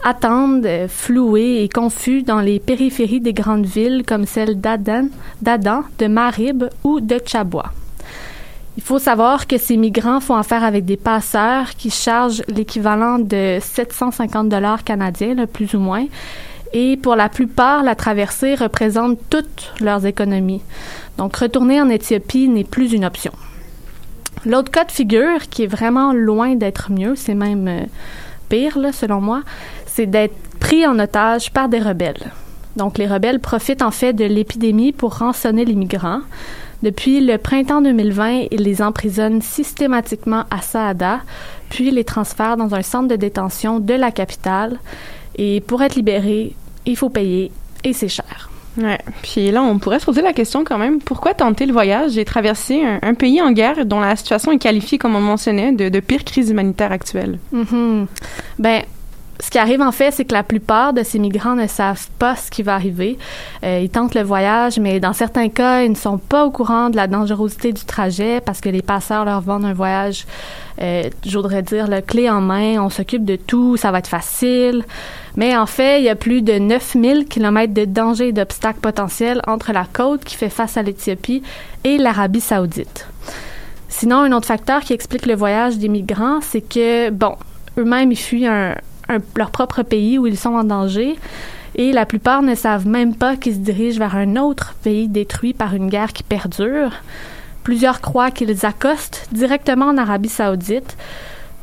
attendent, 0.04 0.68
euh, 0.68 0.88
floués 0.88 1.64
et 1.64 1.70
confus 1.70 2.22
dans 2.22 2.40
les 2.40 2.60
périphéries 2.60 3.20
des 3.20 3.34
grandes 3.34 3.66
villes 3.66 4.04
comme 4.06 4.28
celles 4.28 4.62
d'Aden, 4.62 5.10
d'Adan, 5.42 5.82
de 5.98 6.06
Marib 6.06 6.66
ou 6.84 7.00
de 7.00 7.18
Tchabwa. 7.18 7.72
Il 8.78 8.84
faut 8.84 9.00
savoir 9.00 9.48
que 9.48 9.58
ces 9.58 9.76
migrants 9.76 10.20
font 10.20 10.36
affaire 10.36 10.64
avec 10.64 10.86
des 10.86 10.98
passeurs 10.98 11.72
qui 11.72 11.90
chargent 11.90 12.44
l'équivalent 12.48 13.18
de 13.18 13.58
750 13.60 14.50
dollars 14.50 14.84
canadiens, 14.84 15.48
plus 15.52 15.74
ou 15.74 15.80
moins. 15.80 16.06
Et 16.74 16.98
pour 16.98 17.16
la 17.16 17.30
plupart, 17.30 17.84
la 17.84 17.96
traversée 17.96 18.56
représente 18.56 19.20
toutes 19.30 19.74
leurs 19.82 20.06
économies. 20.06 20.62
Donc, 21.18 21.36
retourner 21.36 21.82
en 21.82 21.90
Éthiopie 21.90 22.48
n'est 22.48 22.64
plus 22.64 22.94
une 22.94 23.06
option. 23.06 23.34
L'autre 24.46 24.72
cas 24.72 24.86
de 24.86 24.92
figure, 24.92 25.50
qui 25.50 25.64
est 25.64 25.68
vraiment 25.68 26.14
loin 26.14 26.56
d'être 26.56 26.92
mieux, 26.92 27.16
c'est 27.16 27.36
même 27.36 27.68
euh, 27.68 27.84
pire, 28.50 28.78
selon 28.94 29.22
moi, 29.22 29.44
c'est 29.86 30.06
d'être 30.06 30.36
pris 30.60 30.88
en 30.88 30.98
otage 30.98 31.52
par 31.52 31.70
des 31.70 31.80
rebelles. 31.80 32.32
Donc, 32.76 32.98
les 32.98 33.08
rebelles 33.08 33.40
profitent 33.40 33.82
en 33.82 33.92
fait 33.92 34.14
de 34.14 34.26
l'épidémie 34.26 34.94
pour 34.94 35.18
rançonner 35.18 35.66
les 35.66 35.76
migrants. 35.76 36.22
Depuis 36.82 37.24
le 37.24 37.38
printemps 37.38 37.82
2020, 37.82 38.46
ils 38.50 38.64
les 38.64 38.82
emprisonnent 38.82 39.42
systématiquement 39.42 40.46
à 40.50 40.62
Saada, 40.62 41.20
puis 41.70 41.92
les 41.92 42.04
transfèrent 42.04 42.58
dans 42.58 42.74
un 42.74 42.82
centre 42.82 43.10
de 43.10 43.16
détention 43.16 43.80
de 43.80 43.94
la 43.94 44.10
capitale. 44.12 44.80
Et 45.36 45.62
pour 45.62 45.82
être 45.82 45.96
libéré, 45.96 46.54
il 46.86 46.98
faut 46.98 47.10
payer, 47.10 47.52
et 47.84 47.94
c'est 47.94 48.10
cher. 48.10 48.50
Ouais. 48.78 49.00
Puis 49.22 49.52
là, 49.52 49.62
on 49.62 49.80
pourrait 49.80 50.00
se 50.00 50.06
poser 50.06 50.22
la 50.22 50.34
question 50.34 50.64
quand 50.64 50.78
même, 50.78 51.00
pourquoi 51.00 51.34
tenter 51.34 51.66
le 51.66 51.74
voyage 51.74 52.18
et 52.18 52.24
traverser 52.24 52.84
un, 52.84 53.00
un 53.02 53.14
pays 53.14 53.42
en 53.42 53.52
guerre 53.52 53.86
dont 53.86 54.00
la 54.00 54.16
situation 54.16 54.52
est 54.52 54.60
qualifiée, 54.60 54.98
comme 54.98 55.16
on 55.16 55.22
mentionnait, 55.22 55.74
de, 55.74 55.90
de 55.90 56.00
pire 56.00 56.24
crise 56.24 56.50
humanitaire 56.50 56.92
actuelle? 56.92 57.38
Mhm. 57.52 58.08
Ben, 58.60 58.84
ce 59.42 59.50
qui 59.50 59.58
arrive 59.58 59.82
en 59.82 59.92
fait, 59.92 60.12
c'est 60.12 60.26
que 60.26 60.34
la 60.34 60.44
plupart 60.44 60.94
de 60.94 61.02
ces 61.02 61.18
migrants 61.18 61.56
ne 61.56 61.66
savent 61.66 62.08
pas 62.20 62.36
ce 62.36 62.52
qui 62.52 62.62
va 62.62 62.76
arriver. 62.76 63.18
Euh, 63.64 63.80
ils 63.82 63.90
tentent 63.90 64.14
le 64.14 64.22
voyage, 64.22 64.78
mais 64.78 65.00
dans 65.00 65.14
certains 65.14 65.50
cas, 65.50 65.82
ils 65.82 65.90
ne 65.90 65.96
sont 65.96 66.20
pas 66.20 66.46
au 66.46 66.52
courant 66.52 66.92
de 66.92 66.96
la 66.96 67.08
dangerosité 67.08 67.74
du 67.74 67.84
trajet 67.84 68.40
parce 68.40 68.62
que 68.62 68.70
les 68.70 68.84
passeurs 68.84 69.26
leur 69.26 69.42
vendent 69.42 69.66
un 69.66 69.74
voyage, 69.74 70.28
euh, 70.80 71.10
je 71.26 71.36
voudrais 71.36 71.64
dire, 71.64 71.88
le 71.88 72.02
clé 72.02 72.30
en 72.30 72.40
main, 72.40 72.80
on 72.84 72.90
s'occupe 72.90 73.26
de 73.26 73.36
tout, 73.36 73.78
ça 73.78 73.90
va 73.90 73.98
être 73.98 74.08
facile. 74.08 74.86
Mais 75.36 75.58
en 75.58 75.66
fait, 75.66 76.00
il 76.00 76.04
y 76.04 76.10
a 76.10 76.16
plus 76.16 76.44
de 76.44 76.60
9000 76.60 77.26
kilomètres 77.26 77.74
de 77.74 77.86
danger 77.86 78.28
et 78.28 78.34
d'obstacles 78.34 78.80
potentiels 78.80 79.42
entre 79.48 79.72
la 79.72 79.86
côte 79.92 80.24
qui 80.24 80.36
fait 80.36 80.50
face 80.50 80.78
à 80.78 80.84
l'Éthiopie 80.84 81.42
et 81.84 81.98
l'Arabie 81.98 82.42
saoudite. 82.42 83.08
Sinon, 83.90 84.18
un 84.18 84.32
autre 84.34 84.46
facteur 84.46 84.82
qui 84.82 84.94
explique 84.94 85.26
le 85.26 85.36
voyage 85.36 85.80
des 85.80 85.90
migrants, 85.90 86.42
c'est 86.42 86.62
que, 86.62 87.10
bon, 87.10 87.36
eux-mêmes, 87.78 88.12
ils 88.12 88.18
fuient 88.18 88.48
un, 88.48 88.76
leur 89.36 89.52
propre 89.52 89.84
pays 89.84 90.18
où 90.18 90.28
ils 90.28 90.38
sont 90.38 90.56
en 90.56 90.64
danger. 90.64 91.16
Et 91.76 91.94
la 91.94 92.06
plupart 92.06 92.42
ne 92.42 92.56
savent 92.56 92.88
même 92.88 93.16
pas 93.16 93.38
qu'ils 93.38 93.54
se 93.54 93.60
dirigent 93.60 94.00
vers 94.00 94.16
un 94.16 94.36
autre 94.36 94.76
pays 94.84 95.08
détruit 95.08 95.54
par 95.54 95.74
une 95.74 95.90
guerre 95.90 96.14
qui 96.14 96.24
perdure. 96.24 96.92
Plusieurs 97.64 98.02
croient 98.02 98.32
qu'ils 98.32 98.66
accostent 98.66 99.28
directement 99.32 99.86
en 99.86 99.98
Arabie 99.98 100.30
saoudite. 100.30 100.98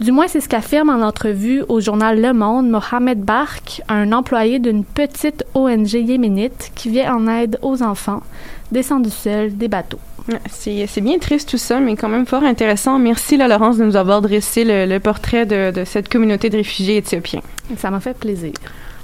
Du 0.01 0.13
moins, 0.13 0.29
c'est 0.29 0.41
ce 0.41 0.49
qu'affirme 0.49 0.91
en 0.91 1.05
entrevue 1.05 1.65
au 1.69 1.81
journal 1.81 2.23
Le 2.23 2.33
Monde 2.33 2.71
Mohamed 2.71 3.21
Bark, 3.21 3.83
un 3.89 4.13
employé 4.13 4.61
d'une 4.61 4.85
petite 4.85 5.45
ONG 5.55 5.93
yéménite 5.93 6.71
qui 6.77 6.89
vient 6.89 7.17
en 7.17 7.27
aide 7.27 7.59
aux 7.63 7.83
enfants 7.83 8.23
descendus 8.71 9.11
seuls 9.11 9.57
des 9.57 9.69
bateaux. 9.69 9.99
C'est 10.51 11.01
bien 11.01 11.19
triste 11.19 11.49
tout 11.49 11.59
ça, 11.59 11.81
mais 11.81 11.97
quand 11.97 12.09
même 12.09 12.27
fort 12.27 12.43
intéressant. 12.43 12.99
Merci, 12.99 13.37
la 13.37 13.49
Laurence, 13.49 13.79
de 13.79 13.85
nous 13.85 13.97
avoir 13.97 14.21
dressé 14.23 14.65
le, 14.65 14.87
le 14.87 15.01
portrait 15.01 15.47
de, 15.47 15.71
de 15.71 15.85
cette 15.85 16.09
communauté 16.09 16.51
de 16.51 16.57
réfugiés 16.57 16.97
éthiopiens. 16.99 17.43
Ça 17.77 17.91
m'a 17.91 18.01
fait 18.01 18.17
plaisir. 18.17 18.53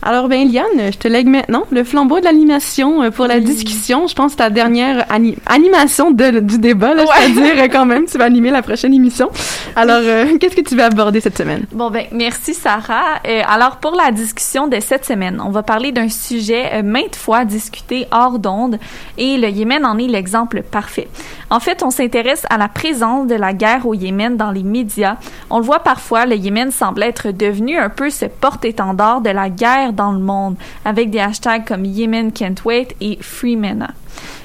Alors, 0.06 0.28
ben, 0.28 0.46
Liane, 0.46 0.92
je 0.92 0.98
te 0.98 1.08
lègue 1.08 1.26
maintenant 1.28 1.62
le 1.70 1.82
flambeau 1.82 2.20
de 2.20 2.24
l'animation 2.26 3.02
euh, 3.02 3.10
pour 3.10 3.26
la 3.26 3.40
discussion. 3.40 4.06
Je 4.06 4.14
pense 4.14 4.32
que 4.32 4.38
ta 4.38 4.50
dernière 4.50 5.06
ani- 5.10 5.36
animation 5.46 6.10
de- 6.10 6.40
du 6.40 6.58
débat, 6.58 6.92
là, 6.94 7.04
c'est-à-dire 7.06 7.54
euh, 7.56 7.68
quand 7.72 7.86
même, 7.86 8.04
tu 8.04 8.18
vas 8.18 8.26
animer 8.26 8.50
la 8.50 8.60
prochaine 8.60 8.92
émission. 8.92 9.30
Alors, 9.76 10.00
euh, 10.02 10.36
qu'est-ce 10.40 10.54
que 10.56 10.60
tu 10.60 10.76
vas 10.76 10.86
aborder 10.86 11.20
cette 11.22 11.38
semaine? 11.38 11.64
Bon 11.72 11.90
ben 11.90 12.04
merci 12.12 12.52
Sarah. 12.52 13.20
Euh, 13.26 13.40
alors 13.48 13.76
pour 13.76 13.92
la 13.96 14.12
discussion 14.12 14.68
de 14.68 14.78
cette 14.80 15.06
semaine, 15.06 15.40
on 15.42 15.48
va 15.50 15.62
parler 15.62 15.90
d'un 15.90 16.10
sujet 16.10 16.70
euh, 16.74 16.82
maintes 16.82 17.16
fois 17.16 17.46
discuté 17.46 18.06
hors 18.12 18.38
d'onde 18.38 18.78
et 19.16 19.38
le 19.38 19.48
Yémen 19.48 19.86
en 19.86 19.96
est 19.96 20.06
l'exemple 20.06 20.60
parfait. 20.62 21.08
En 21.48 21.60
fait, 21.60 21.82
on 21.82 21.88
s'intéresse 21.90 22.44
à 22.50 22.58
la 22.58 22.68
présence 22.68 23.26
de 23.26 23.36
la 23.36 23.54
guerre 23.54 23.86
au 23.86 23.94
Yémen 23.94 24.36
dans 24.36 24.50
les 24.50 24.64
médias. 24.64 25.16
On 25.48 25.58
le 25.60 25.64
voit 25.64 25.78
parfois, 25.80 26.26
le 26.26 26.36
Yémen 26.36 26.70
semble 26.70 27.02
être 27.02 27.30
devenu 27.30 27.78
un 27.78 27.88
peu 27.88 28.10
ce 28.10 28.26
porte-étendard 28.26 29.22
de 29.22 29.30
la 29.30 29.48
guerre 29.48 29.92
dans 29.94 30.12
le 30.12 30.18
monde 30.18 30.56
avec 30.84 31.10
des 31.10 31.20
hashtags 31.20 31.66
comme 31.66 31.84
Yemen 31.84 32.32
Can't 32.32 32.64
Wait 32.64 32.94
et 33.00 33.18
Free 33.20 33.56
MENA. 33.56 33.90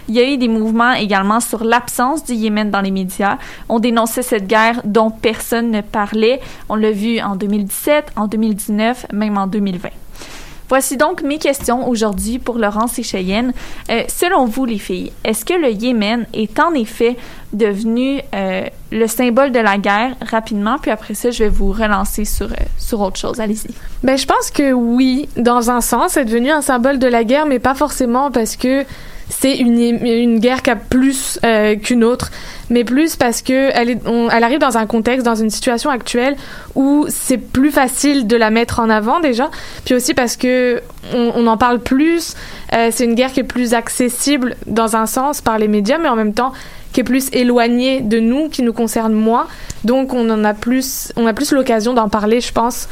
Il 0.08 0.16
y 0.16 0.20
a 0.20 0.28
eu 0.28 0.38
des 0.38 0.48
mouvements 0.48 0.94
également 0.94 1.40
sur 1.40 1.64
l'absence 1.64 2.24
du 2.24 2.34
Yémen 2.34 2.72
dans 2.72 2.82
les 2.82 2.90
médias. 2.90 3.38
On 3.70 3.80
dénonçait 3.80 4.24
cette 4.24 4.48
guerre 4.48 4.82
dont 4.84 5.12
personne 5.12 5.70
ne 5.70 5.82
parlait. 5.82 6.40
On 6.68 6.76
l'a 6.76 6.92
vu 6.92 7.20
en 7.22 7.36
2017, 7.36 8.14
en 8.16 8.28
2019, 8.28 9.06
même 9.14 9.38
en 9.38 9.46
2020. 9.46 9.90
Voici 10.70 10.98
donc 10.98 11.24
mes 11.24 11.40
questions 11.40 11.90
aujourd'hui 11.90 12.38
pour 12.38 12.60
Laurence 12.60 13.00
et. 13.00 13.54
Euh, 13.90 14.04
selon 14.08 14.46
vous, 14.46 14.66
les 14.66 14.78
filles, 14.78 15.12
est-ce 15.24 15.44
que 15.44 15.56
le 15.56 15.72
Yémen 15.72 16.28
est 16.34 16.60
en 16.60 16.74
effet 16.76 17.18
devenu 17.54 18.22
euh, 18.34 18.64
le 18.92 19.08
symbole 19.08 19.52
de 19.52 19.60
la 19.60 19.78
guerre 19.78 20.16
rapidement? 20.22 20.78
Puis 20.82 20.92
après 20.92 21.14
ça, 21.14 21.32
je 21.32 21.44
vais 21.44 21.50
vous 21.50 21.72
relancer 21.72 22.26
sur, 22.26 22.48
euh, 22.48 22.56
sur 22.78 23.02
autre 23.02 23.18
chose. 23.18 23.40
Allez-y. 23.40 23.70
Ben, 24.04 24.18
je 24.18 24.26
pense 24.26 24.52
que 24.52 24.72
oui, 24.72 25.30
dans 25.38 25.72
un 25.72 25.82
sens, 25.82 26.14
c'est 26.14 26.26
devenu 26.26 26.52
un 26.52 26.62
symbole 26.62 27.00
de 27.00 27.08
la 27.08 27.24
guerre, 27.24 27.46
mais 27.46 27.60
pas 27.60 27.76
forcément 27.76 28.32
parce 28.32 28.56
que 28.56 28.86
c'est 29.32 29.58
une, 29.58 29.78
une 29.80 30.40
guerre 30.40 30.64
qui 30.64 30.72
a 30.72 30.76
plus 30.76 31.40
euh, 31.44 31.76
qu'une 31.76 32.04
autre, 32.04 32.32
mais 32.72 32.84
plus 32.84 33.16
parce 33.16 33.44
que 33.44 33.70
elle, 33.74 34.44
arrive 34.44 34.58
dans 34.58 34.80
un 34.80 34.88
contexte, 34.88 35.24
dans 35.24 35.36
une 35.36 35.52
situation 35.52 35.92
actuelle 35.92 36.36
où 36.74 37.06
c'est 37.10 37.38
plus 37.38 37.70
facile 37.70 38.26
de 38.26 38.36
la 38.36 38.50
mettre 38.50 38.80
en 38.80 38.90
avant 38.90 39.20
déjà, 39.20 39.52
puis 39.86 39.94
aussi 39.94 40.16
parce 40.16 40.36
que 40.36 40.82
on, 41.14 41.32
on 41.36 41.46
en 41.46 41.58
parle 41.58 41.80
plus. 41.80 42.34
c'est 42.72 43.06
une 43.06 43.14
guerre 43.14 43.32
qui 43.32 43.42
est 43.42 43.44
plus 43.44 43.76
accessible 43.76 44.56
dans 44.66 44.96
un 44.96 45.06
sens 45.06 45.42
par 45.42 45.60
les 45.60 45.68
médias, 45.68 46.00
mais 46.00 46.10
en 46.10 46.16
même 46.16 46.34
temps 46.34 46.52
qui 46.94 47.02
est 47.02 47.04
plus 47.04 47.30
éloignée 47.34 48.02
de 48.02 48.20
nous, 48.20 48.50
qui 48.50 48.64
nous 48.64 48.74
concerne 48.74 49.14
moins. 49.14 49.48
Donc 49.84 50.14
on 50.14 50.30
en 50.30 50.44
a 50.44 50.54
plus, 50.54 51.12
on 51.16 51.26
a 51.26 51.34
plus 51.34 51.52
l'occasion 51.52 51.94
d'en 51.94 52.10
parler, 52.10 52.42
je 52.42 52.52
pense. 52.52 52.88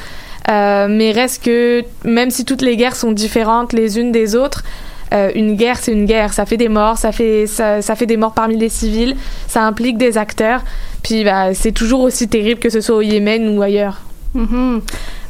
Euh, 0.50 0.88
mais 0.89 1.12
reste 1.12 1.43
que 1.43 1.84
même 2.06 2.32
si 2.32 2.45
toutes 2.45 2.62
les 2.62 2.78
guerres 2.78 2.95
sont 2.95 3.12
différentes 3.12 3.74
les 3.74 4.00
unes 4.00 4.12
des 4.12 4.36
autres, 4.36 4.64
euh, 5.14 5.32
une 5.36 5.56
guerre 5.56 5.78
c'est 5.78 5.91
une 5.91 6.06
guerre. 6.06 6.34
Ça 6.34 6.45
fait 6.45 6.58
des 6.58 6.70
morts, 6.70 6.98
ça 6.98 7.12
fait 7.12 7.48
ça, 7.48 7.82
fait 7.82 8.06
des 8.06 8.18
morts 8.18 8.34
parmi 8.34 8.58
les 8.58 8.70
civils, 8.70 9.16
ça 9.48 9.64
implique 9.64 9.98
des 9.98 10.18
acteurs. 10.18 10.64
Puis 11.04 11.24
bah, 11.24 11.54
c'est 11.54 11.72
toujours 11.72 12.02
aussi 12.02 12.28
terrible 12.28 12.60
que 12.60 12.70
ce 12.70 12.82
soit 12.82 12.95
au 12.95 13.02
Yémen 13.02 13.58
ou 13.58 13.62
ailleurs. 13.62 14.02
Mhm. 14.34 14.82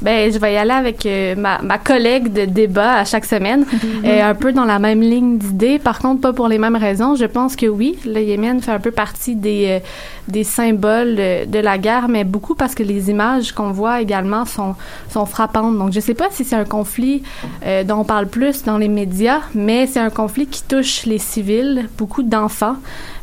Ben, 0.01 0.31
je 0.31 0.37
vais 0.37 0.53
y 0.53 0.57
aller 0.57 0.71
avec 0.71 1.05
euh, 1.05 1.35
ma, 1.35 1.59
ma 1.61 1.77
collègue 1.77 2.31
de 2.31 2.45
débat 2.45 2.99
à 2.99 3.05
chaque 3.05 3.25
semaine, 3.25 3.65
euh, 4.05 4.29
un 4.29 4.35
peu 4.35 4.53
dans 4.53 4.65
la 4.65 4.79
même 4.79 5.01
ligne 5.01 5.37
d'idées. 5.37 5.79
Par 5.79 5.99
contre, 5.99 6.21
pas 6.21 6.33
pour 6.33 6.47
les 6.47 6.57
mêmes 6.57 6.75
raisons. 6.75 7.15
Je 7.15 7.25
pense 7.25 7.55
que 7.55 7.65
oui, 7.65 7.97
le 8.05 8.21
Yémen 8.21 8.61
fait 8.61 8.71
un 8.71 8.79
peu 8.79 8.91
partie 8.91 9.35
des, 9.35 9.65
euh, 9.67 9.79
des 10.27 10.43
symboles 10.43 11.15
de 11.15 11.59
la 11.59 11.77
guerre, 11.77 12.07
mais 12.09 12.23
beaucoup 12.23 12.55
parce 12.55 12.75
que 12.75 12.83
les 12.83 13.09
images 13.09 13.51
qu'on 13.51 13.71
voit 13.71 14.01
également 14.01 14.45
sont, 14.45 14.75
sont 15.09 15.25
frappantes. 15.25 15.77
Donc, 15.77 15.91
je 15.91 15.99
sais 15.99 16.13
pas 16.13 16.27
si 16.29 16.43
c'est 16.43 16.55
un 16.55 16.65
conflit 16.65 17.23
euh, 17.65 17.83
dont 17.83 17.99
on 17.99 18.03
parle 18.03 18.27
plus 18.27 18.63
dans 18.63 18.77
les 18.77 18.89
médias, 18.89 19.41
mais 19.55 19.87
c'est 19.87 19.99
un 19.99 20.09
conflit 20.09 20.47
qui 20.47 20.63
touche 20.63 21.05
les 21.05 21.17
civils, 21.17 21.89
beaucoup 21.97 22.23
d'enfants. 22.23 22.75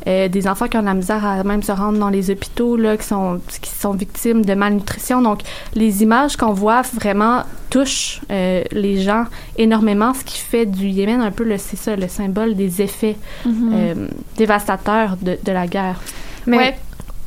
Euh, 0.06 0.28
des 0.28 0.46
enfants 0.46 0.68
qui 0.68 0.76
ont 0.76 0.80
de 0.82 0.86
la 0.86 0.92
misère 0.94 1.24
à 1.24 1.42
même 1.44 1.62
se 1.62 1.72
rendre 1.72 1.98
dans 1.98 2.10
les 2.10 2.30
hôpitaux, 2.30 2.76
là, 2.76 2.96
qui 2.98 3.06
sont, 3.06 3.40
qui 3.62 3.70
sont 3.70 3.92
victimes 3.92 4.44
de 4.44 4.52
malnutrition. 4.52 5.22
Donc, 5.22 5.40
les 5.74 6.02
images 6.02 6.36
qu'on 6.36 6.52
voit 6.52 6.82
vraiment 6.82 7.44
touchent 7.70 8.20
euh, 8.30 8.62
les 8.72 9.00
gens 9.00 9.24
énormément, 9.56 10.12
ce 10.12 10.22
qui 10.22 10.38
fait 10.38 10.66
du 10.66 10.86
Yémen 10.88 11.22
un 11.22 11.30
peu, 11.30 11.44
le, 11.44 11.56
c'est 11.56 11.78
ça, 11.78 11.96
le 11.96 12.06
symbole 12.08 12.54
des 12.54 12.82
effets 12.82 13.16
Mhm. 13.46 13.70
euh, 13.74 13.94
dévastateurs 14.36 15.16
de, 15.22 15.38
de 15.42 15.52
la 15.52 15.66
guerre. 15.66 16.00
Mais 16.46 16.76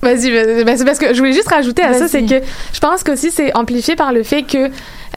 Vas-y, 0.03 0.29
vas-y. 0.31 0.63
Ben, 0.63 0.77
c'est 0.77 0.85
parce 0.85 0.99
que 0.99 1.11
je 1.15 1.17
voulais 1.17 1.33
juste 1.33 1.47
rajouter 1.49 1.81
à 1.81 1.93
ça, 1.93 2.07
c'est 2.07 2.23
que 2.23 2.35
je 2.71 2.79
pense 2.79 3.03
qu'aussi 3.03 3.31
c'est 3.31 3.55
amplifié 3.57 3.95
par 3.95 4.13
le 4.13 4.21
fait 4.21 4.43
que 4.43 4.69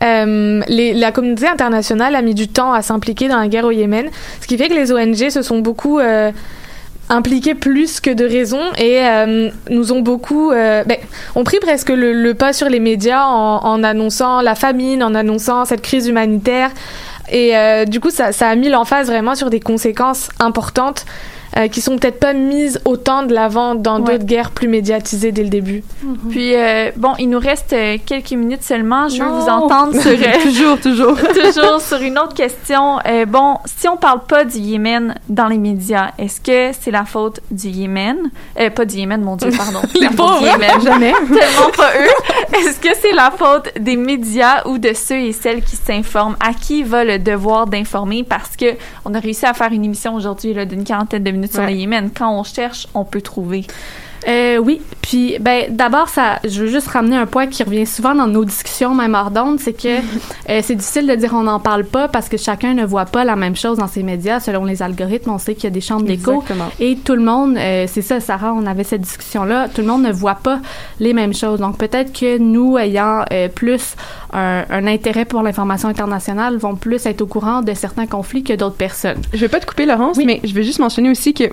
euh, 0.02 0.62
les, 0.68 0.94
la 0.94 1.12
communauté 1.12 1.46
internationale 1.46 2.14
a 2.16 2.22
mis 2.22 2.34
du 2.34 2.48
temps 2.48 2.72
à 2.72 2.80
s'impliquer 2.80 3.28
dans 3.28 3.38
la 3.38 3.48
guerre 3.48 3.66
au 3.66 3.70
Yémen, 3.72 4.08
ce 4.40 4.46
qui 4.46 4.56
fait 4.56 4.68
que 4.70 4.74
les 4.74 4.90
ONG 4.90 5.28
se 5.28 5.42
sont 5.42 5.58
beaucoup 5.58 5.98
euh, 5.98 6.32
impliquées 7.10 7.54
plus 7.54 8.00
que 8.00 8.10
de 8.10 8.24
raison 8.24 8.60
et 8.78 9.00
euh, 9.04 9.50
nous 9.68 9.92
ont 9.92 10.00
beaucoup, 10.00 10.52
euh, 10.52 10.84
ben, 10.84 10.96
ont 11.34 11.44
pris 11.44 11.58
presque 11.58 11.90
le, 11.90 12.12
le 12.12 12.34
pas 12.34 12.52
sur 12.52 12.68
les 12.68 12.80
médias 12.80 13.24
en, 13.24 13.64
en 13.64 13.82
annonçant 13.82 14.40
la 14.40 14.54
famine, 14.54 15.02
en 15.02 15.14
annonçant 15.14 15.64
cette 15.64 15.82
crise 15.82 16.06
humanitaire. 16.08 16.70
Et 17.30 17.56
euh, 17.56 17.84
du 17.84 18.00
coup, 18.00 18.10
ça, 18.10 18.32
ça 18.32 18.48
a 18.48 18.54
mis 18.54 18.68
l'emphase 18.68 19.08
vraiment 19.08 19.34
sur 19.34 19.50
des 19.50 19.60
conséquences 19.60 20.30
importantes 20.38 21.04
euh, 21.56 21.68
qui 21.68 21.80
sont 21.80 21.96
peut-être 21.98 22.20
pas 22.20 22.32
mises 22.32 22.80
autant 22.84 23.22
de 23.24 23.34
l'avant 23.34 23.74
dans 23.74 24.00
Ouais. 24.00 24.12
d'autres 24.12 24.24
guerres 24.24 24.50
plus 24.52 24.68
médiatisées 24.68 25.32
dès 25.32 25.42
le 25.42 25.48
début. 25.48 25.82
Puis, 26.30 26.54
euh, 26.54 26.90
bon, 26.96 27.14
il 27.18 27.28
nous 27.28 27.38
reste 27.40 27.72
euh, 27.72 27.96
quelques 28.04 28.30
minutes 28.32 28.62
seulement. 28.62 29.08
Je 29.08 29.22
veux 29.22 29.28
Non. 29.28 29.40
vous 29.40 29.48
entendre 29.48 29.92
sur... 30.00 30.10
euh, 30.12 30.42
toujours, 30.42 30.80
toujours. 30.80 31.16
toujours 31.54 31.80
sur 31.80 31.98
une 32.00 32.18
autre 32.18 32.34
question. 32.34 32.98
Euh, 33.06 33.26
bon, 33.26 33.56
si 33.66 33.88
on 33.88 33.96
parle 33.96 34.20
pas 34.26 34.44
du 34.44 34.58
Yémen 34.58 35.14
dans 35.28 35.48
les 35.48 35.58
médias, 35.58 36.10
est-ce 36.18 36.40
que 36.40 36.76
c'est 36.80 36.90
la 36.90 37.04
faute 37.04 37.40
du 37.50 37.68
Yémen? 37.68 38.16
Euh, 38.58 38.70
pas 38.70 38.84
du 38.84 38.96
Yémen, 38.96 39.20
mon 39.22 39.36
Dieu, 39.36 39.50
pardon. 39.56 39.80
Les 39.94 40.00
La 40.02 40.08
faute 40.08 40.16
pauvres, 40.16 40.38
du 40.40 40.46
Yémen. 40.46 40.80
jamais. 40.82 41.12
Tellement 41.12 41.70
pas 41.76 41.90
eux. 41.98 42.56
Est-ce 42.58 42.78
que 42.80 42.88
c'est 43.00 43.12
la 43.12 43.30
faute 43.30 43.70
des 43.78 43.96
médias 43.96 44.62
ou 44.66 44.78
de 44.78 44.92
ceux 44.94 45.18
et 45.18 45.32
celles 45.32 45.62
qui 45.62 45.76
s'informent? 45.76 46.36
À 46.40 46.52
qui 46.54 46.82
va 46.82 47.04
le 47.04 47.18
devoir 47.18 47.66
d'informer? 47.66 48.24
Parce 48.24 48.56
que 48.56 48.66
on 49.04 49.14
a 49.14 49.18
réussi 49.20 49.46
à 49.46 49.54
faire 49.54 49.72
une 49.72 49.84
émission 49.84 50.14
aujourd'hui 50.14 50.54
là, 50.54 50.64
d'une 50.64 50.84
quarantaine 50.84 51.22
de 51.24 51.30
minutes 51.30 51.39
sur 51.46 51.60
Ouais. 51.60 51.70
le 51.70 51.76
Yémen. 51.76 52.10
Quand 52.14 52.32
on 52.38 52.42
cherche, 52.44 52.86
on 52.94 53.04
peut 53.04 53.22
trouver. 53.22 53.66
Euh, 54.28 54.58
oui, 54.58 54.82
puis 55.00 55.36
ben 55.40 55.66
d'abord 55.70 56.08
ça, 56.08 56.38
je 56.44 56.62
veux 56.62 56.68
juste 56.68 56.88
ramener 56.88 57.16
un 57.16 57.26
point 57.26 57.46
qui 57.46 57.62
revient 57.62 57.86
souvent 57.86 58.14
dans 58.14 58.26
nos 58.26 58.44
discussions 58.44 58.94
même 58.94 59.14
hors 59.14 59.30
d'onde, 59.30 59.58
c'est 59.60 59.72
que 59.72 59.98
euh, 60.48 60.60
c'est 60.62 60.74
difficile 60.74 61.06
de 61.06 61.14
dire 61.14 61.32
on 61.34 61.44
n'en 61.44 61.60
parle 61.60 61.84
pas 61.84 62.08
parce 62.08 62.28
que 62.28 62.36
chacun 62.36 62.74
ne 62.74 62.84
voit 62.84 63.06
pas 63.06 63.24
la 63.24 63.36
même 63.36 63.56
chose 63.56 63.78
dans 63.78 63.86
ses 63.86 64.02
médias 64.02 64.40
selon 64.40 64.64
les 64.64 64.82
algorithmes. 64.82 65.30
On 65.30 65.38
sait 65.38 65.54
qu'il 65.54 65.64
y 65.64 65.66
a 65.68 65.70
des 65.70 65.80
chambres 65.80 66.04
d'écho 66.04 66.44
et 66.78 66.96
tout 66.96 67.14
le 67.14 67.22
monde, 67.22 67.56
euh, 67.56 67.86
c'est 67.88 68.02
ça, 68.02 68.20
Sarah, 68.20 68.52
on 68.54 68.66
avait 68.66 68.84
cette 68.84 69.00
discussion 69.00 69.44
là, 69.44 69.68
tout 69.68 69.80
le 69.80 69.86
monde 69.86 70.02
ne 70.02 70.12
voit 70.12 70.34
pas 70.36 70.60
les 70.98 71.12
mêmes 71.12 71.34
choses. 71.34 71.60
Donc 71.60 71.78
peut-être 71.78 72.12
que 72.12 72.38
nous 72.38 72.76
ayant 72.76 73.24
plus 73.54 73.94
un, 74.32 74.64
un 74.68 74.86
intérêt 74.86 75.24
pour 75.24 75.42
l'information 75.42 75.88
internationale 75.88 76.56
vont 76.56 76.76
plus 76.76 77.06
être 77.06 77.22
au 77.22 77.26
courant 77.26 77.62
de 77.62 77.72
certains 77.74 78.06
conflits 78.06 78.42
que 78.42 78.52
d'autres 78.52 78.76
personnes. 78.76 79.20
Je 79.32 79.38
vais 79.38 79.48
pas 79.48 79.60
te 79.60 79.66
couper, 79.66 79.86
Laurence, 79.86 80.18
mais 80.18 80.40
je 80.44 80.54
vais 80.54 80.62
juste 80.62 80.78
mentionner 80.78 81.10
aussi 81.10 81.32
que 81.34 81.44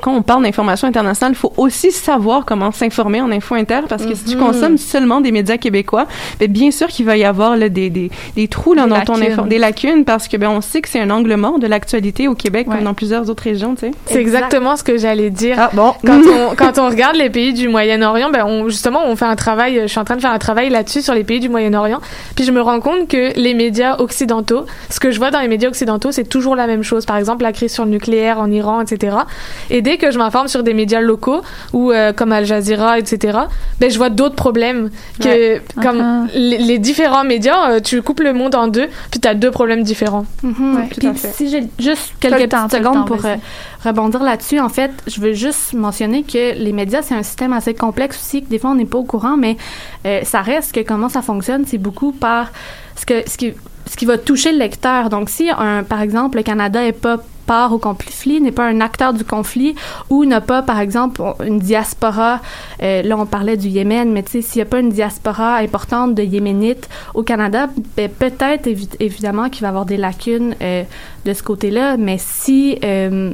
quand 0.00 0.14
on 0.14 0.22
parle 0.22 0.42
d'information 0.44 0.86
internationale, 0.88 1.32
il 1.32 1.38
faut 1.38 1.52
aussi 1.56 1.90
savoir 1.92 2.44
comment 2.44 2.70
s'informer 2.72 3.20
en 3.20 3.30
info 3.30 3.54
inter 3.56 3.80
parce 3.88 4.04
que 4.06 4.14
si 4.14 4.24
tu 4.24 4.36
Mhm. 4.36 4.42
consommes 4.46 4.78
seulement 4.78 5.20
des 5.20 5.32
médias 5.32 5.56
québécois, 5.56 6.06
ben, 6.38 6.50
bien 6.50 6.70
sûr 6.70 6.86
qu'il 6.88 7.06
va 7.06 7.16
y 7.16 7.24
avoir 7.24 7.56
là, 7.56 7.68
des, 7.68 7.90
des, 7.90 8.10
des 8.36 8.48
trous 8.48 8.74
là, 8.74 8.84
Des 8.84 8.90
dans 8.90 9.00
ton 9.02 9.16
lacunes. 9.16 9.32
info- 9.32 9.42
des 9.48 9.58
lacunes 9.58 10.04
parce 10.04 10.28
que 10.28 10.36
ben, 10.36 10.48
on 10.48 10.60
sait 10.60 10.80
que 10.80 10.88
c'est 10.88 11.00
un 11.00 11.10
angle 11.10 11.34
mort 11.36 11.58
de 11.58 11.66
l'actualité 11.66 12.28
au 12.28 12.34
Québec 12.34 12.66
comme 12.70 12.82
dans 12.84 12.94
plusieurs 12.94 13.28
autres 13.30 13.42
régions, 13.42 13.74
tu 13.74 13.86
sais. 13.86 13.90
C'est 14.06 14.20
exactement 14.20 14.76
ce 14.76 14.82
que 14.84 14.96
j'allais 14.96 15.30
dire. 15.30 15.56
Ah 15.58 15.70
bon. 15.72 15.92
Quand 16.06 16.20
on, 16.52 16.54
quand 16.54 16.78
on 16.78 16.88
regarde 16.88 17.16
les 17.16 17.30
pays 17.30 17.52
du 17.52 17.68
Moyen-Orient, 17.68 18.30
ben 18.30 18.44
on, 18.46 18.68
justement, 18.68 19.00
on 19.06 19.16
fait 19.16 19.24
un 19.24 19.36
travail, 19.36 19.80
je 19.82 19.86
suis 19.88 19.98
en 19.98 20.04
train 20.04 20.16
de 20.16 20.20
faire 20.20 20.32
un 20.32 20.38
travail 20.38 20.70
là-dessus 20.70 21.02
sur 21.02 21.14
les 21.14 21.24
pays 21.24 21.40
du 21.40 21.48
Moyen-Orient. 21.48 22.00
Puis 22.36 22.44
je 22.44 22.52
me 22.52 22.60
rends 22.60 22.80
compte 22.80 23.08
que 23.08 23.32
les 23.38 23.54
médias 23.54 23.96
occidentaux, 23.98 24.66
ce 24.90 25.00
que 25.00 25.10
je 25.10 25.18
vois 25.18 25.30
dans 25.30 25.40
les 25.40 25.48
médias 25.48 25.68
occidentaux, 25.68 26.12
c'est 26.12 26.28
toujours 26.28 26.54
la 26.56 26.66
même 26.66 26.82
chose. 26.82 27.04
Par 27.06 27.16
exemple, 27.16 27.42
la 27.42 27.52
crise 27.52 27.72
sur 27.72 27.84
le 27.84 27.90
nucléaire 27.90 28.38
en 28.38 28.50
Iran, 28.50 28.80
etc. 28.80 29.16
Et 29.70 29.82
dès 29.82 29.96
que 29.96 30.10
je 30.10 30.18
m'informe 30.18 30.48
sur 30.48 30.62
des 30.62 30.74
médias 30.74 31.00
locaux, 31.00 31.42
ou 31.72 31.90
euh, 31.92 32.12
comme 32.12 32.32
Al 32.32 32.44
Jazeera, 32.46 32.98
etc., 32.98 33.38
ben 33.80 33.90
je 33.90 33.96
vois 33.96 34.10
d'autres 34.10 34.34
problèmes 34.36 34.90
que, 35.20 35.54
Ouais. 35.54 35.62
comme 35.82 35.94
Uh-huh. 35.98 36.28
les, 36.34 36.58
les 36.58 36.78
différents 36.78 37.24
médias, 37.24 37.70
euh, 37.70 37.80
tu 37.80 38.02
coupes 38.02 38.20
le 38.20 38.32
monde 38.32 38.54
en 38.54 38.68
deux, 38.68 38.88
puis 39.10 39.20
tu 39.20 39.28
as 39.28 39.34
deux 39.34 39.50
problèmes 39.50 39.82
différents. 39.82 40.26
Mhm. 40.42 40.76
Ouais, 40.76 40.88
Puis 40.90 41.08
si 41.14 41.48
j'ai 41.50 41.64
juste 41.78 42.12
quelques 42.20 42.48
temps, 42.50 42.68
secondes 42.68 42.94
temps, 42.94 43.04
pour 43.04 43.24
euh, 43.24 43.36
rebondir 43.84 44.22
là-dessus, 44.22 44.58
en 44.60 44.68
fait, 44.68 44.90
je 45.06 45.20
veux 45.20 45.32
juste 45.32 45.72
mentionner 45.72 46.22
que 46.22 46.54
les 46.56 46.72
médias, 46.72 47.02
c'est 47.02 47.14
un 47.14 47.22
système 47.22 47.52
assez 47.52 47.74
complexe 47.74 48.16
aussi, 48.20 48.42
que 48.42 48.48
des 48.50 48.58
fois 48.58 48.70
on 48.70 48.74
n'est 48.74 48.84
pas 48.84 48.98
au 48.98 49.04
courant, 49.04 49.36
mais 49.36 49.56
euh, 50.06 50.20
ça 50.24 50.40
reste 50.40 50.72
que 50.74 50.80
comment 50.80 51.08
ça 51.08 51.22
fonctionne, 51.22 51.64
c'est 51.66 51.78
beaucoup 51.78 52.12
par 52.12 52.50
ce, 52.96 53.06
que, 53.06 53.28
ce, 53.28 53.36
qui, 53.36 53.52
ce 53.90 53.96
qui 53.96 54.04
va 54.04 54.18
toucher 54.18 54.52
le 54.52 54.58
lecteur. 54.58 55.10
Donc 55.10 55.28
si, 55.30 55.48
un, 55.50 55.82
par 55.82 56.00
exemple, 56.02 56.36
le 56.38 56.42
Canada 56.42 56.84
est 56.84 56.92
pas 56.92 57.18
part 57.46 57.72
au 57.72 57.78
conflit, 57.78 58.40
n'est 58.40 58.52
pas 58.52 58.64
un 58.66 58.80
acteur 58.80 59.12
du 59.12 59.24
conflit 59.24 59.74
ou 60.10 60.24
n'a 60.24 60.40
pas, 60.40 60.62
par 60.62 60.80
exemple, 60.80 61.22
une 61.44 61.58
diaspora, 61.58 62.40
euh, 62.82 63.02
là 63.02 63.16
on 63.18 63.26
parlait 63.26 63.56
du 63.56 63.68
Yémen, 63.68 64.12
mais 64.12 64.22
tu 64.22 64.32
sais, 64.32 64.42
s'il 64.42 64.58
n'y 64.58 64.62
a 64.62 64.70
pas 64.70 64.80
une 64.80 64.90
diaspora 64.90 65.56
importante 65.56 66.14
de 66.14 66.22
Yéménites 66.22 66.88
au 67.14 67.22
Canada, 67.22 67.68
ben, 67.96 68.08
peut-être 68.10 68.66
évi- 68.66 68.96
évidemment 69.00 69.48
qu'il 69.48 69.62
va 69.62 69.68
y 69.68 69.70
avoir 69.70 69.84
des 69.84 69.96
lacunes 69.96 70.54
euh, 70.62 70.82
de 71.24 71.32
ce 71.32 71.42
côté-là, 71.42 71.96
mais 71.96 72.16
si, 72.18 72.78
euh, 72.84 73.32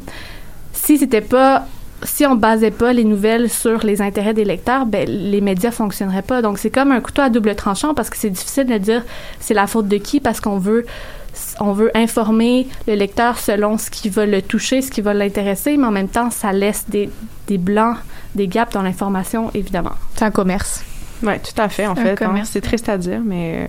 si 0.72 0.98
c'était 0.98 1.20
pas 1.20 1.66
si 2.02 2.24
on 2.24 2.34
basait 2.34 2.70
pas 2.70 2.94
les 2.94 3.04
nouvelles 3.04 3.50
sur 3.50 3.84
les 3.84 4.00
intérêts 4.00 4.32
des 4.32 4.46
lecteurs, 4.46 4.86
ben 4.86 5.06
les 5.06 5.42
médias 5.42 5.70
fonctionneraient 5.70 6.22
pas. 6.22 6.40
Donc 6.40 6.56
c'est 6.56 6.70
comme 6.70 6.92
un 6.92 7.00
couteau 7.02 7.20
à 7.20 7.28
double 7.28 7.54
tranchant 7.54 7.92
parce 7.92 8.08
que 8.08 8.16
c'est 8.16 8.30
difficile 8.30 8.64
de 8.64 8.78
dire 8.78 9.02
c'est 9.38 9.52
la 9.52 9.66
faute 9.66 9.86
de 9.86 9.98
qui 9.98 10.18
parce 10.18 10.40
qu'on 10.40 10.56
veut 10.56 10.86
on 11.60 11.72
veut 11.72 11.90
informer 11.96 12.66
le 12.86 12.94
lecteur 12.94 13.38
selon 13.38 13.78
ce 13.78 13.90
qui 13.90 14.08
va 14.08 14.26
le 14.26 14.42
toucher, 14.42 14.82
ce 14.82 14.90
qui 14.90 15.00
va 15.00 15.14
l'intéresser, 15.14 15.76
mais 15.76 15.86
en 15.86 15.90
même 15.90 16.08
temps 16.08 16.30
ça 16.30 16.52
laisse 16.52 16.84
des, 16.88 17.10
des 17.46 17.58
blancs, 17.58 17.96
des 18.34 18.48
gaps 18.48 18.72
dans 18.72 18.82
l'information 18.82 19.50
évidemment. 19.54 19.92
C'est 20.16 20.24
un 20.24 20.30
commerce. 20.30 20.82
Oui, 21.22 21.34
tout 21.40 21.60
à 21.60 21.68
fait, 21.68 21.86
en 21.86 21.92
Un 21.92 21.96
fait. 21.96 22.10
hein. 22.12 22.14
commerce. 22.16 22.50
C'est 22.52 22.60
triste 22.62 22.88
à 22.88 22.96
dire, 22.96 23.20
mais... 23.24 23.68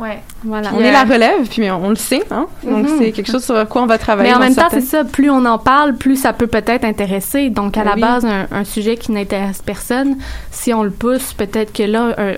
Ouais. 0.00 0.18
Voilà. 0.44 0.70
On 0.74 0.80
est 0.80 0.90
la 0.90 1.04
relève, 1.04 1.46
puis 1.48 1.70
on, 1.70 1.84
on 1.84 1.88
le 1.90 1.94
sait, 1.96 2.22
hein? 2.30 2.46
Donc, 2.64 2.88
Mhm. 2.88 2.98
c'est 2.98 3.12
quelque 3.12 3.30
chose 3.30 3.44
sur 3.44 3.68
quoi 3.68 3.82
on 3.82 3.86
va 3.86 3.98
travailler. 3.98 4.30
Mais 4.30 4.34
en 4.36 4.40
même 4.40 4.54
temps, 4.54 4.62
certaines- 4.62 4.80
c'est 4.80 4.86
ça, 4.86 5.04
plus 5.04 5.28
on 5.30 5.44
en 5.44 5.58
parle, 5.58 5.94
plus 5.96 6.16
ça 6.16 6.32
peut 6.32 6.46
peut-être 6.46 6.84
intéresser. 6.84 7.50
Donc, 7.50 7.76
à 7.76 7.84
la 7.84 7.96
base, 7.96 8.24
un, 8.24 8.46
un 8.50 8.64
sujet 8.64 8.96
qui 8.96 9.12
n'intéresse 9.12 9.60
personne, 9.62 10.16
si 10.50 10.72
on 10.72 10.82
le 10.82 10.90
pousse, 10.90 11.34
peut-être 11.34 11.72
que 11.72 11.82
là, 11.82 12.14
un- 12.18 12.34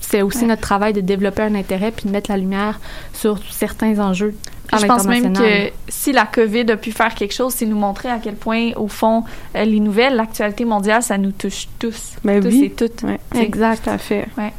c'est 0.00 0.22
aussi 0.22 0.44
notre 0.44 0.60
travail 0.62 0.92
de 0.92 1.00
développer 1.00 1.42
un 1.42 1.54
intérêt 1.54 1.90
puis 1.90 2.06
de 2.06 2.12
mettre 2.12 2.30
la 2.30 2.36
lumière 2.36 2.78
sur 3.12 3.38
certains 3.50 3.98
enjeux 3.98 4.34
à 4.72 4.78
Je 4.78 4.86
pense 4.86 5.04
même 5.04 5.32
que 5.32 5.70
si 5.88 6.12
la 6.12 6.26
COVID 6.26 6.72
a 6.72 6.76
pu 6.76 6.90
faire 6.92 7.14
quelque 7.14 7.32
chose, 7.32 7.54
c'est 7.54 7.66
nous 7.66 7.78
montrer 7.78 8.10
à 8.10 8.18
quel 8.22 8.34
point, 8.34 8.72
au 8.76 8.88
fond, 8.88 9.22
euh, 9.54 9.64
les 9.64 9.78
nouvelles, 9.80 10.16
l'actualité 10.16 10.64
mondiale, 10.64 11.02
ça 11.02 11.16
nous 11.18 11.30
touche 11.30 11.68
tous. 11.78 12.14
Ben 12.24 12.42
tous 12.42 12.48
oui. 12.48 12.64
et 12.64 12.70
toutes. 12.70 13.02
Ouais, 13.04 13.20
exact. 13.40 13.84
Tout 13.84 13.90
à 13.90 13.98
fait. 13.98 14.26
Ouais. 14.36 14.52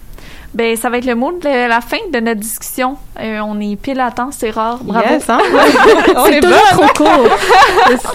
Ben, 0.54 0.76
ça 0.76 0.90
va 0.90 0.98
être 0.98 1.06
le 1.06 1.16
mot 1.16 1.32
de 1.32 1.68
la 1.68 1.82
fin 1.82 1.98
de 2.12 2.20
notre 2.20 2.40
discussion. 2.40 2.98
Euh, 3.20 3.40
on 3.46 3.60
est 3.60 3.76
pile 3.76 4.00
à 4.00 4.12
temps, 4.12 4.30
c'est 4.32 4.50
rare. 4.50 4.80
Bravo. 4.84 5.06
Yes, 5.10 5.30
hein? 5.30 5.40
C'est 6.26 6.38
est 6.38 6.40
toujours 6.42 6.62
trop 6.72 6.88
court. 7.04 7.30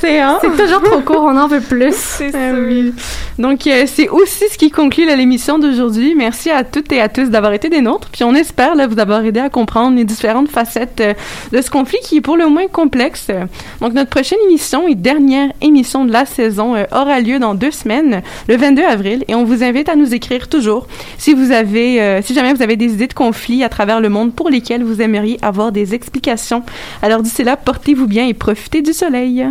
c'est, 0.00 0.20
hein? 0.20 0.38
C'est 0.40 0.56
toujours 0.56 0.82
trop 0.82 1.00
court, 1.00 1.22
on 1.24 1.36
en 1.36 1.46
veut 1.46 1.60
plus. 1.60 1.94
C'est 1.96 2.30
Ah 2.34 2.52
oui. 2.54 2.92
Donc, 3.38 3.66
euh, 3.66 3.84
c'est 3.86 4.08
aussi 4.08 4.44
ce 4.50 4.58
qui 4.58 4.70
conclut 4.70 5.06
l'émission 5.06 5.58
d'aujourd'hui. 5.58 6.14
Merci 6.14 6.50
à 6.50 6.64
toutes 6.64 6.92
et 6.92 7.00
à 7.00 7.08
tous 7.08 7.30
d'avoir 7.30 7.52
été 7.52 7.68
des 7.68 7.80
nôtres. 7.80 8.08
Puis 8.12 8.24
on 8.24 8.34
espère 8.34 8.74
là, 8.74 8.86
vous 8.86 8.98
avoir 8.98 9.24
aidé 9.24 9.40
à 9.40 9.48
comprendre 9.48 9.96
les 9.96 10.04
différentes 10.04 10.48
facettes 10.48 11.00
euh, 11.00 11.14
de 11.52 11.60
ce 11.62 11.70
conflit 11.70 11.98
qui 12.02 12.16
est 12.18 12.20
pour 12.20 12.36
le 12.36 12.46
moins 12.48 12.66
complexe. 12.68 13.26
Euh, 13.30 13.44
Donc, 13.80 13.94
notre 13.94 14.10
prochaine 14.10 14.38
émission 14.48 14.86
et 14.88 14.94
dernière 14.94 15.50
émission 15.60 16.04
de 16.04 16.12
la 16.12 16.26
saison 16.26 16.74
euh, 16.76 16.84
aura 16.92 17.20
lieu 17.20 17.38
dans 17.38 17.54
deux 17.54 17.70
semaines, 17.70 18.22
le 18.48 18.56
22 18.56 18.82
avril. 18.84 19.24
Et 19.28 19.34
on 19.34 19.44
vous 19.44 19.62
invite 19.64 19.88
à 19.88 19.96
nous 19.96 20.14
écrire 20.14 20.48
toujours 20.48 20.86
si 21.18 21.34
vous 21.34 21.52
avez, 21.52 22.00
euh, 22.00 22.20
si 22.32 22.36
jamais 22.36 22.54
vous 22.54 22.62
avez 22.62 22.76
des 22.76 22.94
idées 22.94 23.08
de 23.08 23.12
conflits 23.12 23.62
à 23.62 23.68
travers 23.68 24.00
le 24.00 24.08
monde 24.08 24.34
pour 24.34 24.48
lesquels 24.48 24.82
vous 24.82 25.02
aimeriez 25.02 25.38
avoir 25.42 25.70
des 25.70 25.94
explications. 25.94 26.62
Alors, 27.02 27.22
d'ici 27.22 27.44
là, 27.44 27.58
portez-vous 27.58 28.06
bien 28.06 28.26
et 28.26 28.32
profitez 28.32 28.80
du 28.80 28.94
soleil. 28.94 29.46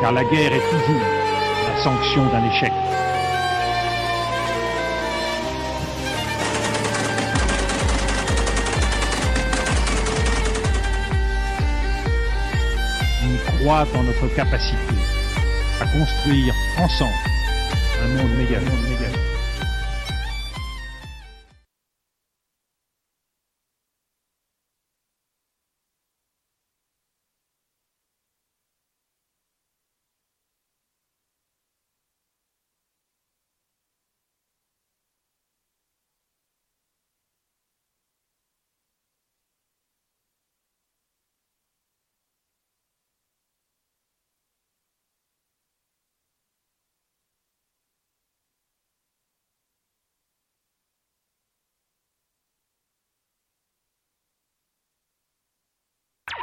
car 0.00 0.10
la 0.10 0.24
guerre 0.24 0.52
est 0.52 0.70
toujours 0.70 1.00
la 1.68 1.84
sanction 1.84 2.26
d'un 2.32 2.44
échec. 2.50 2.72
Croit 13.62 13.86
en 13.94 14.02
notre 14.02 14.26
capacité 14.34 14.76
à 15.80 15.86
construire 15.86 16.52
ensemble 16.78 17.12
un 18.02 18.08
monde 18.08 18.36
méga. 18.36 18.58
monde 18.58 18.88
méga. 18.88 19.11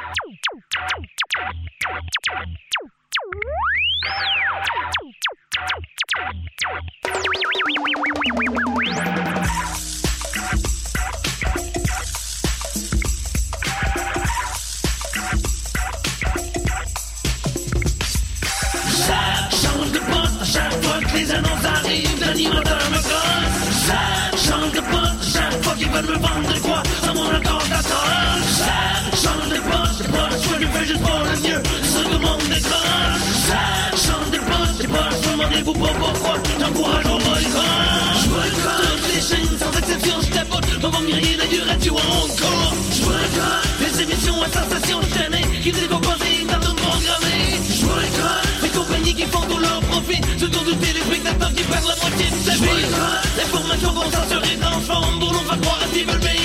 Chante, 0.09 0.25
chante 19.61 19.91
de 19.91 19.99
punch, 19.99 20.51
chaque 20.51 20.83
fois 20.83 20.99
que 21.01 21.17
les 21.17 21.31
annonces 21.31 21.65
arrivent, 21.65 22.19
d'un 22.19 22.33
niveau 22.33 22.53
de 22.53 22.69
mecs. 22.91 23.05
Chante, 23.85 24.39
chante 24.39 24.73
de 24.73 24.81
punch, 24.81 25.33
chaque 25.33 25.63
fois 25.63 25.75
qu'ils 25.75 25.89
veulent 25.89 26.05
me 26.05 26.17
vendre 26.17 26.61
quoi. 26.61 26.83
Les 35.51 35.65
chaînes 39.21 39.57
sans 39.57 39.77
exception, 39.79 40.15
je 40.21 40.27
du 40.29 41.89
encore. 41.89 42.73
Je 42.91 43.83
Les 43.83 44.01
émissions 44.03 44.41
à 44.43 44.45
sensation, 44.45 44.99
je 45.01 45.07
t'année 45.17 45.41
Qui 45.63 45.71
décomposent 45.71 46.19
dans 46.47 46.59
nos 46.67 46.75
programmés 46.75 47.57
Je 47.67 47.85
boycotte 47.85 48.61
Les 48.61 48.69
compagnies 48.69 49.15
qui 49.15 49.23
font 49.23 49.41
tout 49.41 49.57
leur 49.57 49.79
profit 49.81 50.21
Ce 50.37 50.45
sont 50.45 50.63
des 50.65 50.75
téléspectateurs 50.77 51.53
qui 51.55 51.63
perdent 51.63 51.87
la 51.87 51.95
moitié 51.95 52.29
de 52.29 52.35
sa 52.43 52.51
vie. 52.51 52.85
L'information 53.37 53.93
concentrée 53.93 54.57
transforme 54.61 55.19
Pour 55.19 55.33
nous 55.33 55.39
faire 55.39 55.61
croire 55.61 55.79
à 55.83 55.87
ce 55.87 55.97
qu'ils 55.97 56.05
veulent 56.05 56.38